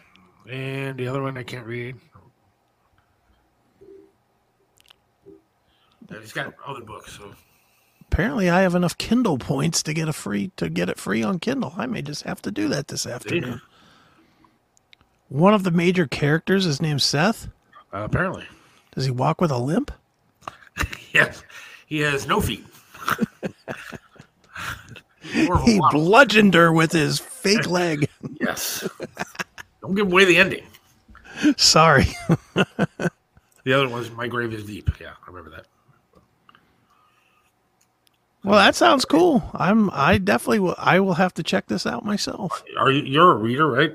[0.49, 1.97] and the other one I can't read.
[6.21, 7.35] He's got other books, so
[8.13, 11.39] Apparently, I have enough Kindle points to get a free to get it free on
[11.39, 11.73] Kindle.
[11.79, 13.63] I may just have to do that this afternoon.
[15.31, 17.47] One of the major characters is named Seth.
[17.95, 18.45] uh, apparently,
[18.95, 19.91] Does he walk with a limp?
[21.15, 21.43] yes,
[21.87, 22.67] he has no feet.
[25.35, 28.11] More of a He bludgeoned her with his fake leg.
[28.39, 28.87] yes.
[29.81, 30.65] Don't give away the ending.
[31.57, 32.05] Sorry.
[32.55, 34.91] The other one's My Grave is Deep.
[35.01, 35.65] Yeah, I remember that.
[38.45, 39.43] Well, that sounds cool.
[39.55, 39.89] I'm.
[39.93, 40.75] I definitely will.
[40.79, 42.65] I will have to check this out myself.
[42.77, 43.03] Are you?
[43.03, 43.93] You're a reader, right?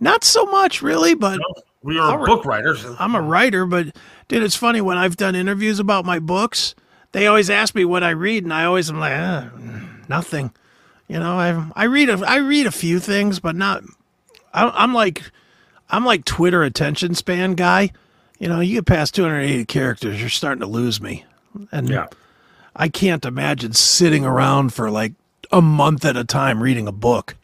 [0.00, 1.40] Not so much, really, but
[1.82, 2.26] We are right.
[2.26, 2.84] book writers.
[2.98, 3.64] I'm a writer.
[3.64, 3.96] But
[4.28, 6.74] dude, it's funny when I've done interviews about my books.
[7.12, 9.44] They always ask me what I read, and I always am like, "Uh,
[10.08, 10.52] nothing.
[11.08, 13.82] You know, I I read a I read a few things, but not.
[14.52, 15.22] I, I'm like,
[15.88, 17.92] I'm like Twitter attention span guy.
[18.38, 21.24] You know, you get past 280 characters, you're starting to lose me,
[21.72, 22.06] and Yeah.
[22.78, 25.12] I can't imagine sitting around for like
[25.50, 27.34] a month at a time reading a book.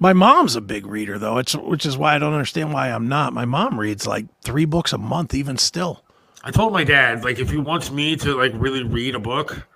[0.00, 3.08] My mom's a big reader though, it's which is why I don't understand why I'm
[3.08, 3.32] not.
[3.32, 6.02] My mom reads like 3 books a month even still.
[6.42, 9.66] I told my dad like if he wants me to like really read a book,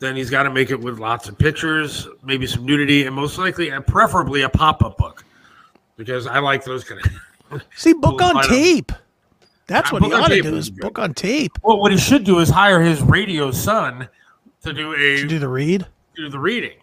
[0.00, 3.38] then he's got to make it with lots of pictures, maybe some nudity, and most
[3.38, 5.24] likely, and preferably a pop-up book,
[5.96, 7.00] because I like those kind
[7.50, 7.62] of.
[7.76, 8.92] See, book on tape.
[9.66, 11.58] That's what he ought to do is book on tape.
[11.62, 14.08] Well, what he should do is hire his radio son
[14.62, 15.86] to do a To do the read.
[16.14, 16.78] do the reading.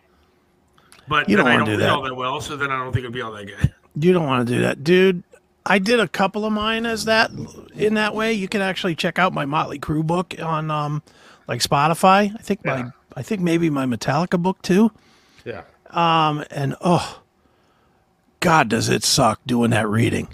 [1.08, 1.90] But You don't wanna don't do that.
[1.90, 3.74] all that well, so then I don't think it'd be all that good.
[3.96, 5.22] You don't want to do that, dude.
[5.68, 7.30] I did a couple of mine as that
[7.76, 8.34] in that way.
[8.34, 11.04] You can actually check out my Motley Crue book on um
[11.48, 12.34] like Spotify.
[12.36, 12.86] I think my
[13.16, 14.92] I think maybe my Metallica book too.
[15.46, 15.62] Yeah.
[15.92, 17.22] Um and oh
[18.40, 20.28] god does it suck doing that reading.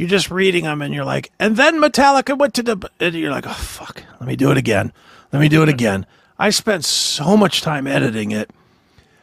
[0.00, 3.30] You're just reading them and you're like, and then Metallica went to the and you're
[3.30, 4.94] like, oh fuck, let me do it again.
[5.30, 6.06] Let me do it again.
[6.38, 8.48] I spent so much time editing it.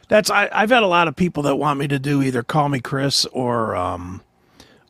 [0.06, 2.68] That's I, I've had a lot of people that want me to do either Call
[2.68, 4.22] Me Chris or um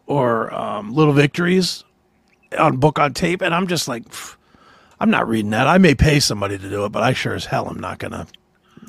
[0.04, 1.84] or um, Little Victories
[2.58, 4.04] on book on tape, and I'm just like,
[5.00, 5.66] I'm not reading that.
[5.66, 8.26] I may pay somebody to do it, but I sure as hell am not gonna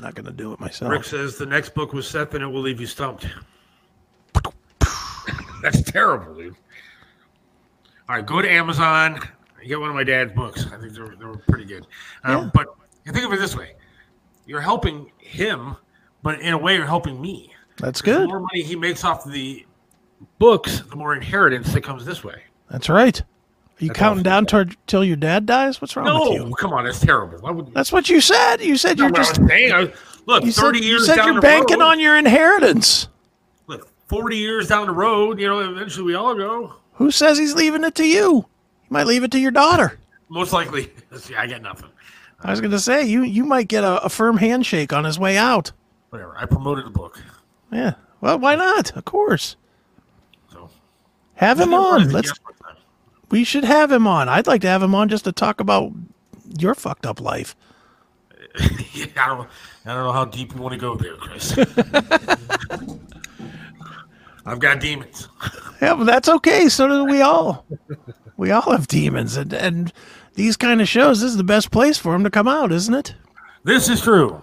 [0.02, 0.92] not gonna do it myself.
[0.92, 3.26] Rick says the next book was Seth and it will leave you stumped.
[5.62, 6.58] That's terrible, dude.
[8.10, 9.20] All right, go to Amazon.
[9.64, 10.66] Get one of my dad's books.
[10.74, 11.86] I think they were, they were pretty good.
[12.24, 12.70] Um, But
[13.06, 13.76] think of it this way:
[14.48, 15.76] you're helping him,
[16.24, 17.54] but in a way, you're helping me.
[17.78, 18.24] That's good.
[18.24, 19.64] The more money he makes off the
[20.40, 22.42] books, the more inheritance that comes this way.
[22.72, 23.22] That's right.
[23.22, 23.26] Are
[23.78, 25.80] you That's counting down toward till your dad dies?
[25.80, 26.56] What's wrong with No, you?
[26.56, 27.38] come on, that's terrible.
[27.38, 28.60] Why would That's what you said.
[28.60, 29.90] You said you're just was
[30.26, 33.08] look, you said, 30 you said down you're the banking road, on your inheritance.
[33.68, 36.74] Look, 40 years down the road, you know, eventually we all go.
[37.00, 38.46] Who says he's leaving it to you?
[38.82, 39.98] He might leave it to your daughter.
[40.28, 40.92] Most likely,
[41.38, 41.90] I get nothing.
[42.42, 45.18] I was going to say you you might get a, a firm handshake on his
[45.18, 45.72] way out.
[46.10, 46.38] Whatever.
[46.38, 47.22] I promoted the book.
[47.72, 47.94] Yeah.
[48.20, 48.96] Well, why not?
[48.98, 49.56] Of course.
[50.52, 50.70] So
[51.36, 52.12] Have him Just gonna run on.
[52.12, 52.34] Let's.
[53.32, 54.28] We should have him on.
[54.28, 55.94] I'd like to have him on just to talk about
[56.60, 57.56] your fucked up life.
[58.94, 59.50] yeah, I don't,
[59.86, 61.56] I don't know how deep you want to go there, Chris.
[64.50, 65.28] I've got demons.
[65.82, 66.68] Yeah, but that's okay.
[66.68, 67.66] So do we all.
[68.36, 69.94] we all have demons, and and
[70.34, 71.22] these kind of shows.
[71.22, 73.16] This is the best place for them to come out, isn't it?
[73.64, 74.42] This is true.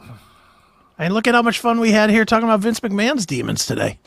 [0.99, 3.99] And look at how much fun we had here talking about Vince McMahon's demons today.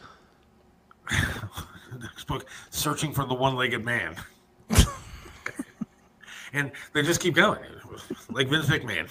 [2.02, 4.16] Next book, Searching for the One-Legged Man.
[6.54, 7.60] and they just keep going,
[8.32, 9.08] like Vince McMahon.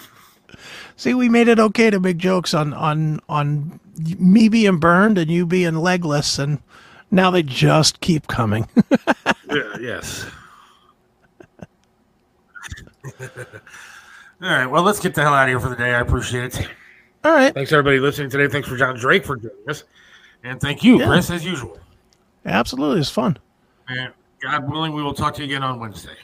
[0.95, 3.79] See, we made it okay to make jokes on on on
[4.17, 6.59] me being burned and you being legless, and
[7.11, 8.67] now they just keep coming.
[9.51, 10.27] Yeah, yes.
[13.19, 13.25] All
[14.41, 14.67] right.
[14.67, 15.93] Well, let's get the hell out of here for the day.
[15.95, 16.69] I appreciate it.
[17.23, 18.47] All right, Thanks everybody listening today.
[18.47, 19.83] Thanks for Jon Drake for joining us,
[20.43, 21.07] and thank you, Yeah.
[21.07, 21.77] Chris, as usual.
[22.45, 23.37] absolutely, it's fun.
[23.89, 26.15] And God willing, we will talk to you again on Wednesday.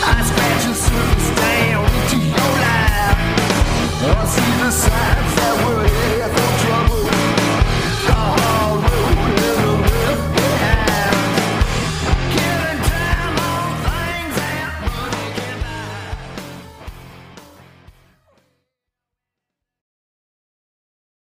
[0.09, 3.19] I scratch the surface down into your life.
[4.01, 5.16] I see the sign